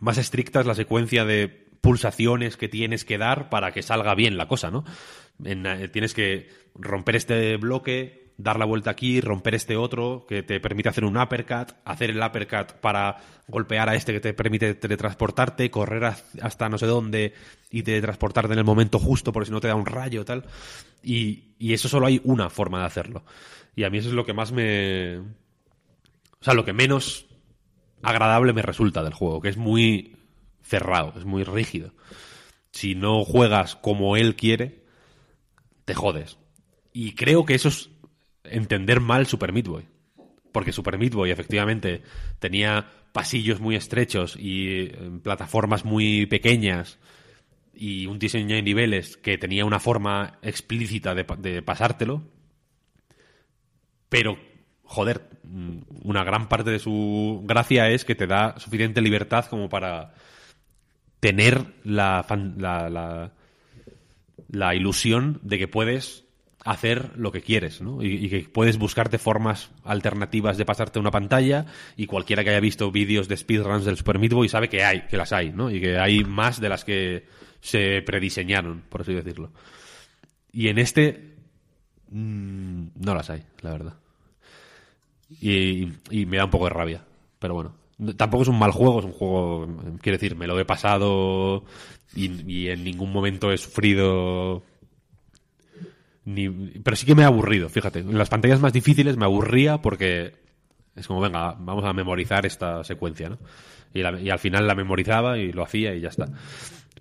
[0.00, 4.36] más estricta es la secuencia de pulsaciones que tienes que dar para que salga bien
[4.36, 4.84] la cosa, ¿no?
[5.44, 10.42] En, eh, tienes que romper este bloque, dar la vuelta aquí, romper este otro que
[10.42, 13.16] te permite hacer un uppercut, hacer el uppercut para
[13.48, 16.12] golpear a este que te permite teletransportarte, correr
[16.42, 17.34] hasta no sé dónde
[17.70, 20.44] y teletransportarte en el momento justo porque si no te da un rayo tal.
[21.02, 23.24] Y, y eso solo hay una forma de hacerlo.
[23.74, 25.18] Y a mí eso es lo que más me...
[25.18, 27.26] O sea, lo que menos
[28.02, 30.16] agradable me resulta del juego, que es muy
[30.66, 31.92] cerrado, es muy rígido.
[32.72, 34.84] Si no juegas como él quiere,
[35.84, 36.38] te jodes.
[36.92, 37.90] Y creo que eso es
[38.44, 39.84] entender mal Super Meat Boy.
[40.52, 42.02] Porque Super Meat Boy efectivamente
[42.38, 46.98] tenía pasillos muy estrechos y eh, plataformas muy pequeñas
[47.74, 52.22] y un diseño de niveles que tenía una forma explícita de, de pasártelo.
[54.08, 54.38] Pero,
[54.82, 59.68] joder, mm, una gran parte de su gracia es que te da suficiente libertad como
[59.68, 60.14] para
[61.20, 62.24] tener la,
[62.56, 63.32] la, la,
[64.48, 66.24] la ilusión de que puedes
[66.66, 68.02] hacer lo que quieres, ¿no?
[68.02, 71.66] Y, que puedes buscarte formas alternativas de pasarte una pantalla
[71.96, 75.02] y cualquiera que haya visto vídeos de speedruns del Super Meat Boy sabe que hay,
[75.02, 75.70] que las hay, ¿no?
[75.70, 77.26] Y que hay más de las que
[77.60, 79.52] se prediseñaron, por así decirlo.
[80.50, 81.36] Y en este
[82.10, 83.94] mm, no las hay, la verdad.
[85.40, 87.04] Y me da un poco de rabia.
[87.38, 87.74] Pero bueno,
[88.16, 89.66] tampoco es un mal juego, es un juego,
[90.00, 91.64] quiero decir, me lo he pasado
[92.14, 94.62] y, en ningún momento he sufrido.
[96.24, 98.00] Ni, pero sí que me ha aburrido, fíjate.
[98.00, 100.34] En las pantallas más difíciles me aburría porque
[100.94, 103.38] es como, venga, vamos a memorizar esta secuencia, ¿no?
[103.94, 106.26] Y, al final la memorizaba y lo hacía y ya está.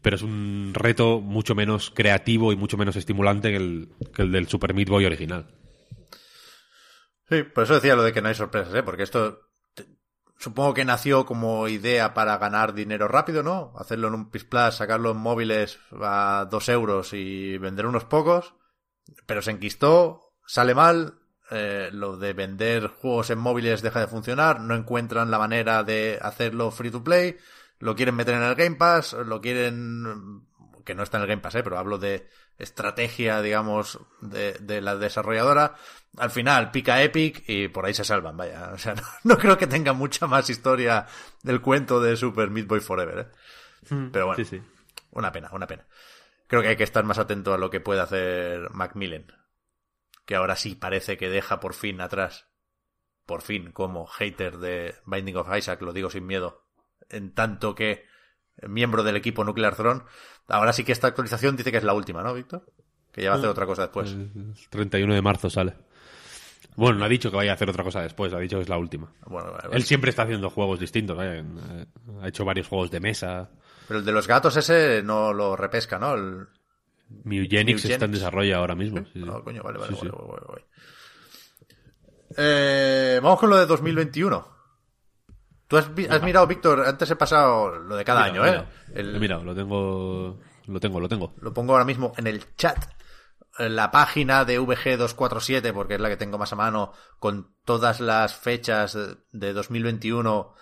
[0.01, 4.31] Pero es un reto mucho menos creativo y mucho menos estimulante que el, que el
[4.31, 5.47] del Super Meat Boy original.
[7.27, 8.83] Sí, por eso decía lo de que no hay sorpresas, ¿eh?
[8.83, 9.39] Porque esto
[10.37, 13.73] supongo que nació como idea para ganar dinero rápido, ¿no?
[13.77, 18.53] Hacerlo en un PIS Plus, sacarlo en móviles a dos euros y vender unos pocos,
[19.25, 21.19] pero se enquistó, sale mal,
[21.51, 26.19] eh, lo de vender juegos en móviles deja de funcionar, no encuentran la manera de
[26.21, 27.37] hacerlo free to play,
[27.79, 30.43] lo quieren meter en el Game Pass, lo quieren
[30.85, 31.63] que no está en el Game Pass, ¿eh?
[31.63, 35.75] pero hablo de estrategia, digamos, de, de la desarrolladora.
[36.17, 38.71] Al final pica Epic y por ahí se salvan, vaya.
[38.73, 41.05] O sea, no, no creo que tenga mucha más historia
[41.43, 43.27] del cuento de Super Meat Boy Forever, ¿eh?
[44.11, 44.61] Pero bueno, Sí, sí.
[45.11, 45.85] una pena, una pena.
[46.47, 49.27] Creo que hay que estar más atento a lo que puede hacer Macmillan.
[50.25, 52.47] Que ahora sí parece que deja por fin atrás.
[53.25, 56.65] Por fin, como hater de Binding of Isaac, lo digo sin miedo.
[57.09, 58.05] En tanto que
[58.67, 60.03] miembro del equipo Nuclear Throne.
[60.47, 62.65] Ahora sí que esta actualización dice que es la última, ¿no, Víctor?
[63.11, 64.11] Que ya va a hacer otra cosa después.
[64.11, 65.75] El 31 de marzo sale.
[66.75, 68.69] Bueno, no ha dicho que vaya a hacer otra cosa después, ha dicho que es
[68.69, 69.11] la última.
[69.25, 71.85] Bueno, vale, Él siempre está haciendo juegos distintos, en- eh,
[72.21, 73.49] ha hecho varios juegos de mesa.
[73.87, 76.13] Pero el de los gatos ese no lo repesca, ¿no?
[76.15, 76.47] El...
[77.23, 78.99] Mugenics está en desarrollo ahora mismo.
[79.05, 79.19] sí, sí.
[79.19, 80.65] No, coño, vale, vale, Sí, vale, vale, vale.
[82.37, 84.47] Eh, vamos con lo de 2021.
[85.67, 88.51] Tú has, mirado, Víctor, antes he pasado lo de cada Mira, año, ¿eh?
[88.51, 91.33] mira, El- he mirado, lo tengo, lo tengo, lo tengo.
[91.41, 92.77] Lo pongo ahora mismo en el chat.
[93.57, 98.35] La página de VG247, porque es la que tengo más a mano, con todas las
[98.35, 98.97] fechas
[99.31, 100.53] de 2021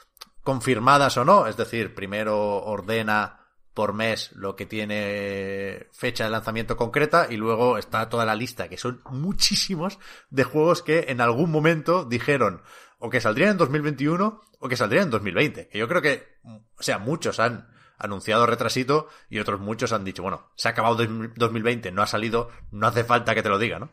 [0.44, 1.48] confirmadas o no.
[1.48, 3.40] Es decir, primero ordena
[3.74, 8.70] por mes lo que tiene fecha de lanzamiento concreta y luego está toda la lista,
[8.70, 9.98] que son muchísimos
[10.30, 12.62] de juegos que en algún momento dijeron
[13.00, 15.70] o que saldrían en 2021 o que saldrían en 2020.
[15.70, 17.73] Que yo creo que, o sea, muchos han
[18.04, 22.08] anunciado retrasito y otros muchos han dicho, bueno, se ha acabado dos- 2020, no ha
[22.08, 23.90] salido, no hace falta que te lo diga, ¿no?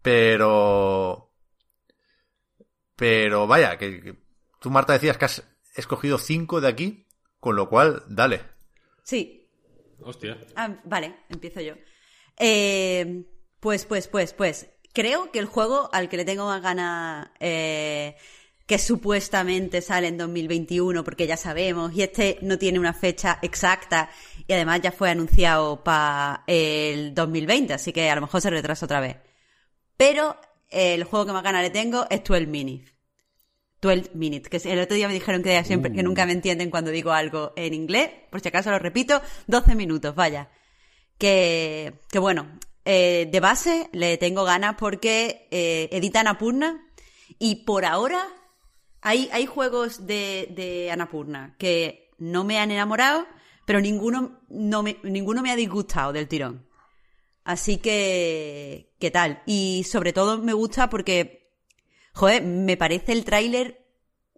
[0.00, 1.28] Pero...
[2.96, 4.16] Pero vaya, que, que
[4.60, 5.42] tú Marta decías que has
[5.74, 7.06] escogido cinco de aquí,
[7.40, 8.42] con lo cual, dale.
[9.02, 9.38] Sí,
[10.04, 10.36] Hostia.
[10.56, 11.74] Ah, vale, empiezo yo.
[12.36, 13.24] Eh,
[13.60, 14.68] pues, pues, pues, pues.
[14.92, 18.16] Creo que el juego al que le tengo más ganas, eh,
[18.72, 24.08] que supuestamente sale en 2021, porque ya sabemos, y este no tiene una fecha exacta,
[24.46, 28.86] y además ya fue anunciado para el 2020, así que a lo mejor se retrasa
[28.86, 29.18] otra vez.
[29.98, 30.40] Pero
[30.70, 32.94] eh, el juego que más ganas le tengo es 12 Minutes.
[33.82, 36.90] 12 Minutes, que el otro día me dijeron que, siempre, que nunca me entienden cuando
[36.90, 40.48] digo algo en inglés, por si acaso lo repito, 12 minutos, vaya.
[41.18, 46.88] Que, que bueno, eh, de base le tengo ganas porque eh, edita Anapurna
[47.38, 48.26] y por ahora
[49.02, 53.26] hay, juegos de, de Anapurna que no me han enamorado,
[53.66, 56.66] pero ninguno, no me, ninguno me ha disgustado del tirón.
[57.44, 59.42] Así que, ¿qué tal?
[59.44, 61.50] Y sobre todo me gusta porque,
[62.14, 63.84] joder, me parece el tráiler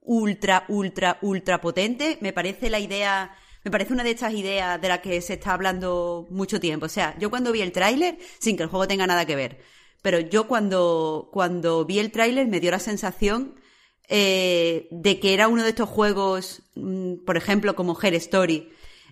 [0.01, 2.16] ultra, ultra, ultra potente.
[2.23, 5.53] Me parece la idea, me parece una de estas ideas de las que se está
[5.53, 6.86] hablando mucho tiempo.
[6.86, 9.61] O sea, yo cuando vi el tráiler, sin que el juego tenga nada que ver,
[10.01, 13.57] pero yo cuando, cuando vi el tráiler me dio la sensación
[14.09, 18.70] eh, de que era uno de estos juegos, mm, por ejemplo, como Her Story,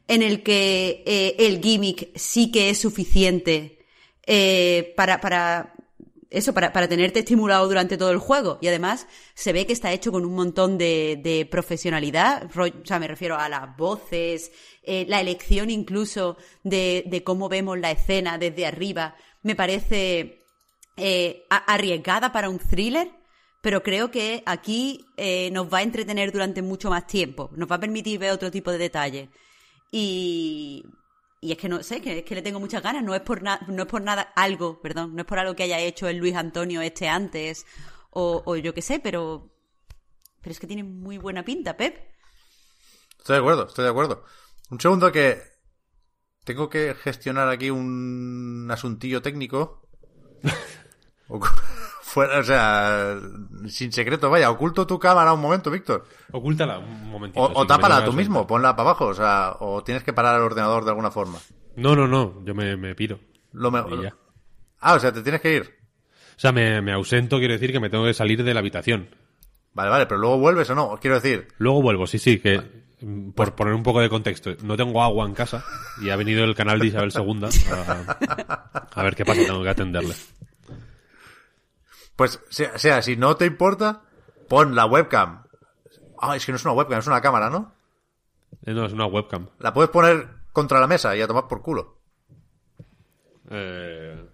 [0.09, 3.79] en el que eh, el gimmick sí que es suficiente
[4.27, 5.75] eh, para, para
[6.31, 8.59] eso, para, para tenerte estimulado durante todo el juego.
[8.61, 12.51] Y además se ve que está hecho con un montón de, profesionalidad.
[12.55, 14.51] Ro- O sea, me refiero a las voces,
[14.87, 19.15] la elección incluso de, de cómo vemos la escena desde arriba.
[19.43, 20.41] Me parece
[21.51, 23.11] arriesgada para un thriller,
[23.63, 27.49] pero creo que aquí eh, nos va a entretener durante mucho más tiempo.
[27.55, 29.29] Nos va a permitir ver otro tipo de detalles.
[29.93, 30.85] Y,
[31.41, 33.05] y es que no sé, que es que le tengo muchas ganas.
[33.05, 35.63] No es por nada, no es por nada algo, perdón, no es por algo que
[35.63, 37.65] haya hecho el Luis Antonio este antes
[38.11, 39.53] o, o yo qué sé, pero
[40.41, 41.97] pero es que tiene muy buena pinta, Pep.
[43.19, 44.25] Estoy de acuerdo, estoy de acuerdo.
[44.71, 45.41] Un segundo que
[46.45, 49.89] tengo que gestionar aquí un asuntillo técnico.
[52.13, 53.17] Fuera, o sea,
[53.69, 56.05] sin secreto, vaya, oculto tu cámara un momento, Víctor.
[56.31, 57.43] Ocúltala un momentito.
[57.43, 60.43] O, o tápala tú mismo, ponla para abajo, o sea, o tienes que parar el
[60.43, 61.39] ordenador de alguna forma.
[61.77, 63.19] No, no, no, yo me, me piro.
[63.53, 64.13] Lo mejor.
[64.81, 65.63] Ah, o sea, te tienes que ir.
[66.37, 69.09] O sea, me, me ausento, quiere decir que me tengo que salir de la habitación.
[69.73, 70.99] Vale, vale, pero luego vuelves o no.
[71.01, 72.61] Quiero decir, Luego vuelvo, sí, sí, que
[73.01, 75.65] mm, por poner un poco de contexto, no tengo agua en casa
[76.03, 79.71] y ha venido el canal de Isabel II a, a ver qué pasa, tengo que
[79.71, 80.15] atenderle.
[82.17, 84.03] Pues, sea, sea, si no te importa,
[84.49, 85.45] pon la webcam.
[86.21, 87.75] Ah, es que no es una webcam, es una cámara, ¿no?
[88.65, 89.49] Eh, no, es una webcam.
[89.59, 91.99] La puedes poner contra la mesa y a tomar por culo.
[93.51, 94.29] Eh,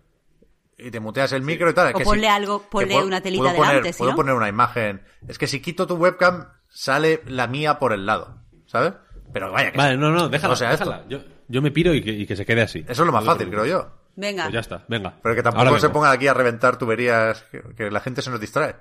[0.81, 1.89] Y te muteas el micro y tal.
[1.89, 4.11] Es O que ponle si- algo- ponle puedo- una telita puedo poner- delante, ¿sí, Puedo
[4.13, 4.17] no?
[4.17, 5.03] poner una imagen.
[5.27, 8.93] Es que si quito tu webcam, sale la mía por el lado, ¿sabes?
[9.33, 10.85] Pero vaya, que Vale, no, no, déjala, O sea, esto.
[10.85, 11.05] déjala.
[11.09, 11.19] Yo,
[11.49, 12.81] yo me piro y que, y que se quede así.
[12.89, 13.91] Eso es lo más No fácil, creo yo.
[14.21, 14.45] Venga.
[14.45, 15.15] Pues ya está, venga.
[15.23, 18.41] Pero que tampoco se pongan aquí a reventar tuberías, que, que la gente se nos
[18.41, 18.75] distrae.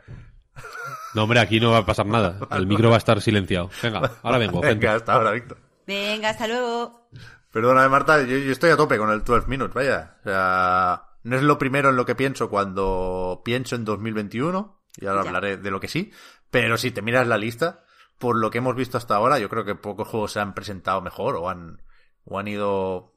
[1.14, 2.40] No, hombre, aquí no va a pasar nada.
[2.52, 3.70] El micro va a estar silenciado.
[3.84, 4.86] Venga, ahora vengo, gente.
[4.88, 5.58] Venga, hasta ahora, Víctor.
[5.86, 7.08] Venga, hasta luego.
[7.52, 10.16] Perdóname, Marta, yo, yo estoy a tope con el 12 Minutes, vaya.
[10.22, 15.06] O sea, no es lo primero en lo que pienso cuando pienso en 2021, y
[15.06, 15.28] ahora Ya.
[15.28, 16.12] hablaré de lo que sí,
[16.50, 17.84] pero si te miras la lista,
[18.18, 21.02] por lo que hemos visto hasta ahora, yo creo que pocos juegos se han presentado
[21.02, 21.82] mejor o han,
[22.26, 23.17] o han ido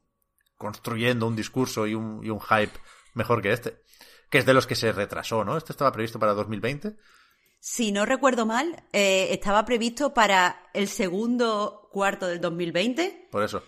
[0.61, 2.71] construyendo un discurso y un, y un hype
[3.15, 3.81] mejor que este.
[4.29, 5.57] Que es de los que se retrasó, ¿no?
[5.57, 6.95] Este estaba previsto para 2020.
[7.59, 13.61] Si no recuerdo mal, eh, estaba previsto para el segundo cuarto del 2020 Por eso.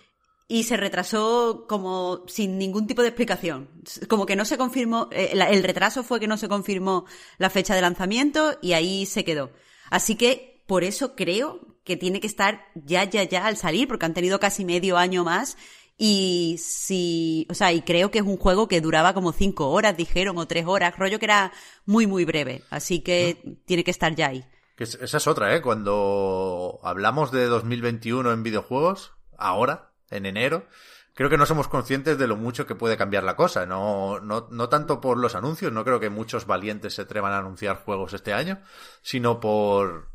[0.48, 3.68] y se retrasó como sin ningún tipo de explicación.
[4.08, 7.04] Como que no se confirmó, eh, la- el retraso fue que no se confirmó
[7.38, 9.52] la fecha de lanzamiento y ahí se quedó.
[9.90, 14.06] Así que por eso creo que tiene que estar ya, ya, ya al salir, porque
[14.06, 15.56] han tenido casi medio año más.
[15.96, 19.96] Y si, o sea, y creo que es un juego que duraba como cinco horas,
[19.96, 21.52] dijeron, o tres horas, rollo que era
[21.86, 22.62] muy, muy breve.
[22.70, 24.44] Así que tiene que estar ya ahí.
[24.76, 25.62] Que esa es otra, ¿eh?
[25.62, 30.66] Cuando hablamos de 2021 en videojuegos, ahora, en enero,
[31.14, 33.64] creo que no somos conscientes de lo mucho que puede cambiar la cosa.
[33.64, 37.38] No, no, no tanto por los anuncios, no creo que muchos valientes se atrevan a
[37.38, 38.60] anunciar juegos este año,
[39.00, 40.08] sino por,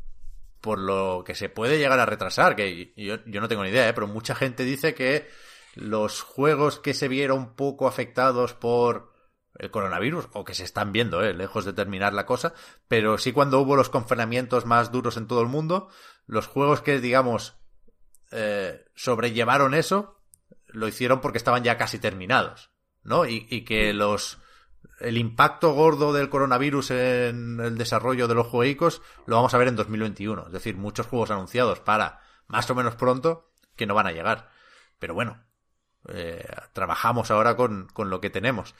[0.60, 3.88] por lo que se puede llegar a retrasar, que yo, yo no tengo ni idea,
[3.88, 3.94] ¿eh?
[3.94, 5.26] pero mucha gente dice que
[5.74, 9.12] los juegos que se vieron poco afectados por
[9.58, 11.34] el coronavirus, o que se están viendo, ¿eh?
[11.34, 12.54] lejos de terminar la cosa,
[12.88, 15.88] pero sí cuando hubo los confinamientos más duros en todo el mundo,
[16.26, 17.56] los juegos que, digamos,
[18.30, 20.22] eh, sobrellevaron eso,
[20.66, 22.70] lo hicieron porque estaban ya casi terminados,
[23.02, 23.26] ¿no?
[23.26, 24.38] Y, y que los
[25.00, 29.68] el impacto gordo del coronavirus en el desarrollo de los juegos lo vamos a ver
[29.68, 30.46] en 2021.
[30.46, 34.50] Es decir, muchos juegos anunciados para más o menos pronto que no van a llegar.
[34.98, 35.42] Pero bueno,
[36.08, 38.74] eh, trabajamos ahora con, con lo que tenemos.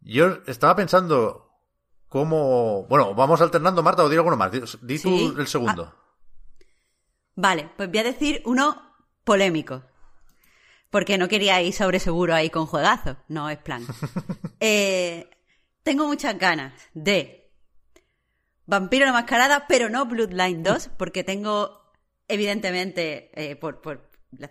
[0.00, 1.50] Yo estaba pensando
[2.08, 2.86] cómo...
[2.88, 4.50] Bueno, vamos alternando, Marta, o di alguno más.
[4.52, 5.34] Di, di tú Sí.
[5.38, 5.94] el segundo.
[7.34, 9.82] Vale, pues voy a decir uno polémico.
[10.90, 13.16] Porque no quería ir sobre seguro ahí con juegazos.
[13.28, 13.84] No es plan.
[14.64, 15.28] Eh,
[15.82, 17.50] tengo muchas ganas de
[18.66, 21.90] Vampiro la Mascarada, pero no Bloodline 2, porque tengo,
[22.28, 24.08] evidentemente, eh, por, por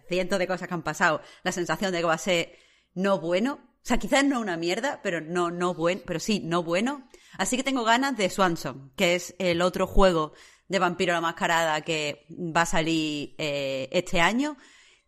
[0.07, 2.53] cientos de cosas que han pasado, la sensación de que va a ser
[2.93, 3.59] no bueno.
[3.83, 7.07] O sea, quizás no una mierda, pero no, no bueno, pero sí, no bueno.
[7.37, 10.33] Así que tengo ganas de Swanson, que es el otro juego
[10.67, 14.55] de Vampiro la Mascarada que va a salir eh, este año.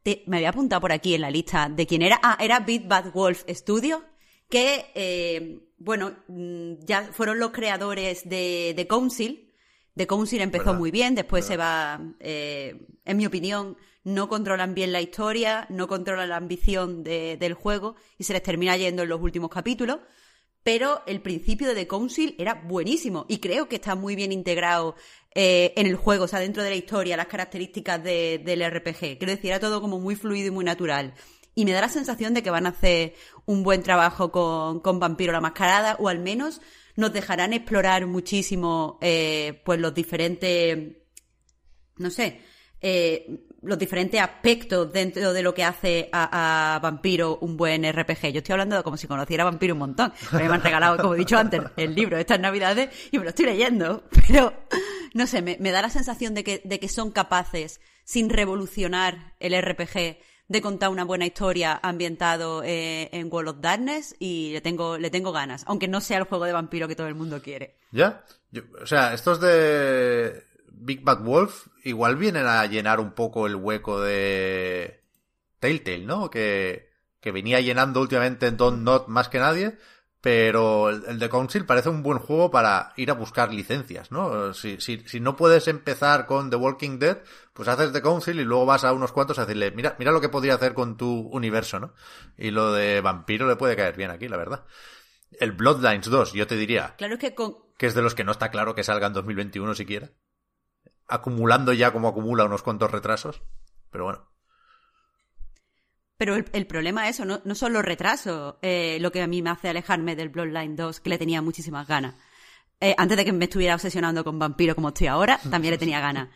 [0.02, 2.20] Te- me había apuntado por aquí en la lista de quién era.
[2.24, 4.04] Ah, era Beat Bad Wolf Studio,
[4.50, 9.54] que, eh, bueno, mm, ya fueron los creadores de, de Council.
[9.96, 10.80] The Council empezó ¿Verdad?
[10.80, 15.88] muy bien, después se va, eh, en mi opinión, no controlan bien la historia, no
[15.88, 20.00] controlan la ambición de- del juego y se les termina yendo en los últimos capítulos.
[20.64, 24.96] Pero el principio de The Council era buenísimo y creo que está muy bien integrado
[25.36, 29.18] eh, en el juego, o sea, dentro de la historia, las características de- del RPG.
[29.18, 31.16] Quiero decir, era todo como muy fluido y muy natural.
[31.56, 33.14] Y me da la sensación de que van a hacer
[33.46, 36.62] un buen trabajo con, con Vampiro la Mascarada, o al menos
[36.96, 40.98] nos dejarán explorar muchísimo eh, pues los diferentes
[41.98, 42.42] no sé,
[42.82, 48.32] eh, los diferentes aspectos dentro de lo que hace a, Vampiro un buen RPG.
[48.32, 50.14] Yo estoy hablando como si conociera a Vampiro un montón.
[50.32, 53.46] Me han regalado, como he dicho antes, el libro estas navidades y me lo estoy
[53.46, 54.04] leyendo.
[54.28, 54.54] Pero,
[55.14, 59.60] no sé, me, da la sensación de que, de que son capaces, sin revolucionar el
[59.60, 60.18] RPG,
[60.48, 65.10] de contar una buena historia ambientado eh, en World of Darkness y le tengo, le
[65.10, 67.78] tengo ganas, aunque no sea el juego de vampiro que todo el mundo quiere.
[67.92, 68.26] ¿Ya?
[68.82, 74.02] O sea, estos de Big Bad Wolf igual vienen a llenar un poco el hueco
[74.02, 75.04] de
[75.60, 76.30] Telltale, ¿no?
[76.30, 76.90] Que,
[77.20, 79.78] que venía llenando últimamente en Don't Not más que nadie,
[80.20, 84.54] pero el, de Council parece un buen juego para ir a buscar licencias, ¿no?
[84.54, 87.18] Si, si, si no puedes empezar con The Walking Dead,
[87.54, 90.22] pues haces The Council y luego vas a unos cuantos a decirle, mira, mira lo
[90.22, 91.94] que podría hacer con tu universo, ¿no?
[92.38, 94.66] Y lo de vampiro le puede caer bien aquí, la verdad.
[95.40, 98.32] El Bloodlines 2, yo te diría, Claro que con, que es de los que no
[98.32, 100.12] está claro que salga en 2021 siquiera.
[101.08, 103.42] Acumulando ya como acumula unos cuantos retrasos.
[103.90, 104.30] Pero bueno.
[106.18, 109.50] Pero el, problema es eso, no, son los retrasos eh, lo que a mí me
[109.50, 112.16] hace alejarme del Bloodline 2, que le tenía muchísimas ganas.
[112.80, 116.00] Eh, antes de que me estuviera obsesionando con Vampiro como estoy ahora, también le tenía
[116.00, 116.30] ganas.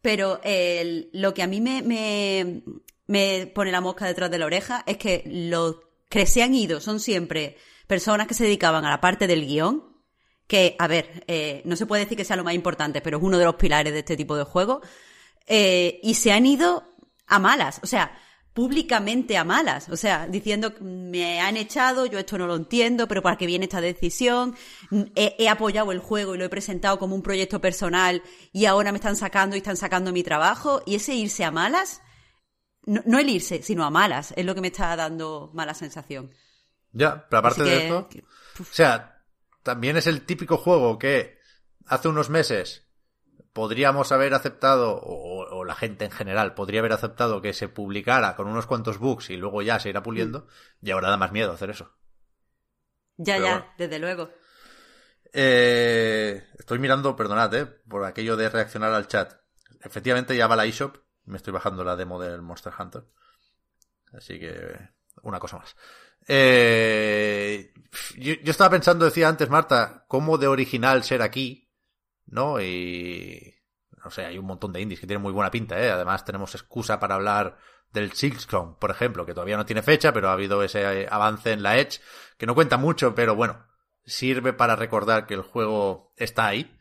[0.00, 0.40] Pero
[1.12, 2.62] lo que a mí me, me,
[3.06, 5.76] me pone la mosca detrás de la oreja es que los
[6.08, 9.91] que se han ido son siempre personas que se dedicaban a la parte del guion,
[10.52, 13.24] que, a ver, eh, no se puede decir que sea lo más importante, pero es
[13.24, 14.82] uno de los pilares de este tipo de juego,
[15.46, 16.94] eh, y se han ido
[17.26, 18.12] a malas, o sea,
[18.52, 23.22] públicamente a malas, o sea, diciendo me han echado, yo esto no lo entiendo, pero
[23.22, 24.54] para qué viene esta decisión,
[25.14, 28.22] he, he apoyado el juego y lo he presentado como un proyecto personal
[28.52, 32.02] y ahora me están sacando y están sacando mi trabajo, y ese irse a malas,
[32.84, 36.30] no, no el irse, sino a malas, es lo que me está dando mala sensación.
[36.92, 38.08] Ya, pero aparte de que- esto.
[38.10, 38.24] que-
[38.60, 39.11] O sea,
[39.62, 41.38] también es el típico juego que
[41.86, 42.88] hace unos meses
[43.52, 48.34] podríamos haber aceptado, o, o la gente en general podría haber aceptado que se publicara
[48.36, 50.46] con unos cuantos bugs y luego ya se irá puliendo,
[50.80, 51.94] y ahora da más miedo hacer eso.
[53.16, 53.66] Ya, Pero ya, bueno.
[53.78, 54.30] desde luego.
[55.32, 59.34] Eh, estoy mirando, perdonad, eh, por aquello de reaccionar al chat.
[59.80, 63.04] Efectivamente ya va la eShop, me estoy bajando la demo del Monster Hunter.
[64.12, 64.90] Así que,
[65.22, 65.76] una cosa más.
[66.26, 67.72] Eh,
[68.16, 71.70] yo, estaba pensando, decía antes Marta, cómo de original ser aquí,
[72.26, 72.60] ¿no?
[72.60, 73.54] Y,
[74.04, 75.90] no sé, hay un montón de indies que tienen muy buena pinta, ¿eh?
[75.90, 77.58] Además tenemos excusa para hablar
[77.92, 81.62] del Silksong, por ejemplo, que todavía no tiene fecha, pero ha habido ese avance en
[81.62, 82.00] la Edge,
[82.38, 83.66] que no cuenta mucho, pero bueno,
[84.04, 86.74] sirve para recordar que el juego está ahí,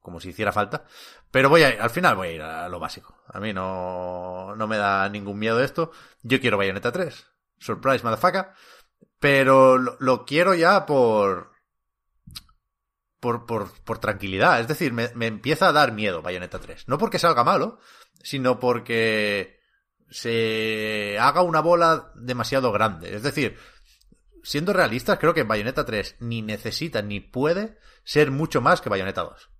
[0.00, 0.84] como si hiciera falta.
[1.30, 3.22] Pero voy a ir, al final voy a ir a lo básico.
[3.26, 5.90] A mí no, no me da ningún miedo esto.
[6.22, 7.26] Yo quiero Bayonetta 3.
[7.58, 8.48] Surprise, motherfucker.
[9.18, 11.52] Pero lo, quiero ya por,
[13.20, 14.60] por, por, por tranquilidad.
[14.60, 16.88] Es decir, me, me empieza a dar miedo Bayonetta 3.
[16.88, 17.78] No porque salga malo,
[18.22, 19.60] sino porque
[20.10, 23.14] se haga una bola demasiado grande.
[23.14, 23.58] Es decir,
[24.42, 29.22] siendo realistas, creo que Bayonetta 3 ni necesita ni puede ser mucho más que Bayonetta
[29.22, 29.50] 2.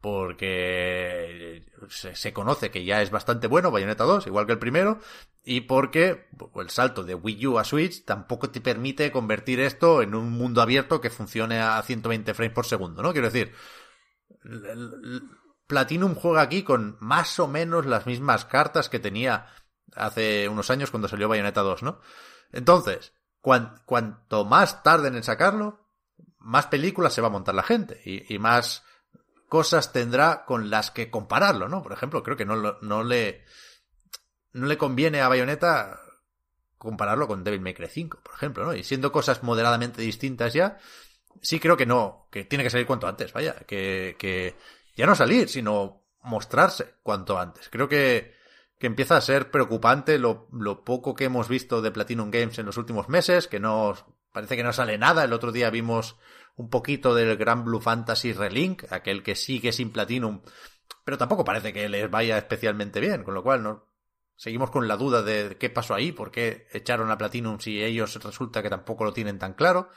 [0.00, 4.98] Porque se, se conoce que ya es bastante bueno Bayonetta 2, igual que el primero,
[5.44, 10.14] y porque el salto de Wii U a Switch tampoco te permite convertir esto en
[10.14, 13.12] un mundo abierto que funcione a 120 frames por segundo, ¿no?
[13.12, 13.52] Quiero decir,
[15.66, 19.46] Platinum juega aquí con más o menos las mismas cartas que tenía
[19.94, 22.00] hace unos años cuando salió Bayonetta 2, ¿no?
[22.52, 25.88] Entonces, cuan, cuanto más tarden en sacarlo,
[26.38, 28.84] más películas se va a montar la gente y, y, más
[29.50, 31.82] cosas tendrá con las que compararlo, ¿no?
[31.82, 33.44] Por ejemplo, creo que no, no le
[34.52, 36.00] no le conviene a Bayonetta
[36.78, 38.74] compararlo con Devil May Cry 5, por ejemplo, ¿no?
[38.74, 40.78] Y siendo cosas moderadamente distintas ya,
[41.42, 44.56] sí creo que no, que tiene que salir cuanto antes, vaya, que, que
[44.96, 47.68] ya no salir, sino mostrarse cuanto antes.
[47.70, 48.34] Creo que,
[48.78, 52.66] que empieza a ser preocupante lo, lo poco que hemos visto de Platinum Games en
[52.66, 53.96] los últimos meses, que no,
[54.32, 55.24] parece que no sale nada.
[55.24, 56.16] El otro día vimos
[56.60, 60.42] un poquito del Gran Blue Fantasy Relink, aquel que sigue sin Platinum,
[61.04, 63.86] pero tampoco parece que les vaya especialmente bien, con lo cual no,
[64.36, 68.22] seguimos con la duda de qué pasó ahí, por qué echaron a Platinum si ellos
[68.22, 69.88] resulta que tampoco lo tienen tan claro.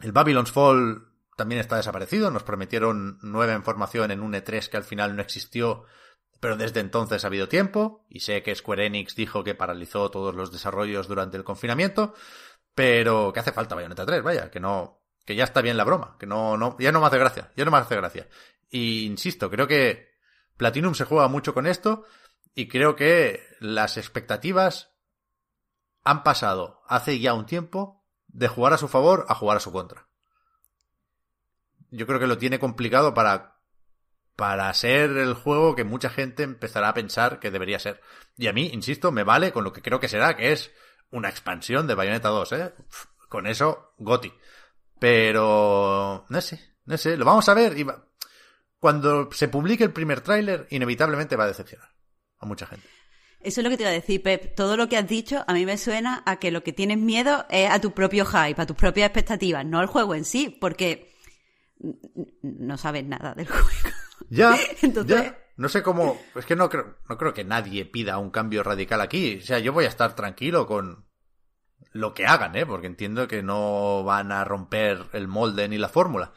[0.00, 4.84] El Babylon's Fall también está desaparecido, nos prometieron nueva información en un E3 que al
[4.84, 5.84] final no existió,
[6.40, 10.34] pero desde entonces ha habido tiempo, y sé que Square Enix dijo que paralizó todos
[10.34, 12.14] los desarrollos durante el confinamiento,
[12.74, 16.16] pero que hace falta Bayonetta 3, vaya, que no, que ya está bien la broma,
[16.18, 18.28] que no, no, ya no me hace gracia, ya no me hace gracia.
[18.70, 20.10] Y insisto, creo que
[20.56, 22.04] Platinum se juega mucho con esto,
[22.54, 24.90] y creo que las expectativas
[26.02, 29.72] han pasado hace ya un tiempo de jugar a su favor a jugar a su
[29.72, 30.08] contra.
[31.90, 33.60] Yo creo que lo tiene complicado para
[34.36, 38.00] para ser el juego que mucha gente empezará a pensar que debería ser.
[38.38, 40.70] Y a mí, insisto, me vale con lo que creo que será, que es
[41.10, 42.74] una expansión de Bayonetta 2, ¿eh?
[43.28, 44.32] Con eso, Goti.
[45.00, 48.04] Pero, no sé, no sé, lo vamos a ver y va...
[48.78, 51.88] cuando se publique el primer tráiler, inevitablemente va a decepcionar
[52.38, 52.86] a mucha gente.
[53.40, 54.54] Eso es lo que te iba a decir, Pep.
[54.54, 57.46] Todo lo que has dicho a mí me suena a que lo que tienes miedo
[57.48, 61.16] es a tu propio hype, a tus propias expectativas, no al juego en sí, porque
[62.42, 63.66] no sabes nada del juego.
[64.28, 65.22] Ya, Entonces...
[65.22, 65.38] ya.
[65.56, 66.18] No sé cómo.
[66.36, 69.40] Es que no creo, no creo que nadie pida un cambio radical aquí.
[69.42, 71.09] O sea, yo voy a estar tranquilo con
[71.92, 72.66] lo que hagan, ¿eh?
[72.66, 76.32] Porque entiendo que no van a romper el molde ni la fórmula.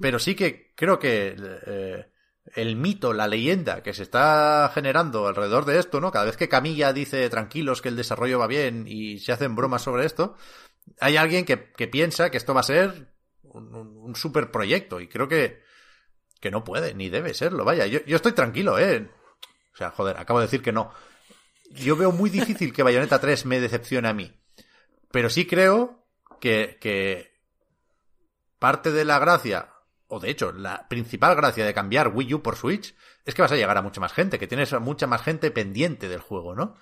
[0.00, 2.06] Pero sí que creo que eh,
[2.54, 6.10] el mito, la leyenda que se está generando alrededor de esto, ¿no?
[6.10, 9.82] Cada vez que Camilla dice tranquilos que el desarrollo va bien y se hacen bromas
[9.82, 10.36] sobre esto,
[11.00, 13.12] hay alguien que, que piensa que esto va a ser
[13.42, 15.62] un, super proyecto y creo que,
[16.40, 17.64] que no puede ni debe serlo.
[17.64, 19.08] Vaya, yo, yo estoy tranquilo, ¿eh?
[19.72, 20.92] O sea, joder, acabo de decir que no.
[21.70, 24.39] Yo veo muy difícil que Bayonetta 3 me decepcione a mí.
[25.10, 26.06] Pero sí creo
[26.40, 27.32] que,
[28.58, 29.74] parte de la gracia
[30.12, 33.52] o de hecho, la principal gracia de cambiar Wii U por Switch es que vas
[33.52, 36.74] a llegar a mucha más gente, que tienes mucha más gente pendiente del juego, ¿no?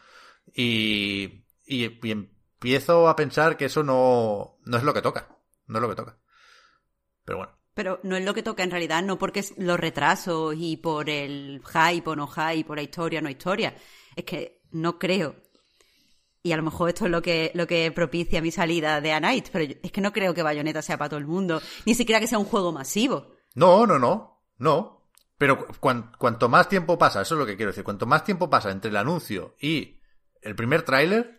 [0.55, 5.29] Y, y, y empiezo a pensar que eso no, no es lo que toca,
[5.67, 6.19] no es lo que toca.
[7.25, 7.53] Pero bueno.
[7.75, 11.63] Pero no es lo que toca en realidad, no porque los retrasos y por el
[11.65, 13.77] hype o no hype, por la historia o no historia.
[14.17, 15.37] Es que no creo.
[16.49, 19.21] Y a lo mejor esto es lo que, lo que propicia mi salida de A
[19.21, 22.21] Night, pero es que no creo que Bayonetta sea para todo el mundo, ni siquiera
[22.21, 23.35] que sea un juego masivo.
[23.55, 25.11] No, no, no, no.
[25.37, 25.77] Pero cu
[26.17, 28.91] cuanto más tiempo pasa, eso es lo que quiero decir, cuanto más tiempo pasa entre
[28.91, 30.01] el anuncio y
[30.41, 31.37] el primer tráiler,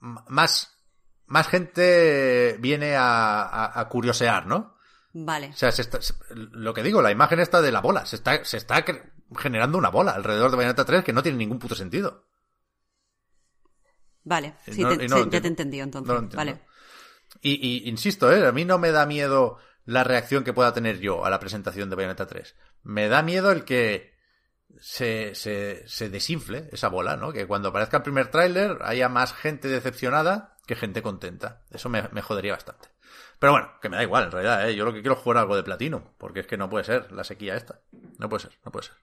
[0.00, 0.78] más,
[1.24, 4.76] más gente viene a, a, a curiosear, ¿no?
[5.14, 5.48] Vale.
[5.48, 6.00] O sea, se está,
[6.34, 8.04] lo que digo, la imagen está de la bola.
[8.04, 8.84] Se está, se está
[9.38, 12.26] generando una bola alrededor de Bayonetta 3 que no tiene ningún puto sentido.
[14.28, 16.22] Vale, sí, no, te, no sí ya te he entendido entonces.
[16.22, 16.60] No vale.
[17.40, 18.46] Y, y, insisto, ¿eh?
[18.46, 21.88] a mí no me da miedo la reacción que pueda tener yo a la presentación
[21.88, 22.54] de Bayonetta 3.
[22.82, 24.14] Me da miedo el que
[24.78, 27.32] se, se, se desinfle esa bola, ¿no?
[27.32, 31.62] Que cuando aparezca el primer tráiler haya más gente decepcionada que gente contenta.
[31.70, 32.88] Eso me, me jodería bastante.
[33.38, 34.74] Pero bueno, que me da igual en realidad, ¿eh?
[34.74, 37.10] Yo lo que quiero es jugar algo de platino, porque es que no puede ser
[37.12, 37.80] la sequía esta.
[38.18, 38.96] No puede ser, no puede ser.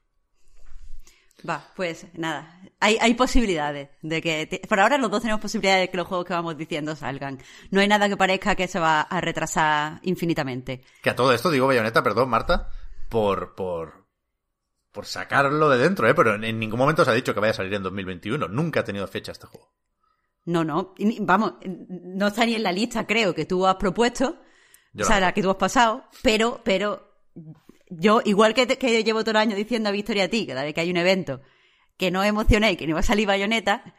[1.48, 2.60] Va, pues nada.
[2.80, 4.46] Hay, hay posibilidades de que.
[4.48, 7.40] te- Por ahora los dos tenemos posibilidades de que los juegos que vamos diciendo salgan.
[7.72, 10.84] No hay nada que parezca que se va a retrasar infinitamente.
[11.02, 12.70] Que a todo esto digo Bayonetta, perdón, Marta,
[13.10, 14.06] por, por,
[14.92, 16.14] por sacarlo de dentro, ¿eh?
[16.16, 18.48] Pero en, ningún momento se ha dicho que vaya a salir en 2021.
[18.48, 19.72] Nunca ha tenido fecha este juego.
[20.46, 20.96] No, no.
[21.22, 24.38] Vamos, no está ni en la lista, creo, que tú has propuesto.
[24.94, 26.06] Yo o sea, la que tú has pasado.
[26.24, 27.12] Pero, pero.
[27.90, 30.64] Yo, igual que, te- que llevo todo el año diciendo a Victoria a ti, cada
[30.64, 31.42] vez que hay un evento,
[31.98, 33.96] que no emocioné y que no iba a salir bayoneta,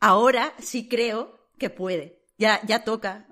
[0.00, 2.22] ahora sí creo que puede.
[2.38, 3.26] Ya, ya toca.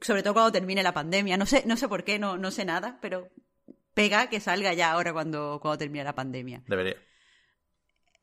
[0.00, 1.36] Sobre todo cuando termine la pandemia.
[1.36, 3.28] No sé, no sé por qué, no, no sé nada, pero
[3.94, 6.62] pega que salga ya ahora cuando, cuando termine la pandemia.
[6.66, 6.96] Debería.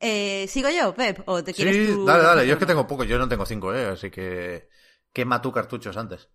[0.00, 1.22] Eh, ¿Sigo yo, Pep?
[1.26, 2.46] ¿O te quieres Sí, tú dale, dale.
[2.46, 3.86] Yo es que tengo poco, yo no tengo cinco, ¿eh?
[3.86, 4.68] Así que
[5.12, 6.28] quema tú cartuchos antes.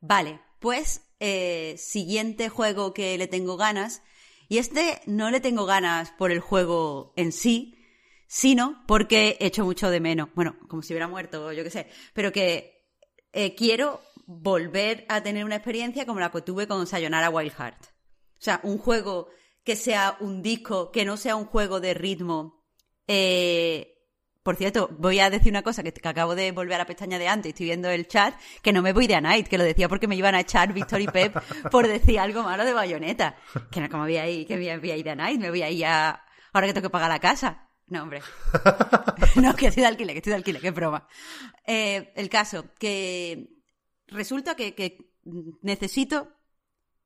[0.00, 4.02] Vale, pues eh, siguiente juego que le tengo ganas.
[4.48, 7.76] Y este no le tengo ganas por el juego en sí,
[8.26, 10.30] sino porque echo mucho de menos.
[10.34, 11.88] Bueno, como si hubiera muerto, yo qué sé.
[12.14, 12.86] Pero que
[13.32, 17.84] eh, quiero volver a tener una experiencia como la que tuve con Sayonara Wild Heart.
[17.84, 19.28] O sea, un juego
[19.64, 22.64] que sea un disco, que no sea un juego de ritmo.
[23.06, 23.91] Eh,
[24.42, 27.28] por cierto, voy a decir una cosa que, acabo de volver a la pestaña de
[27.28, 29.88] antes, estoy viendo el chat, que no me voy de a Night, que lo decía
[29.88, 31.36] porque me iban a echar Víctor y Pep
[31.70, 33.36] por decir algo malo de Bayonetta.
[33.70, 35.70] Que no, como voy a ir, que me a de a Night, me voy a
[35.70, 36.24] ir a...
[36.52, 37.68] Ahora que tengo que pagar la casa.
[37.86, 38.20] No, hombre.
[39.36, 41.06] no, que estoy de alquiler, que estoy de alquiler, qué broma.
[41.66, 43.48] Eh, el caso, que
[44.08, 45.12] resulta que, que
[45.62, 46.36] necesito,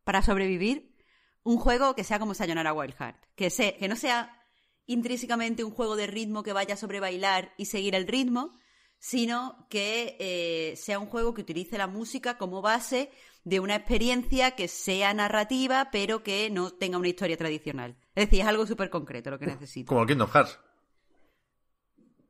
[0.05, 0.97] para sobrevivir,
[1.43, 3.17] un juego que sea como Sayonara Wild Heart.
[3.37, 4.46] Que, se, que no sea
[4.87, 8.59] intrínsecamente un juego de ritmo que vaya sobre bailar y seguir el ritmo,
[8.99, 13.11] sino que eh, sea un juego que utilice la música como base
[13.45, 17.97] de una experiencia que sea narrativa, pero que no tenga una historia tradicional.
[18.15, 19.89] Es decir, es algo súper concreto lo que necesito.
[19.89, 20.59] Como el Kingdom Hearts.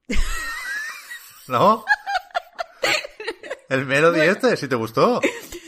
[1.49, 1.85] ¿No?
[3.69, 5.21] El Melody este, si te gustó.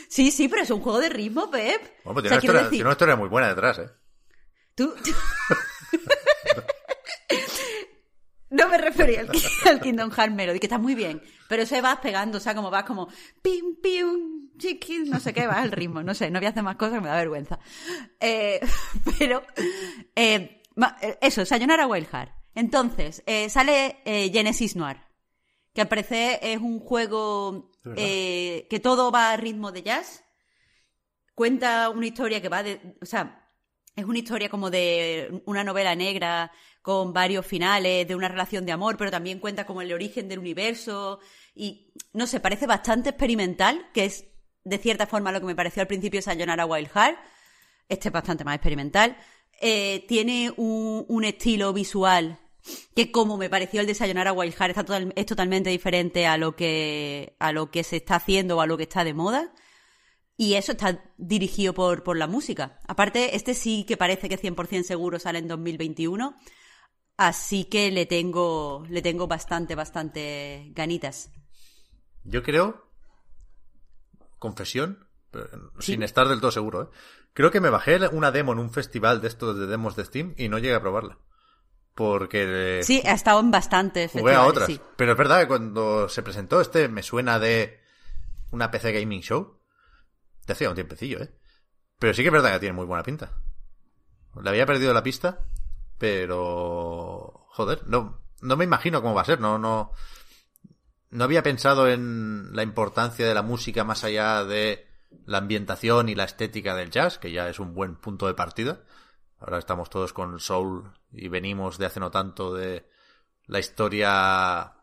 [0.09, 1.81] Sí, sí, pero es un juego de ritmo, Pep.
[2.05, 3.91] Bueno, pues O sea, tiene, una historia, decir, tiene una historia muy buena detrás, ¿eh?
[4.75, 4.95] Tú.
[8.59, 9.31] no me refería al,
[9.67, 11.23] al Kingdom Hearts Melody, que está muy bien.
[11.49, 13.09] Pero se vas pegando, o sea, como vas como.
[13.41, 16.03] Pim, pim, chiquis, no sé qué, vas al ritmo.
[16.03, 17.59] No sé, no voy a hacer más cosas, me da vergüenza.
[18.21, 18.61] Eh,
[19.19, 19.43] pero.
[20.15, 20.63] eh,
[21.01, 22.33] eh, eso, Sayonara Wild Heart.
[22.55, 24.99] Entonces, eh, sale Genesis Noir.
[25.73, 30.25] Que al parecer es un juego que todo va a ritmo de jazz.
[31.35, 32.97] Cuenta una historia que va de.
[33.01, 33.49] O sea,
[33.95, 36.53] es una historia como de una novela negra
[36.83, 40.39] con varios finales, de una relación de amor, pero también cuenta como el origen del
[40.39, 41.21] universo.
[41.55, 44.27] Y no sé, parece bastante experimental, que es
[44.65, 47.19] de cierta forma lo que me pareció al principio Sayonara Wild Heart.
[47.89, 49.17] Este es bastante más experimental.
[49.61, 52.39] Eh, tiene un, estilo visual
[52.95, 56.37] que como me pareció el de Sayonara Wild Heart está total- es totalmente diferente a
[56.37, 59.53] lo que a lo que se está haciendo o a lo que está de moda.
[60.37, 62.79] Y eso está dirigido por, por la música.
[62.87, 66.37] Aparte, este sí que parece que 100% seguro sale en 2021.
[67.19, 71.31] Así que le tengo, le tengo bastante, bastante ganitas.
[72.25, 72.89] Yo creo,
[74.39, 75.07] confesión,
[75.79, 75.93] Sí.
[75.93, 76.97] sin estar del todo seguro, ¿eh?
[77.35, 80.35] creo que me bajé una demo en un festival de estos de demos de Steam
[80.39, 81.19] y no llegué a probarla.
[81.95, 84.67] Porque Sí, ha estado en bastantes jugué a otras.
[84.69, 84.81] sí.
[84.97, 87.81] Pero es verdad que cuando se presentó este me suena de
[88.53, 89.59] una PC Gaming Show.
[90.47, 91.35] Te hacía un tiempecillo, ¿eh?
[91.99, 93.33] Pero sí que es verdad que tiene muy buena pinta.
[94.41, 95.45] Le había perdido la pista,
[95.99, 97.47] pero...
[97.49, 99.93] Joder, no, no me imagino cómo va a ser, no, no...
[101.11, 104.87] No había pensado en la importancia de la música más allá de
[105.25, 108.83] la ambientación y la estética del jazz, que ya es un buen punto de partida.
[109.41, 112.91] Ahora estamos todos con Soul y venimos de hace no tanto de
[113.47, 114.75] la historia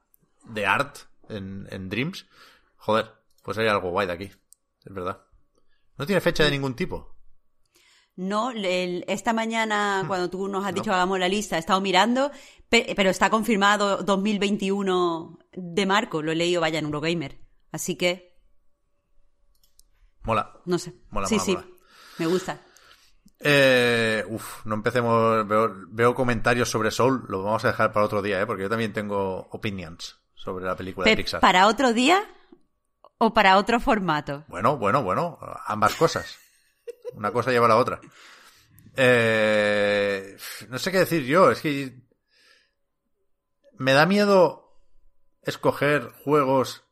[0.45, 0.97] de Art
[1.29, 2.25] en, en Dreams.
[2.77, 3.13] Joder,
[3.43, 4.31] pues hay algo guay de aquí.
[4.83, 5.21] Es verdad.
[5.97, 7.14] No tiene fecha de ningún tipo.
[8.17, 10.07] No, el- esta mañana, Hmm.
[10.07, 12.31] cuando tú nos has dicho que hagamos la lista, he estado mirando,
[12.69, 17.39] pe- pero está confirmado 2021 de Marco, lo he leído, vaya, en Eurogamer.
[17.71, 18.37] Así que,
[20.23, 20.59] Mola.
[20.65, 20.93] no sé.
[21.11, 21.67] Mola, sí, mola, sí, mola.
[22.19, 22.61] me gusta.
[23.39, 25.45] Eh, uf, no empecemos.
[25.47, 27.25] Veo, veo comentarios sobre Soul.
[27.27, 28.45] Lo vamos a dejar para otro día, ¿eh?
[28.45, 31.41] porque yo también tengo opinions sobre la película de Pixar.
[31.41, 32.23] ¿Para otro día
[33.17, 34.45] o para otro formato?
[34.47, 35.37] Bueno, bueno, bueno.
[35.67, 36.37] Ambas cosas.
[37.13, 37.99] Una cosa lleva a la otra.
[38.95, 40.37] Eh,
[40.69, 41.95] no sé qué decir yo, es que
[43.77, 44.79] me da miedo
[45.41, 46.83] escoger juegos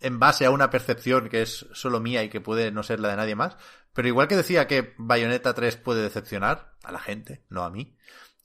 [0.00, 3.08] en base a una percepción que es solo mía y que puede no ser la
[3.08, 3.56] de nadie más.
[3.92, 7.96] Pero igual que decía que Bayonetta 3 puede decepcionar a la gente, no a mí,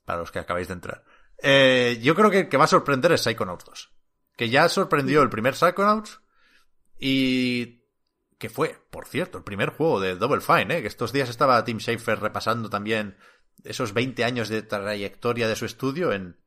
[0.05, 1.03] para los que acabáis de entrar.
[1.41, 3.91] Eh, yo creo que el que va a sorprender es Psychonauts 2.
[4.35, 6.21] Que ya sorprendió el primer Psychonauts
[6.99, 7.76] y
[8.37, 10.81] que fue, por cierto, el primer juego de Double Fine, ¿eh?
[10.81, 13.17] que estos días estaba Tim Schafer repasando también
[13.63, 16.37] esos 20 años de trayectoria de su estudio en,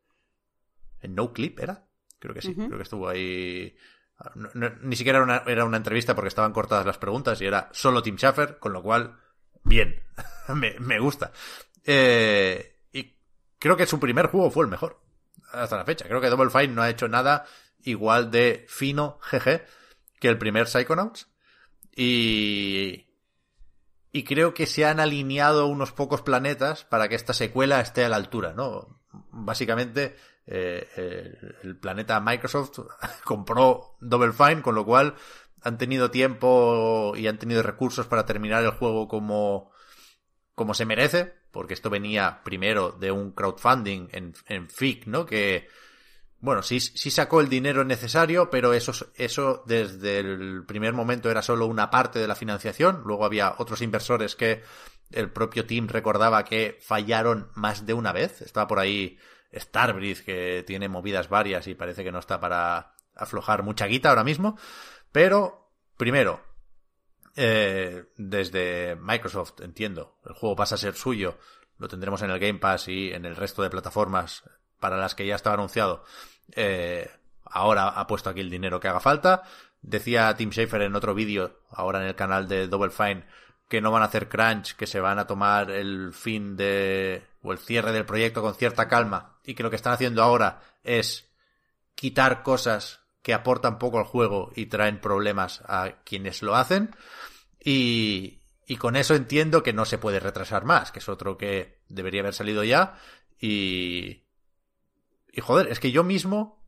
[1.01, 1.89] en No Clip, ¿era?
[2.19, 3.75] Creo que sí, creo que estuvo ahí
[4.83, 8.03] ni siquiera era una, era una, entrevista porque estaban cortadas las preguntas y era solo
[8.03, 9.19] Tim Schafer, con lo cual,
[9.65, 10.03] bien,
[10.55, 11.33] me, me, gusta.
[11.85, 13.17] Eh, y
[13.59, 15.01] creo que su primer juego fue el mejor
[15.53, 16.07] hasta la fecha.
[16.07, 17.47] Creo que Double Fine no ha hecho nada
[17.83, 19.65] igual de fino, jeje,
[20.21, 21.29] que el primer Psychonauts.
[21.95, 23.07] Y,
[24.12, 28.09] y creo que se han alineado unos pocos planetas para que esta secuela esté a
[28.09, 29.01] la altura, ¿no?
[29.31, 32.81] Básicamente, eh, el planeta Microsoft
[33.25, 35.15] compró Double Fine, con lo cual
[35.62, 39.71] han tenido tiempo y han tenido recursos para terminar el juego como,
[40.55, 45.27] como se merece, porque esto venía primero de un crowdfunding en, en FIC, ¿no?
[45.27, 45.69] Que,
[46.41, 51.43] bueno, sí, sí sacó el dinero necesario, pero eso, eso desde el primer momento era
[51.43, 53.03] solo una parte de la financiación.
[53.05, 54.62] Luego había otros inversores que
[55.11, 58.41] el propio team recordaba que fallaron más de una vez.
[58.41, 59.19] Estaba por ahí
[59.55, 64.25] Starbreeze, que tiene movidas varias y parece que no está para aflojar mucha guita ahora
[64.25, 64.59] mismo.
[65.12, 66.41] Pero, primero,
[67.37, 71.37] eh, desde Microsoft, entiendo, el juego pasa a ser suyo,
[71.77, 74.43] lo tendremos en el Game Pass y en el resto de plataformas
[74.81, 76.05] para las que ya estaba anunciado.
[76.52, 77.09] Eh,
[77.44, 79.43] ahora ha puesto aquí el dinero que haga falta.
[79.82, 83.24] Decía Tim Schafer en otro vídeo, ahora en el canal de Double Fine,
[83.69, 87.52] que no van a hacer crunch, que se van a tomar el fin de o
[87.52, 91.31] el cierre del proyecto con cierta calma y que lo que están haciendo ahora es
[91.94, 96.94] quitar cosas que aportan poco al juego y traen problemas a quienes lo hacen
[97.62, 101.81] y, y con eso entiendo que no se puede retrasar más, que es otro que
[101.89, 102.98] debería haber salido ya
[103.39, 104.24] y
[105.32, 106.65] y joder, es que yo mismo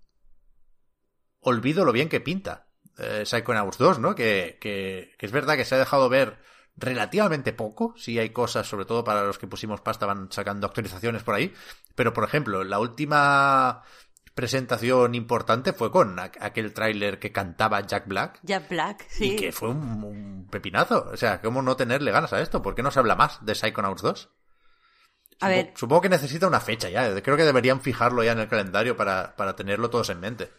[1.40, 2.68] olvido lo bien que pinta
[2.98, 4.14] eh, Psychonauts 2, ¿no?
[4.14, 6.38] Que, que, que es verdad que se ha dejado ver
[6.76, 7.94] relativamente poco.
[7.96, 11.52] Sí hay cosas, sobre todo para los que pusimos pasta, van sacando actualizaciones por ahí.
[11.94, 13.82] Pero, por ejemplo, la última
[14.34, 18.40] presentación importante fue con aquel tráiler que cantaba Jack Black.
[18.42, 19.32] Jack Black, sí.
[19.32, 21.10] Y que fue un, pepinazo.
[21.12, 22.62] O sea, ¿cómo no tenerle ganas a esto?
[22.62, 24.30] ¿Por qué no se habla más de Psychonauts 2?
[25.40, 25.72] A ver.
[25.76, 27.20] Supongo que necesita una fecha ya.
[27.22, 30.50] Creo que deberían fijarlo ya en el calendario para, para tenerlo todos en mente.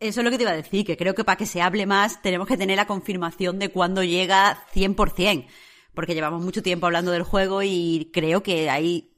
[0.00, 1.84] Eso es lo que te iba a decir, que creo que para que se hable
[1.84, 5.46] más tenemos que tener la confirmación de cuándo llega 100%,
[5.94, 9.12] porque llevamos mucho tiempo hablando del juego y creo que hay,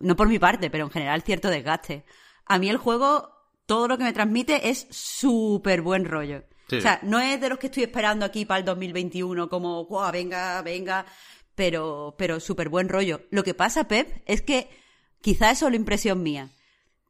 [0.00, 2.06] no por mi parte, pero en general cierto desgaste.
[2.46, 3.30] A mí el juego,
[3.66, 6.44] todo lo que me transmite es súper buen rollo.
[6.72, 10.10] O sea, no es de los que estoy esperando aquí para el 2021 como, wow,
[10.10, 11.06] venga, venga,
[11.56, 13.22] pero, pero súper buen rollo.
[13.30, 14.68] Lo que pasa, Pep, es que
[15.20, 16.52] quizá es la impresión mía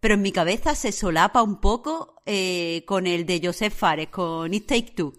[0.01, 4.55] pero en mi cabeza se solapa un poco eh, con el de Joseph Fares, con
[4.55, 5.15] It Take Two.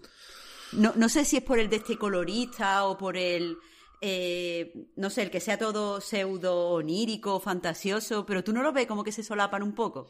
[0.72, 3.58] No, no sé si es por el de este colorista o por el,
[4.00, 8.86] eh, no sé, el que sea todo pseudo onírico, fantasioso, pero tú no lo ves
[8.86, 10.08] como que se solapan un poco.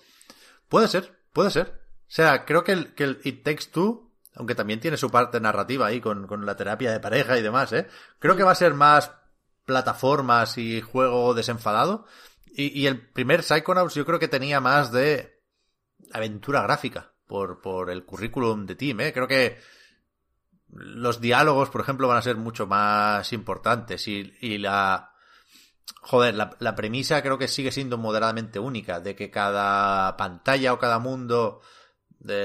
[0.69, 1.66] Puede ser, puede ser.
[1.66, 5.40] O sea, creo que el, que el It Takes Two, aunque también tiene su parte
[5.40, 7.88] narrativa ahí con, con la terapia de pareja y demás, ¿eh?
[8.18, 9.10] Creo que va a ser más
[9.64, 12.06] plataformas y juego desenfadado.
[12.50, 15.42] Y, el primer Psychonauts yo creo que tenía más de
[16.12, 19.12] aventura gráfica por, por el currículum de Team, ¿eh?
[19.12, 19.59] Creo que
[20.70, 25.12] los diálogos, por ejemplo, van a ser mucho más importantes y, y la...
[26.00, 30.78] Joder, la, la, premisa creo que sigue siendo moderadamente única, de que cada pantalla o
[30.78, 31.60] cada mundo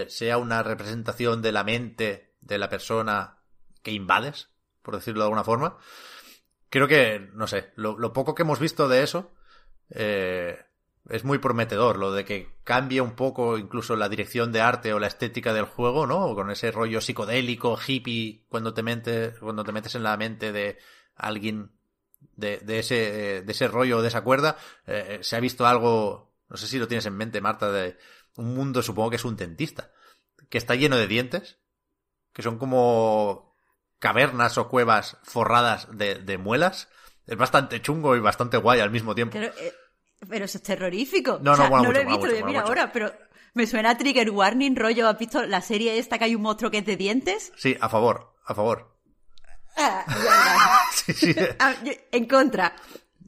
[0.07, 3.37] sea una representación de la mente de la persona
[3.81, 4.49] que invades,
[4.81, 5.77] por decirlo de alguna forma.
[6.69, 9.31] Creo que, no sé, lo, poco que hemos visto de eso
[9.91, 10.57] eh,
[11.09, 14.99] es muy prometedor lo de que cambie un poco incluso la dirección de arte o
[14.99, 16.33] la estética del juego, ¿no?
[16.33, 20.79] Con ese rollo psicodélico, hippie, cuando te metes, cuando te metes en la mente de
[21.15, 21.71] alguien
[22.35, 24.57] de, de ese, de ese rollo, de esa cuerda.
[24.87, 27.97] Eh, se ha visto algo, no sé si lo tienes en mente, Marta, de
[28.35, 29.91] un mundo, supongo que es un dentista,
[30.49, 31.59] que está lleno de dientes,
[32.33, 33.55] que son como
[33.99, 36.89] cavernas o cuevas forradas de, de muelas.
[37.25, 39.33] Es bastante chungo y bastante guay al mismo tiempo.
[39.33, 39.73] Pero, eh,
[40.27, 41.39] pero eso es terrorífico.
[41.41, 43.13] No, no, no lo he visto, mira ahora, pero
[43.53, 46.71] me suena a Trigger Warning, rollo, ¿has visto la serie esta que hay un monstruo
[46.71, 47.53] que es de dientes?
[47.55, 48.97] Sí, a favor, a favor.
[49.77, 50.05] Ah.
[50.93, 51.35] Sí, sí.
[51.59, 51.75] Ah,
[52.11, 52.75] en contra.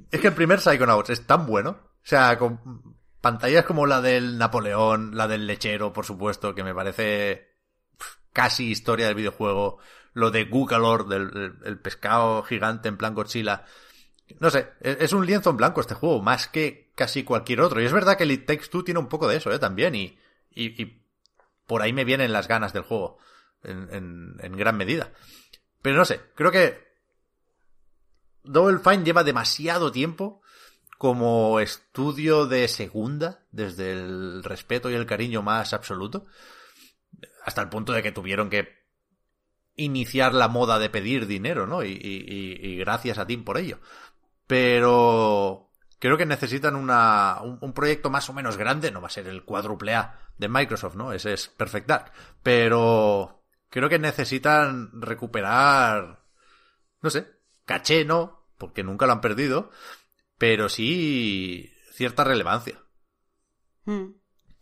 [0.09, 1.71] Es que el primer Psychonauts es tan bueno.
[1.71, 2.94] O sea, con
[3.25, 7.55] pantallas como la del Napoleón, la del lechero, por supuesto, que me parece
[8.31, 9.79] casi historia del videojuego.
[10.13, 13.65] Lo de Gugalor, del el- pescado gigante en plan Godzilla.
[14.39, 17.81] No sé, es es un lienzo en blanco este juego, más que casi cualquier otro.
[17.81, 19.57] Y es verdad que el Takes Two tiene un poco de eso, ¿eh?
[19.57, 19.95] También.
[19.95, 20.19] Y,
[20.51, 21.01] y, y
[21.65, 23.17] por ahí me vienen las ganas del juego.
[23.63, 25.11] En, en, en gran medida.
[25.81, 26.77] Pero no sé, creo que
[28.43, 30.43] Double Fine lleva demasiado tiempo
[30.97, 36.25] como estudio de segunda, desde el respeto y el cariño más absoluto,
[37.43, 38.85] hasta el punto de que tuvieron que
[39.75, 41.83] iniciar la moda de pedir dinero, ¿no?
[41.83, 43.79] Y, y- gracias a Tim por ello.
[44.47, 49.11] Pero creo que necesitan una, un, un proyecto más o menos grande, no va a
[49.11, 51.13] ser el cuádruple A de Microsoft, ¿no?
[51.13, 52.11] Ese es Perfect Dark.
[52.43, 56.23] Pero creo que necesitan recuperar,
[57.01, 57.27] no sé,
[57.65, 59.71] caché no, porque nunca lo han perdido,
[60.37, 62.79] pero sí cierta relevancia.
[63.85, 64.11] Mm,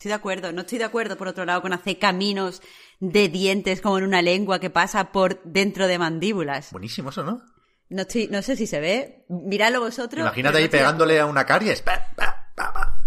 [0.04, 0.52] Estoy de acuerdo.
[0.52, 2.62] No estoy de acuerdo, por otro lado, con hacer caminos
[3.00, 6.72] de dientes como en una lengua que pasa por dentro de mandíbulas.
[6.74, 7.42] Buenísimo eso, ¿no?
[7.88, 9.24] No, estoy, no sé si se ve.
[9.30, 10.20] Miradlo vosotros.
[10.22, 11.82] Imagínate ahí no pegándole a una caries.
[11.82, 12.98] Pa, pa, pa, pa.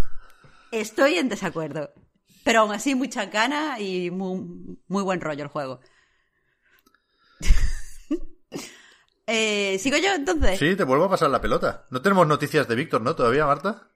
[0.73, 1.93] Estoy en desacuerdo.
[2.45, 5.81] Pero aún así, mucha ganas y muy, muy buen rollo el juego.
[9.27, 10.59] Eh, ¿Sigo yo entonces?
[10.59, 11.87] Sí, te vuelvo a pasar la pelota.
[11.91, 13.17] No tenemos noticias de Víctor, ¿no?
[13.17, 13.91] Todavía, Marta.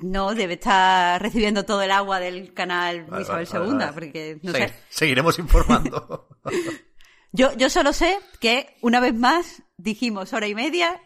[0.00, 3.92] No, debe estar recibiendo todo el agua del canal Vale, Isabel vale, II, vale.
[3.92, 4.74] porque no Segui- sé.
[4.90, 6.28] Seguiremos informando.
[7.36, 11.00] Yo, yo solo sé que una vez más dijimos hora y media,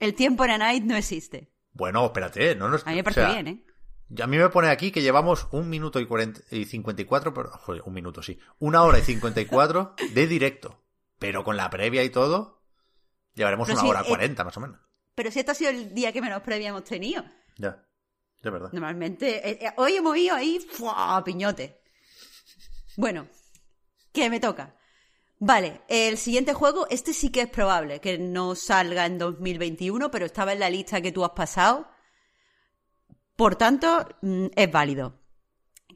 [0.00, 1.50] el tiempo en Night no existe.
[1.72, 2.86] bueno, espérate, no nos...
[2.86, 4.22] A mí me o parece sea, bien, ¿eh?
[4.22, 7.82] A mí me pone aquí que llevamos un minuto y, 40 y 54, pero, joder,
[7.84, 10.80] un minuto sí, una hora y 54 de directo.
[11.18, 12.62] Pero con la previa y todo,
[13.34, 14.80] llevaremos Pero una hora eh, 40 más o menos.
[15.14, 17.24] Pero si este ha sido el día que menos previa hemos tenido.
[17.56, 17.84] Ya,
[18.42, 18.70] de verdad.
[18.72, 21.22] Normalmente, eh, eh, hoy hemos ido ahí, ¡fua!
[21.24, 21.80] piñote.
[22.96, 23.28] Bueno,
[24.12, 24.76] ¿qué me toca?
[25.40, 30.26] Vale, el siguiente juego, este sí que es probable que no salga en 2021, pero
[30.26, 31.88] estaba en la lista que tú has pasado.
[33.36, 35.20] Por tanto, mm, es válido.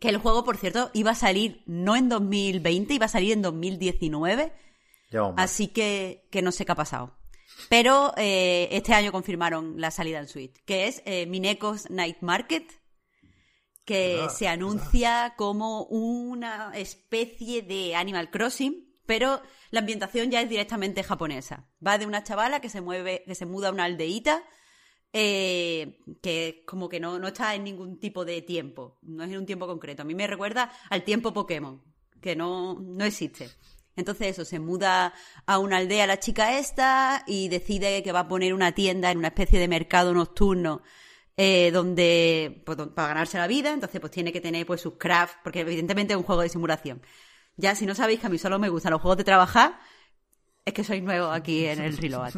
[0.01, 3.43] Que el juego, por cierto, iba a salir no en 2020, iba a salir en
[3.43, 4.53] 2019.
[5.37, 7.17] Así que, que no sé qué ha pasado.
[7.69, 12.71] Pero eh, este año confirmaron la salida en Switch, que es eh, Mineco's Night Market,
[13.85, 21.03] que se anuncia como una especie de Animal Crossing, pero la ambientación ya es directamente
[21.03, 21.69] japonesa.
[21.85, 24.45] Va de una chavala que se mueve, que se muda a una aldeíta,
[25.13, 29.39] eh, que como que no, no está en ningún tipo de tiempo, no es en
[29.39, 30.03] un tiempo concreto.
[30.03, 31.83] A mí me recuerda al tiempo Pokémon,
[32.21, 33.51] que no, no existe.
[33.97, 35.13] Entonces eso, se muda
[35.47, 39.19] a una aldea la chica esta y decide que va a poner una tienda en
[39.19, 40.83] una especie de mercado nocturno
[41.37, 45.39] eh, donde pues, para ganarse la vida, entonces pues tiene que tener pues sus crafts,
[45.43, 47.03] porque evidentemente es un juego de simulación.
[47.57, 49.79] Ya si no sabéis que a mí solo me gustan los juegos de trabajar,
[50.65, 52.35] es que soy nuevo aquí en el Reload.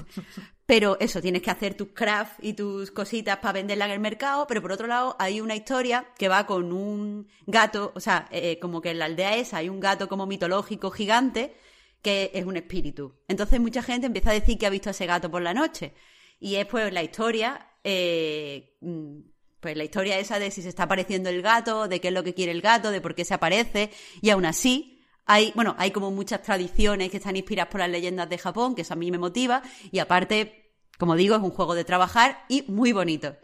[0.66, 4.46] Pero eso, tienes que hacer tus crafts y tus cositas para venderla en el mercado,
[4.46, 8.58] pero por otro lado hay una historia que va con un gato, o sea, eh,
[8.60, 11.54] como que en la aldea esa hay un gato como mitológico gigante
[12.00, 13.14] que es un espíritu.
[13.28, 15.94] Entonces mucha gente empieza a decir que ha visto a ese gato por la noche.
[16.40, 19.20] Y es pues la historia, eh, mm,
[19.60, 22.22] pues la historia esa de si se está apareciendo el gato, de qué es lo
[22.22, 23.90] que quiere el gato, de por qué se aparece,
[24.20, 24.93] y aún así
[25.26, 28.82] hay, bueno, hay como muchas tradiciones que están inspiradas por las leyendas de Japón, que
[28.82, 32.62] eso a mí me motiva, y aparte, como digo, es un juego de trabajar y
[32.68, 33.36] muy bonito.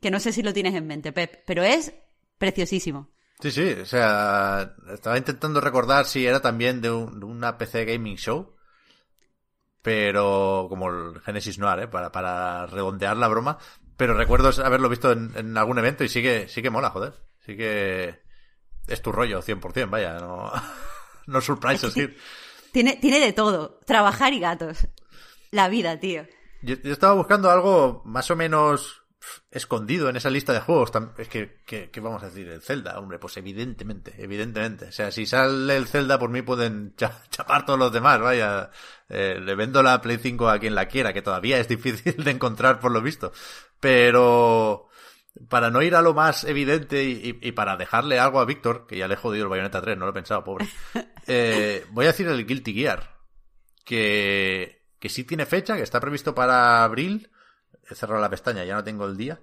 [0.00, 1.92] Que no sé si lo tienes en mente, Pep, pero es
[2.38, 3.08] preciosísimo.
[3.40, 7.84] Sí, sí, o sea, estaba intentando recordar si era también de, un- de una PC
[7.84, 8.54] Gaming Show,
[9.82, 11.88] pero como el Genesis Noir, ¿eh?
[11.88, 13.58] para, para redondear la broma,
[13.96, 17.14] pero recuerdo haberlo visto en, en algún evento y sí que, sí que mola, joder,
[17.44, 18.20] sí que
[18.86, 20.50] es tu rollo 100%, vaya, no,
[21.26, 22.16] no surprises here.
[22.72, 24.86] Tiene, tiene de todo, trabajar y gatos.
[25.50, 26.26] La vida, tío.
[26.62, 28.98] Yo, yo estaba buscando algo más o menos
[29.50, 30.90] escondido en esa lista de juegos.
[31.18, 34.86] Es que, que, que vamos a decir, el Zelda, hombre, pues evidentemente, evidentemente.
[34.86, 38.70] O sea, si sale el Zelda, por mí pueden cha- chapar todos los demás, vaya.
[39.08, 42.30] Eh, le vendo la Play 5 a quien la quiera, que todavía es difícil de
[42.30, 43.32] encontrar por lo visto.
[43.78, 44.88] Pero,
[45.48, 48.86] para no ir a lo más evidente y, y- y para dejarle algo a Víctor,
[48.86, 50.68] que ya le he jodido el Bayonetta 3, no lo he pensado, pobre.
[51.26, 53.18] eh, voy a decir el Guilty Gear
[53.84, 57.30] que, que sí tiene fecha, que está previsto para abril.
[57.88, 59.40] He cerrado la pestaña, ya no tengo el día.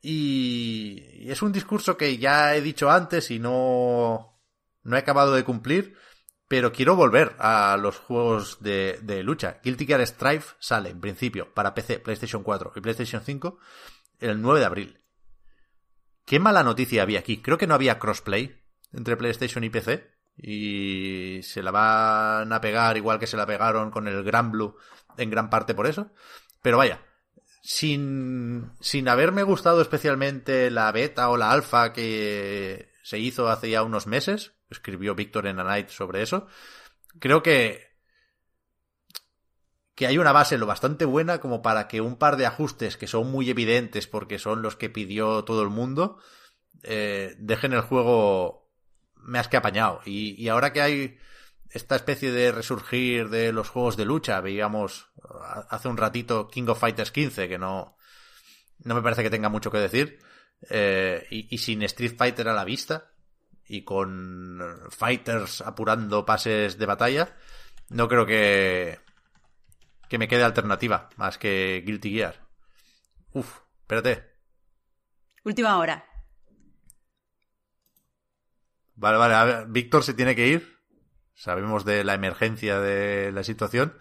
[0.00, 4.38] Y, y es un discurso que ya he dicho antes y no,
[4.82, 5.96] no he acabado de cumplir.
[6.48, 9.60] pero quiero volver a los juegos de, de lucha.
[9.64, 13.58] Guilty Gear Strife sale, en principio, para PC, PlayStation 4 y PlayStation 5
[14.20, 15.00] el 9 de abril.
[16.24, 17.42] Qué mala noticia había aquí.
[17.42, 18.56] Creo que no había crossplay
[18.92, 20.12] entre PlayStation y PC.
[20.36, 24.76] Y se la van a pegar igual que se la pegaron con el Gran Blue
[25.16, 26.10] en gran parte por eso.
[26.60, 27.00] Pero vaya,
[27.62, 33.82] sin, sin haberme gustado especialmente la beta o la alfa que se hizo hace ya
[33.82, 36.46] unos meses, escribió Víctor en a Night sobre eso,
[37.20, 37.93] creo que
[39.94, 43.06] que hay una base lo bastante buena como para que un par de ajustes que
[43.06, 46.18] son muy evidentes porque son los que pidió todo el mundo
[46.82, 48.70] eh, dejen el juego
[49.14, 50.00] más que apañado.
[50.04, 51.18] Y, ahora que hay
[51.70, 55.08] esta especie de resurgir de los juegos de lucha, veíamos
[55.70, 57.96] hace un ratito King of Fighters 15, que no,
[58.80, 60.18] no me parece que tenga mucho que decir,
[60.68, 63.12] eh, y sin Street Fighter a la vista,
[63.66, 64.60] y con
[64.90, 67.36] fighters apurando pases de batalla,
[67.88, 69.00] no creo que,
[70.14, 72.46] que me quede alternativa más que Guilty Gear.
[73.32, 74.30] Uf, espérate.
[75.42, 76.04] Última hora.
[78.94, 80.78] Vale, vale, a ver, Víctor se tiene que ir.
[81.34, 83.98] Sabemos de la emergencia de la situación.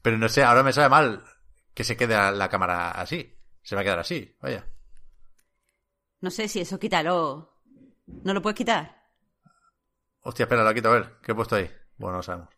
[0.00, 1.22] Pero no sé, ahora me sabe mal
[1.74, 3.38] que se quede la cámara así.
[3.60, 4.66] Se va a quedar así, vaya.
[6.22, 7.60] No sé si eso quítalo.
[8.06, 9.02] ¿No lo puedes quitar?
[10.22, 11.18] Hostia, espera, lo quito a ver.
[11.22, 11.70] ¿Qué he puesto ahí?
[11.98, 12.48] Bueno, no sabemos.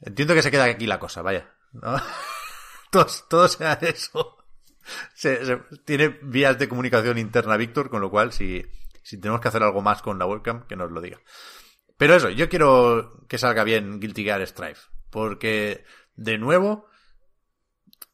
[0.00, 1.57] Entiendo que se queda aquí la cosa, vaya.
[1.72, 1.96] ¿No?
[2.90, 4.36] todo, sea eso.
[5.84, 8.64] Tiene vías de comunicación interna Víctor, con lo cual, si,
[9.02, 11.20] si tenemos que hacer algo más con la webcam, que nos lo diga.
[11.96, 14.82] Pero eso, yo quiero que salga bien Guilty Gear Strife.
[15.10, 15.84] Porque,
[16.14, 16.86] de nuevo,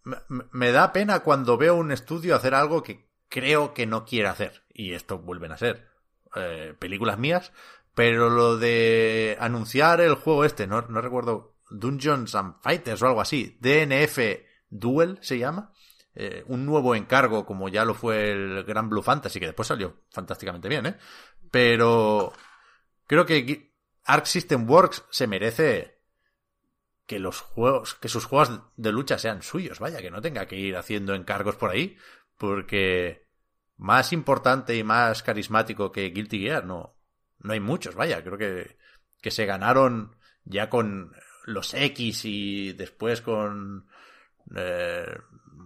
[0.02, 4.28] me, me da pena cuando veo un estudio hacer algo que creo que no quiere
[4.28, 4.64] hacer.
[4.72, 5.88] Y esto vuelven a ser
[6.34, 7.52] eh, películas mías.
[7.94, 13.20] Pero lo de anunciar el juego este, no, no recuerdo, Dungeons and Fighters o algo
[13.20, 14.18] así, DNF
[14.68, 15.72] Duel se llama,
[16.14, 20.02] eh, un nuevo encargo como ya lo fue el Gran Blue Fantasy, que después salió
[20.10, 20.96] fantásticamente bien, ¿eh?
[21.50, 22.32] Pero
[23.06, 23.72] creo que
[24.04, 25.94] Arc System Works se merece
[27.06, 30.56] que los juegos, que sus juegos de lucha sean suyos, vaya, que no tenga que
[30.56, 31.96] ir haciendo encargos por ahí,
[32.38, 33.26] porque
[33.76, 36.96] más importante y más carismático que Guilty Gear no,
[37.38, 38.76] no hay muchos, vaya, creo que,
[39.20, 41.12] que se ganaron ya con
[41.44, 43.86] los X y después con
[44.56, 45.06] eh,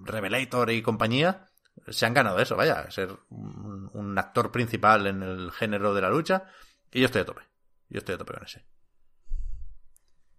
[0.05, 1.49] Revelator y compañía,
[1.89, 6.11] se han ganado eso, vaya, ser un, un actor principal en el género de la
[6.11, 6.45] lucha,
[6.93, 7.43] y yo estoy a tope,
[7.89, 8.65] yo estoy a tope con ese.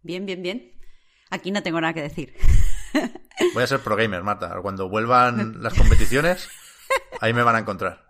[0.01, 0.71] Bien, bien, bien.
[1.29, 2.35] Aquí no tengo nada que decir.
[3.53, 6.49] Voy a ser pro gamer, Marta, cuando vuelvan las competiciones,
[7.21, 8.05] ahí me van a encontrar.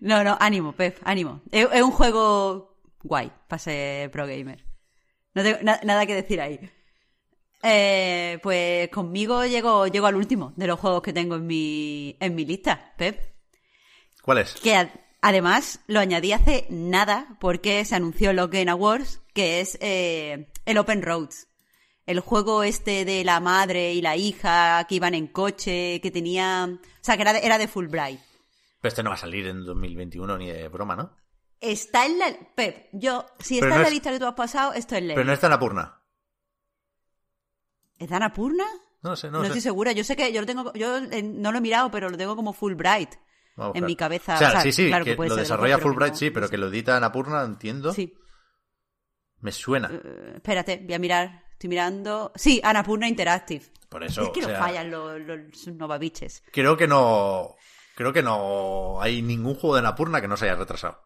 [0.00, 1.42] No, no, ánimo, Pep, ánimo.
[1.50, 4.67] Es, es un juego guay para ser pro gamer.
[5.38, 6.58] No tengo na- nada que decir ahí.
[7.62, 12.34] Eh, pues conmigo llego, llego al último de los juegos que tengo en mi, en
[12.34, 13.20] mi lista, Pep.
[14.22, 14.54] ¿Cuál es?
[14.54, 14.90] Que ad-
[15.22, 20.48] además lo añadí hace nada porque se anunció en los Game Awards, que es eh,
[20.66, 21.46] el Open Roads.
[22.06, 26.66] El juego este de la madre y la hija que iban en coche, que tenía...
[26.72, 28.20] O sea, que era de, era de Fulbright.
[28.80, 31.10] Pero este no va a salir en 2021 ni de broma, ¿no?
[31.60, 32.26] Está en la...
[32.54, 33.26] Pep, yo...
[33.40, 35.14] Si está no en la es- lista que tú has pasado, esto es ley.
[35.16, 36.00] Pero no está en la purna.
[37.98, 38.64] ¿Es Dana Purna?
[39.02, 39.48] No sé, No, no, sé.
[39.48, 39.92] estoy segura.
[39.92, 40.72] Yo sé que yo lo tengo...
[40.74, 43.10] Yo eh, no lo he mirado, pero lo tengo como Fulbright.
[43.56, 43.86] Vamos, en claro.
[43.88, 45.76] mi cabeza, O sea, o sea, sí, sí, claro que, que puede lo ser desarrolla
[45.78, 47.92] mejor, Fulbright, no- sí, pero no que lo edita Anapurna, entiendo.
[47.92, 48.14] Sí.
[49.40, 49.90] Me suena.
[49.92, 51.44] Eh, espérate, voy a mirar.
[51.52, 52.30] Estoy mirando...
[52.36, 53.64] Sí, Annapurna Interactive.
[53.88, 56.44] Por eso, es que o no sea, fallan los, los novabiches.
[56.52, 57.56] Creo que no.
[57.96, 61.02] Creo que no hay ningún juego de Anapurna que no se haya retrasado.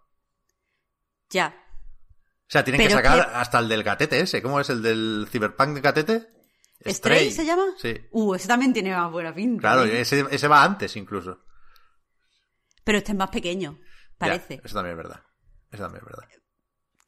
[1.33, 1.55] Ya.
[1.57, 4.43] O sea, tienen que sacar que- hasta el del gatete ese.
[4.43, 6.29] ¿Cómo es el del Cyberpunk de gatete?
[6.85, 7.65] ¿Stray se llama?
[7.79, 7.95] Sí.
[8.11, 9.61] Uh, ese también tiene más buena pinta.
[9.61, 10.01] Claro, ¿eh?
[10.01, 11.41] ese, ese va antes incluso.
[12.85, 13.79] Pero este es más pequeño,
[14.19, 14.57] parece.
[14.57, 15.23] Ya, eso también es verdad.
[15.71, 16.29] Eso también es verdad.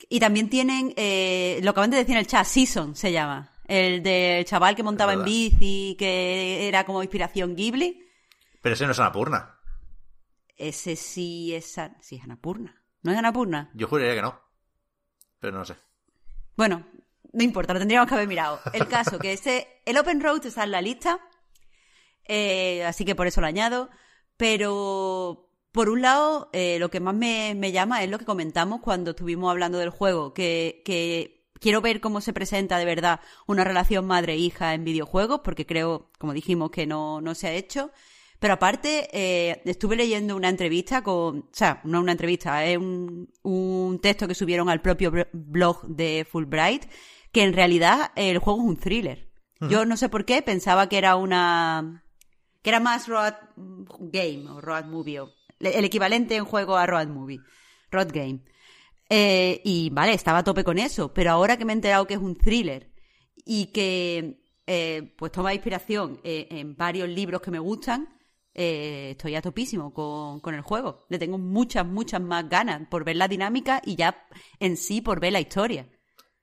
[0.08, 3.50] Y también tienen, eh, lo acaban de decir en el chat, Season se llama.
[3.66, 8.00] El del chaval que montaba en bici, que era como inspiración Ghibli.
[8.62, 9.58] Pero ese no es Anapurna.
[10.56, 12.83] Ese sí es, sí es Annapurna.
[13.04, 13.70] ¿No es Annapurna?
[13.74, 14.40] Yo juraría que no.
[15.38, 15.76] Pero no sé.
[16.56, 16.86] Bueno,
[17.32, 18.58] no importa, lo tendríamos que haber mirado.
[18.72, 21.20] El caso, que ese, el Open Road está en la lista,
[22.24, 23.90] eh, así que por eso lo añado.
[24.38, 28.80] Pero, por un lado, eh, lo que más me, me llama es lo que comentamos
[28.80, 33.64] cuando estuvimos hablando del juego, que, que quiero ver cómo se presenta de verdad una
[33.64, 37.92] relación madre-hija en videojuegos, porque creo, como dijimos, que no, no se ha hecho.
[38.44, 41.38] Pero aparte, eh, estuve leyendo una entrevista con.
[41.38, 46.26] O sea, no una entrevista, es un, un texto que subieron al propio blog de
[46.30, 46.84] Fulbright,
[47.32, 49.30] que en realidad el juego es un thriller.
[49.70, 52.04] Yo no sé por qué, pensaba que era una.
[52.60, 57.08] que era más road game o road movie, o el equivalente en juego a road
[57.08, 57.40] movie.
[57.90, 58.40] Road game.
[59.08, 62.12] Eh, y vale, estaba a tope con eso, pero ahora que me he enterado que
[62.12, 62.92] es un thriller
[63.46, 68.13] y que eh, pues toma inspiración eh, en varios libros que me gustan,
[68.54, 71.06] eh, estoy a topísimo con, con el juego.
[71.08, 74.26] Le tengo muchas, muchas más ganas por ver la dinámica y ya
[74.60, 75.86] en sí por ver la historia.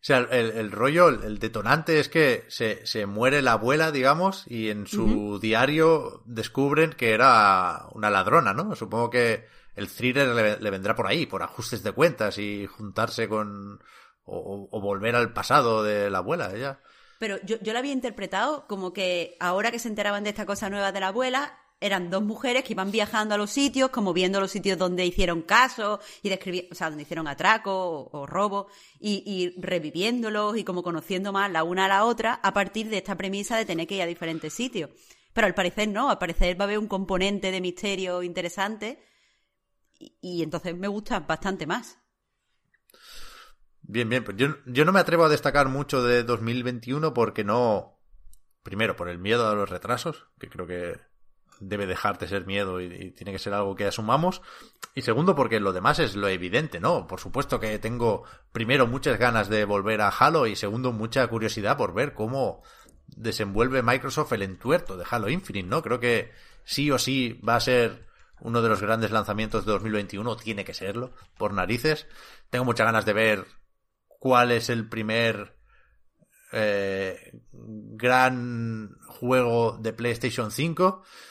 [0.02, 4.46] O sea, el, el rollo, el, detonante es que se, se muere la abuela, digamos,
[4.48, 8.76] y en su diario descubren que era una ladrona, ¿no?
[8.76, 13.30] Supongo que el thriller le, le vendrá por ahí, por ajustes de cuentas y juntarse
[13.30, 13.80] con...
[14.24, 16.80] o, o- o volver al pasado de la abuela, ella.
[17.20, 20.70] Pero yo, yo la había interpretado como que ahora que se enteraban de esta cosa
[20.70, 24.40] nueva de la abuela, eran dos mujeres que iban viajando a los sitios, como viendo
[24.40, 28.68] los sitios donde hicieron caso y describiendo, o sea, donde hicieron atraco o, o robo,
[28.99, 33.18] y, reviviéndolos y como conociendo más la una a la otra a partir de esta
[33.18, 34.91] premisa de tener que ir a diferentes sitios.
[35.34, 39.03] Pero al parecer no, al parecer va a haber un componente de misterio interesante
[39.98, 41.98] y, y entonces me gusta bastante más.
[43.82, 44.24] Bien, bien.
[44.24, 47.98] Pues yo, yo no me atrevo a destacar mucho de 2021 porque no.
[48.64, 51.11] Primero, por el miedo a los retrasos, que creo que
[51.62, 54.42] debe dejar de ser miedo y, tiene que ser algo que asumamos.
[54.96, 57.08] Y segundo, porque lo demás es lo evidente, ¿no?
[57.08, 61.78] Por supuesto que tengo, primero, muchas ganas de volver a Halo y segundo, mucha curiosidad
[61.78, 62.64] por ver cómo
[63.08, 65.82] desenvuelve Microsoft el entuerto de Halo Infinite, ¿no?
[65.82, 66.32] Creo que
[66.64, 68.08] sí o sí va a ser
[68.42, 72.08] uno de los grandes lanzamientos de 2021, tiene que serlo, por narices.
[72.50, 73.46] Tengo muchas ganas de ver
[74.20, 75.56] cuál es el primer
[76.52, 81.04] eh, gran juego de PlayStation 5,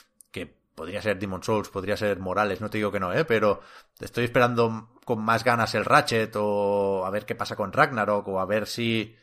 [0.81, 3.23] podría ser Demon Souls, podría ser Morales, no te digo que no, ¿eh?
[3.23, 3.61] pero
[3.99, 8.39] estoy esperando con más ganas el Ratchet o a ver qué pasa con Ragnarok o
[8.39, 9.15] a ver si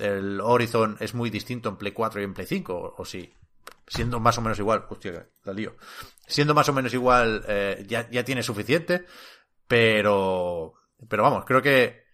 [0.00, 3.32] el Horizon es muy distinto en Play 4 y en Play 5 o, o si
[3.86, 5.76] siendo más o menos igual, hostia, la lío,
[6.26, 9.06] siendo más o menos igual eh, ya, ya tiene suficiente,
[9.68, 10.74] pero
[11.08, 12.06] pero vamos, creo que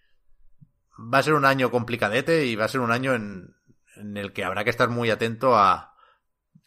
[1.11, 3.55] va a ser un año complicadete y va a ser un año en,
[3.95, 5.95] en el que habrá que estar muy atento a,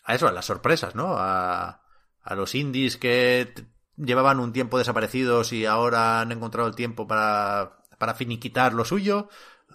[0.02, 1.15] a eso, a las sorpresas, ¿no?
[1.16, 1.84] A,
[2.24, 3.55] a los indies que
[3.96, 9.28] llevaban un tiempo desaparecidos y ahora han encontrado el tiempo para, para finiquitar lo suyo,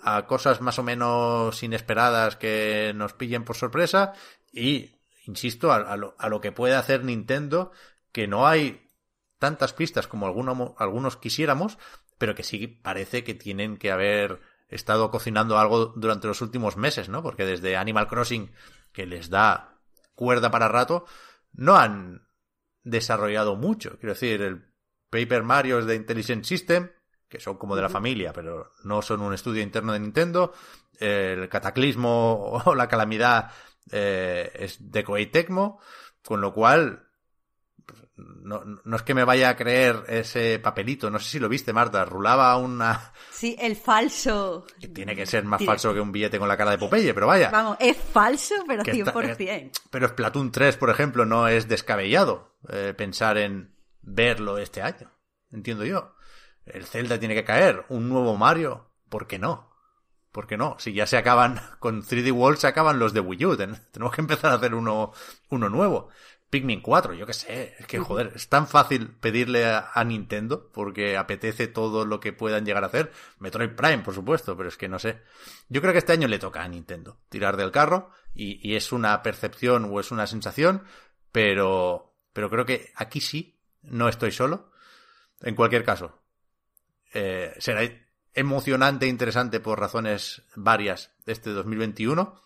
[0.03, 4.13] a cosas más o menos inesperadas que nos pillen por sorpresa
[4.51, 4.95] y,
[5.25, 7.71] insisto, a, a lo, a lo que puede hacer Nintendo,
[8.11, 8.89] que no hay
[9.37, 11.77] tantas pistas como alguno- algunos quisiéramos,
[12.17, 17.09] pero que sí parece que tienen que haber estado cocinando algo durante los últimos meses,
[17.09, 17.23] ¿no?
[17.23, 18.51] Porque desde Animal Crossing,
[18.91, 19.77] que les da
[20.15, 21.05] cuerda para rato,
[21.53, 22.27] no han
[22.83, 23.97] desarrollado mucho.
[23.99, 24.65] Quiero decir, el
[25.09, 26.91] Paper Mario es de Intelligent System,
[27.27, 30.53] que son como de la familia, pero no son un estudio interno de Nintendo.
[30.99, 33.51] El Cataclismo o la Calamidad
[33.91, 35.79] eh, es de Koei Tecmo,
[36.23, 37.08] con lo cual
[38.43, 41.73] no, no es que me vaya a creer ese papelito, no sé si lo viste,
[41.73, 43.11] Marta, rulaba una...
[43.31, 44.65] Sí, el falso.
[44.79, 47.13] que tiene que ser más Tira- falso que un billete con la cara de Popeye,
[47.13, 47.49] pero vaya.
[47.51, 49.35] Vamos, es falso, pero que está- 100%.
[49.47, 55.11] eh, pero Splatoon 3, por ejemplo, no es descabellado eh, pensar en verlo este año,
[55.51, 56.15] entiendo yo.
[56.65, 59.69] El Zelda tiene que caer, un nuevo Mario, ¿por qué no?
[60.31, 60.75] ¿Por qué no?
[60.77, 64.13] Si ya se acaban, con 3D World se acaban los de Wii U, ten- tenemos
[64.13, 65.11] que empezar a hacer uno,
[65.49, 66.09] uno nuevo.
[66.49, 70.69] Pikmin 4, yo qué sé, es que joder, es tan fácil pedirle a, a Nintendo
[70.73, 73.11] porque apetece todo lo que puedan llegar a hacer.
[73.37, 75.21] Metroid Prime, por supuesto, pero es que no sé.
[75.67, 78.91] Yo creo que este año le toca a Nintendo tirar del carro y, y es
[78.91, 80.83] una percepción o es una sensación,
[81.31, 84.71] pero, pero creo que aquí sí, no estoy solo.
[85.41, 86.19] En cualquier caso,
[87.13, 87.81] eh, será
[88.33, 92.41] emocionante e interesante por razones varias este 2021.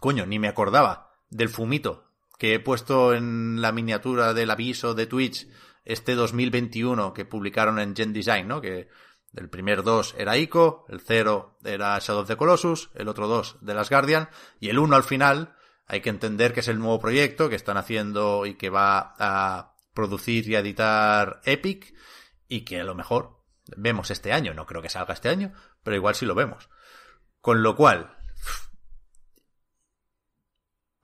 [0.00, 2.05] Coño, ni me acordaba del fumito
[2.38, 5.48] que he puesto en la miniatura del aviso de Twitch
[5.84, 8.60] este 2021 que publicaron en Gen Design, ¿no?
[8.60, 8.88] Que
[9.34, 13.58] el primer 2 era Ico, el 0 era Shadow of the Colossus, el otro 2
[13.60, 14.28] de las Guardian,
[14.60, 15.54] y el 1 al final
[15.86, 19.74] hay que entender que es el nuevo proyecto que están haciendo y que va a
[19.94, 21.94] producir y a editar Epic,
[22.48, 23.42] y que a lo mejor
[23.76, 25.52] vemos este año, no creo que salga este año,
[25.82, 26.68] pero igual sí lo vemos.
[27.40, 28.15] Con lo cual,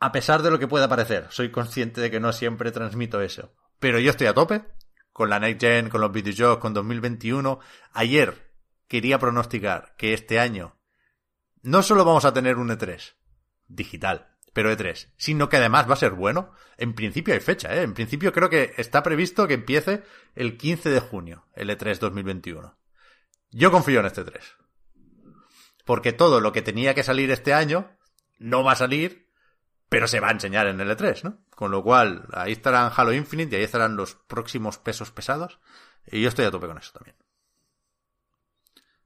[0.03, 3.55] a pesar de lo que pueda parecer, soy consciente de que no siempre transmito eso.
[3.79, 4.65] Pero yo estoy a tope
[5.13, 7.61] con la Next Gen, con los videojuegos, con 2021.
[7.93, 8.53] Ayer
[8.89, 10.77] quería pronosticar que este año
[11.63, 13.15] no solo vamos a tener un E3
[13.69, 16.51] digital, pero E3, sino que además va a ser bueno.
[16.79, 17.83] En principio hay fecha, ¿eh?
[17.83, 20.03] En principio creo que está previsto que empiece
[20.35, 22.77] el 15 de junio, el E3 2021.
[23.53, 24.57] Yo confío en este 3.
[25.85, 27.97] Porque todo lo que tenía que salir este año
[28.41, 29.31] no va a salir,
[29.93, 31.39] pero se va a enseñar en el E3, ¿no?
[31.55, 35.61] Con lo cual, ahí estarán Halo Infinite y ahí estarán los próximos pesos pesados.
[36.11, 37.15] Y yo estoy a tope con eso también.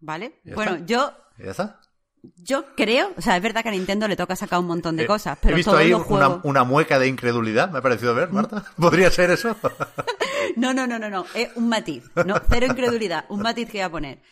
[0.01, 0.41] ¿Vale?
[0.45, 0.87] ¿Ya Bueno, está?
[0.87, 1.81] yo ¿Ya está?
[2.37, 5.05] yo creo, o sea, es verdad que a Nintendo le toca sacar un montón de
[5.05, 6.41] Eh, cosas, pero He visto todos ahí los una, juegos...
[6.45, 8.65] una mueca de incredulidad, me ha parecido ver, Marta.
[8.77, 9.57] ¿Podría ser eso?
[10.57, 13.85] No, no, no, no, no, es un matiz, no, cero incredulidad, un matiz que voy
[13.85, 14.23] a poner.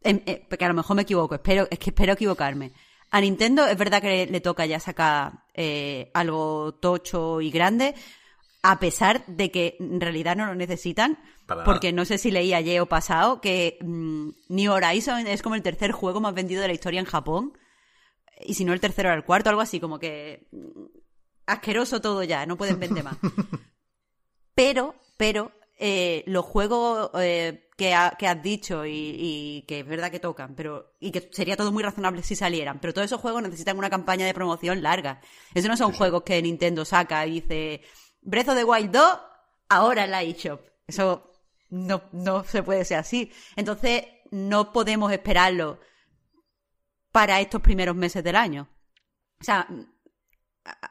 [0.00, 2.72] Em, eh, porque a lo mejor me equivoco, espero, es que espero equivocarme.
[3.10, 7.94] A Nintendo es verdad que le toca ya sacar eh, algo tocho y grande,
[8.62, 12.54] a pesar de que en realidad no lo necesitan, Para porque no sé si leí
[12.54, 16.68] ayer o pasado que mm, New Horizon es como el tercer juego más vendido de
[16.68, 17.58] la historia en Japón,
[18.44, 20.84] y si no el tercero era el cuarto, algo así, como que mm,
[21.46, 23.16] asqueroso todo ya, no pueden vender más.
[24.54, 25.50] Pero, pero,
[25.84, 30.20] eh, los juegos eh, que, ha- que has dicho y, y que es verdad que
[30.20, 33.76] tocan, pero y que sería todo muy razonable si salieran, pero todos esos juegos necesitan
[33.76, 35.20] una campaña de promoción larga.
[35.54, 37.82] Esos no son juegos que Nintendo saca y dice
[38.20, 39.18] Breath of the Wild 2,
[39.70, 40.60] ahora en la eShop.
[40.86, 41.32] Eso
[41.70, 43.32] no, no se puede ser así.
[43.56, 45.80] Entonces, no podemos esperarlo
[47.10, 48.68] para estos primeros meses del año.
[49.40, 49.66] O sea,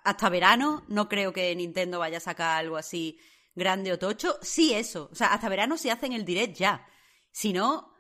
[0.04, 3.18] hasta verano no creo que Nintendo vaya a sacar algo así
[3.56, 4.38] grande o tocho.
[4.42, 5.10] Sí, eso.
[5.12, 6.86] O sea, hasta verano se hacen el direct ya.
[7.32, 7.94] Si no,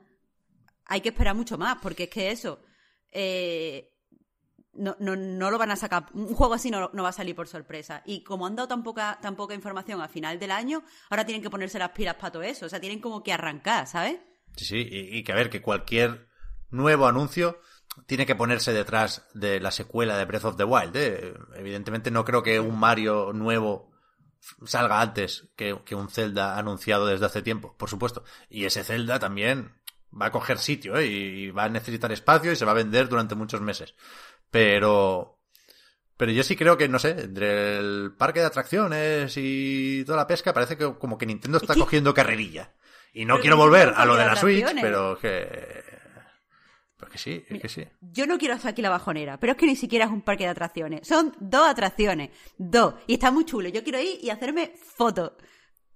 [0.85, 2.63] hay que esperar mucho más, porque es que eso.
[3.11, 3.87] eh,
[4.73, 6.05] no, no, no lo van a sacar.
[6.13, 8.03] Un juego así no, no va a salir por sorpresa.
[8.05, 11.41] Y como han dado tan poca, tan poca información a final del año, ahora tienen
[11.41, 12.65] que ponerse las pilas para todo eso.
[12.65, 14.19] O sea, tienen como que arrancar, ¿sabes?
[14.55, 16.29] Sí, sí, y, y que a ver, que cualquier
[16.69, 17.59] nuevo anuncio
[18.07, 20.95] tiene que ponerse detrás de la secuela de Breath of the Wild.
[20.95, 21.33] ¿eh?
[21.55, 23.90] Evidentemente no creo que un Mario nuevo
[24.65, 28.23] salga antes que, que un Zelda anunciado desde hace tiempo, por supuesto.
[28.49, 29.81] Y ese Zelda también
[30.19, 31.07] va a coger sitio ¿eh?
[31.07, 33.95] y va a necesitar espacio y se va a vender durante muchos meses.
[34.49, 35.37] Pero...
[36.17, 40.27] Pero yo sí creo que, no sé, entre el parque de atracciones y toda la
[40.27, 42.73] pesca, parece que como que Nintendo está cogiendo carrerilla.
[43.11, 45.90] Y no Pero quiero volver a lo de la Switch, pero que...
[47.01, 47.85] Pero que sí, es que sí.
[47.99, 50.43] Yo no quiero hacer aquí la bajonera, pero es que ni siquiera es un parque
[50.43, 51.07] de atracciones.
[51.07, 52.29] Son dos atracciones.
[52.59, 52.93] Dos.
[53.07, 53.67] Y está muy chulo.
[53.69, 55.31] Yo quiero ir y hacerme fotos.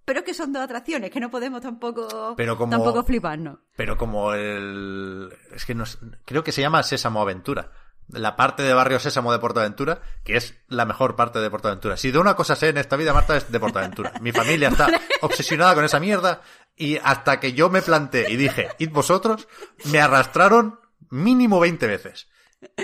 [0.04, 3.60] Pero es que son dos atracciones, que no podemos tampoco, Pero como- tampoco fliparnos.
[3.76, 5.30] Pero como el...
[5.54, 5.84] Es que no
[6.26, 7.72] creo que se llama Sésamo Aventura.
[8.10, 11.98] La parte de Barrio Sésamo de Portaventura, que es la mejor parte de Portaventura.
[11.98, 14.12] Si de una cosa sé en esta vida, Marta, es de Portaventura.
[14.22, 14.88] Mi familia está
[15.22, 16.42] obsesionada con esa mierda
[16.76, 19.48] y hasta que yo me planté y dije, id vosotros,
[19.86, 20.80] me arrastraron
[21.16, 22.28] mínimo 20 veces.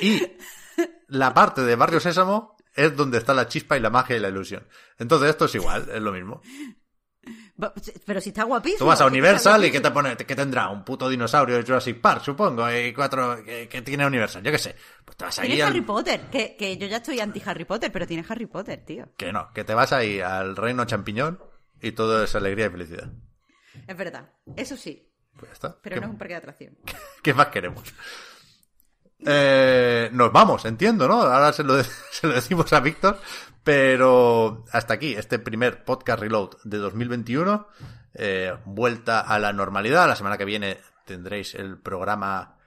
[0.01, 0.21] Y
[1.07, 4.29] la parte de Barrio Sésamo es donde está la chispa y la magia y la
[4.29, 4.67] ilusión.
[4.97, 6.41] Entonces esto es igual, es lo mismo.
[8.05, 8.79] Pero si está guapísimo.
[8.79, 9.71] Tú vas a Universal y.
[9.71, 10.17] ¿qué te pone?
[10.17, 10.69] ¿Qué tendrá?
[10.69, 14.57] Un puto dinosaurio de Jurassic Park, supongo, y cuatro que, que tiene Universal, yo qué
[14.57, 14.75] sé.
[15.05, 15.69] Pues te vas ahí Tiene al...
[15.69, 19.09] Harry Potter, que, que yo ya estoy anti Harry Potter, pero tiene Harry Potter, tío.
[19.17, 21.39] Que no, que te vas ahí al reino champiñón
[21.79, 23.11] y todo es alegría y felicidad.
[23.87, 24.31] Es verdad.
[24.55, 25.10] Eso sí.
[25.37, 25.77] Pues ya está.
[25.81, 26.77] Pero ¿Qué, no es un parque de atracción.
[27.23, 27.83] qué más queremos?
[29.25, 31.21] Eh, nos vamos, entiendo, ¿no?
[31.21, 33.19] Ahora se lo, de- se lo decimos a Víctor,
[33.63, 37.67] pero hasta aquí, este primer podcast reload de 2021.
[38.13, 40.07] Eh, vuelta a la normalidad.
[40.07, 42.57] La semana que viene tendréis el programa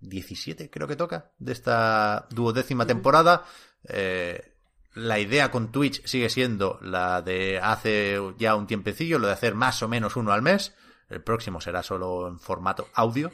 [0.00, 3.44] 17, creo que toca, de esta duodécima temporada.
[3.84, 4.54] Eh,
[4.94, 9.54] la idea con Twitch sigue siendo la de hace ya un tiempecillo, lo de hacer
[9.54, 10.74] más o menos uno al mes.
[11.10, 13.32] El próximo será solo en formato audio.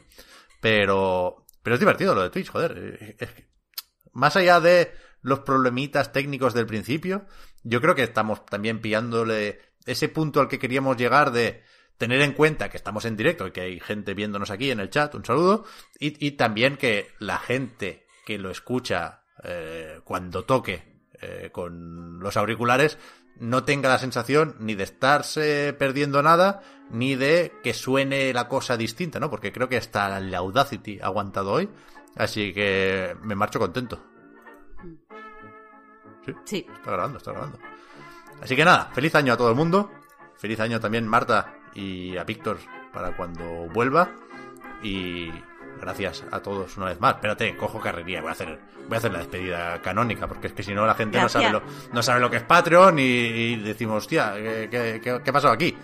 [0.59, 3.15] Pero, pero es divertido lo de Twitch, joder.
[3.19, 3.47] Es que,
[4.13, 4.91] más allá de
[5.21, 7.25] los problemitas técnicos del principio,
[7.63, 11.63] yo creo que estamos también pillándole ese punto al que queríamos llegar de
[11.97, 14.89] tener en cuenta que estamos en directo y que hay gente viéndonos aquí en el
[14.89, 15.65] chat, un saludo,
[15.99, 20.83] y, y también que la gente que lo escucha eh, cuando toque
[21.21, 22.97] eh, con los auriculares
[23.39, 28.77] no tenga la sensación ni de estarse perdiendo nada, ni de que suene la cosa
[28.77, 29.29] distinta, ¿no?
[29.29, 31.69] Porque creo que hasta la Audacity ha aguantado hoy,
[32.15, 34.03] así que me marcho contento.
[36.25, 36.67] Sí, Sí.
[36.73, 37.59] está grabando, está grabando.
[38.41, 39.91] Así que nada, feliz año a todo el mundo.
[40.37, 42.57] Feliz año también Marta y a Víctor
[42.93, 43.43] para cuando
[43.73, 44.11] vuelva.
[44.83, 45.31] Y
[45.81, 47.15] gracias a todos una vez más.
[47.15, 50.61] Espérate, cojo carrería, voy a hacer, voy a hacer la despedida canónica, porque es que
[50.63, 53.55] si no la gente no sabe, lo, no sabe lo que es Patreon y, y
[53.57, 55.75] decimos, hostia, ¿qué, qué, qué, qué ha pasado aquí?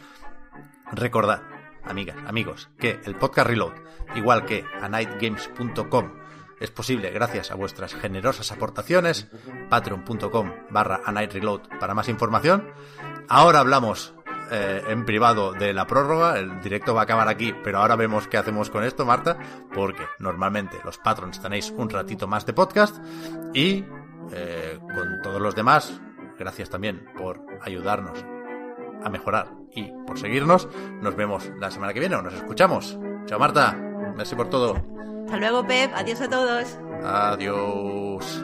[0.96, 1.42] Recordad,
[1.84, 3.74] amigas, amigos, que el podcast Reload,
[4.16, 6.12] igual que a nightgames.com,
[6.60, 9.28] es posible gracias a vuestras generosas aportaciones.
[9.70, 12.70] Patreon.com barra Reload para más información.
[13.28, 14.14] Ahora hablamos
[14.52, 16.38] eh, en privado de la prórroga.
[16.38, 19.38] El directo va a acabar aquí, pero ahora vemos qué hacemos con esto, Marta,
[19.74, 23.04] porque normalmente los patrons tenéis un ratito más de podcast
[23.54, 23.84] y
[24.32, 26.00] eh, con todos los demás,
[26.38, 28.24] gracias también por ayudarnos
[29.04, 30.68] a mejorar y por seguirnos.
[31.02, 32.98] Nos vemos la semana que viene o nos escuchamos.
[33.26, 33.74] Chao Marta,
[34.16, 34.76] merci por todo.
[35.26, 35.92] Hasta luego, Pep.
[35.96, 36.78] Adiós a todos.
[37.04, 38.44] Adiós.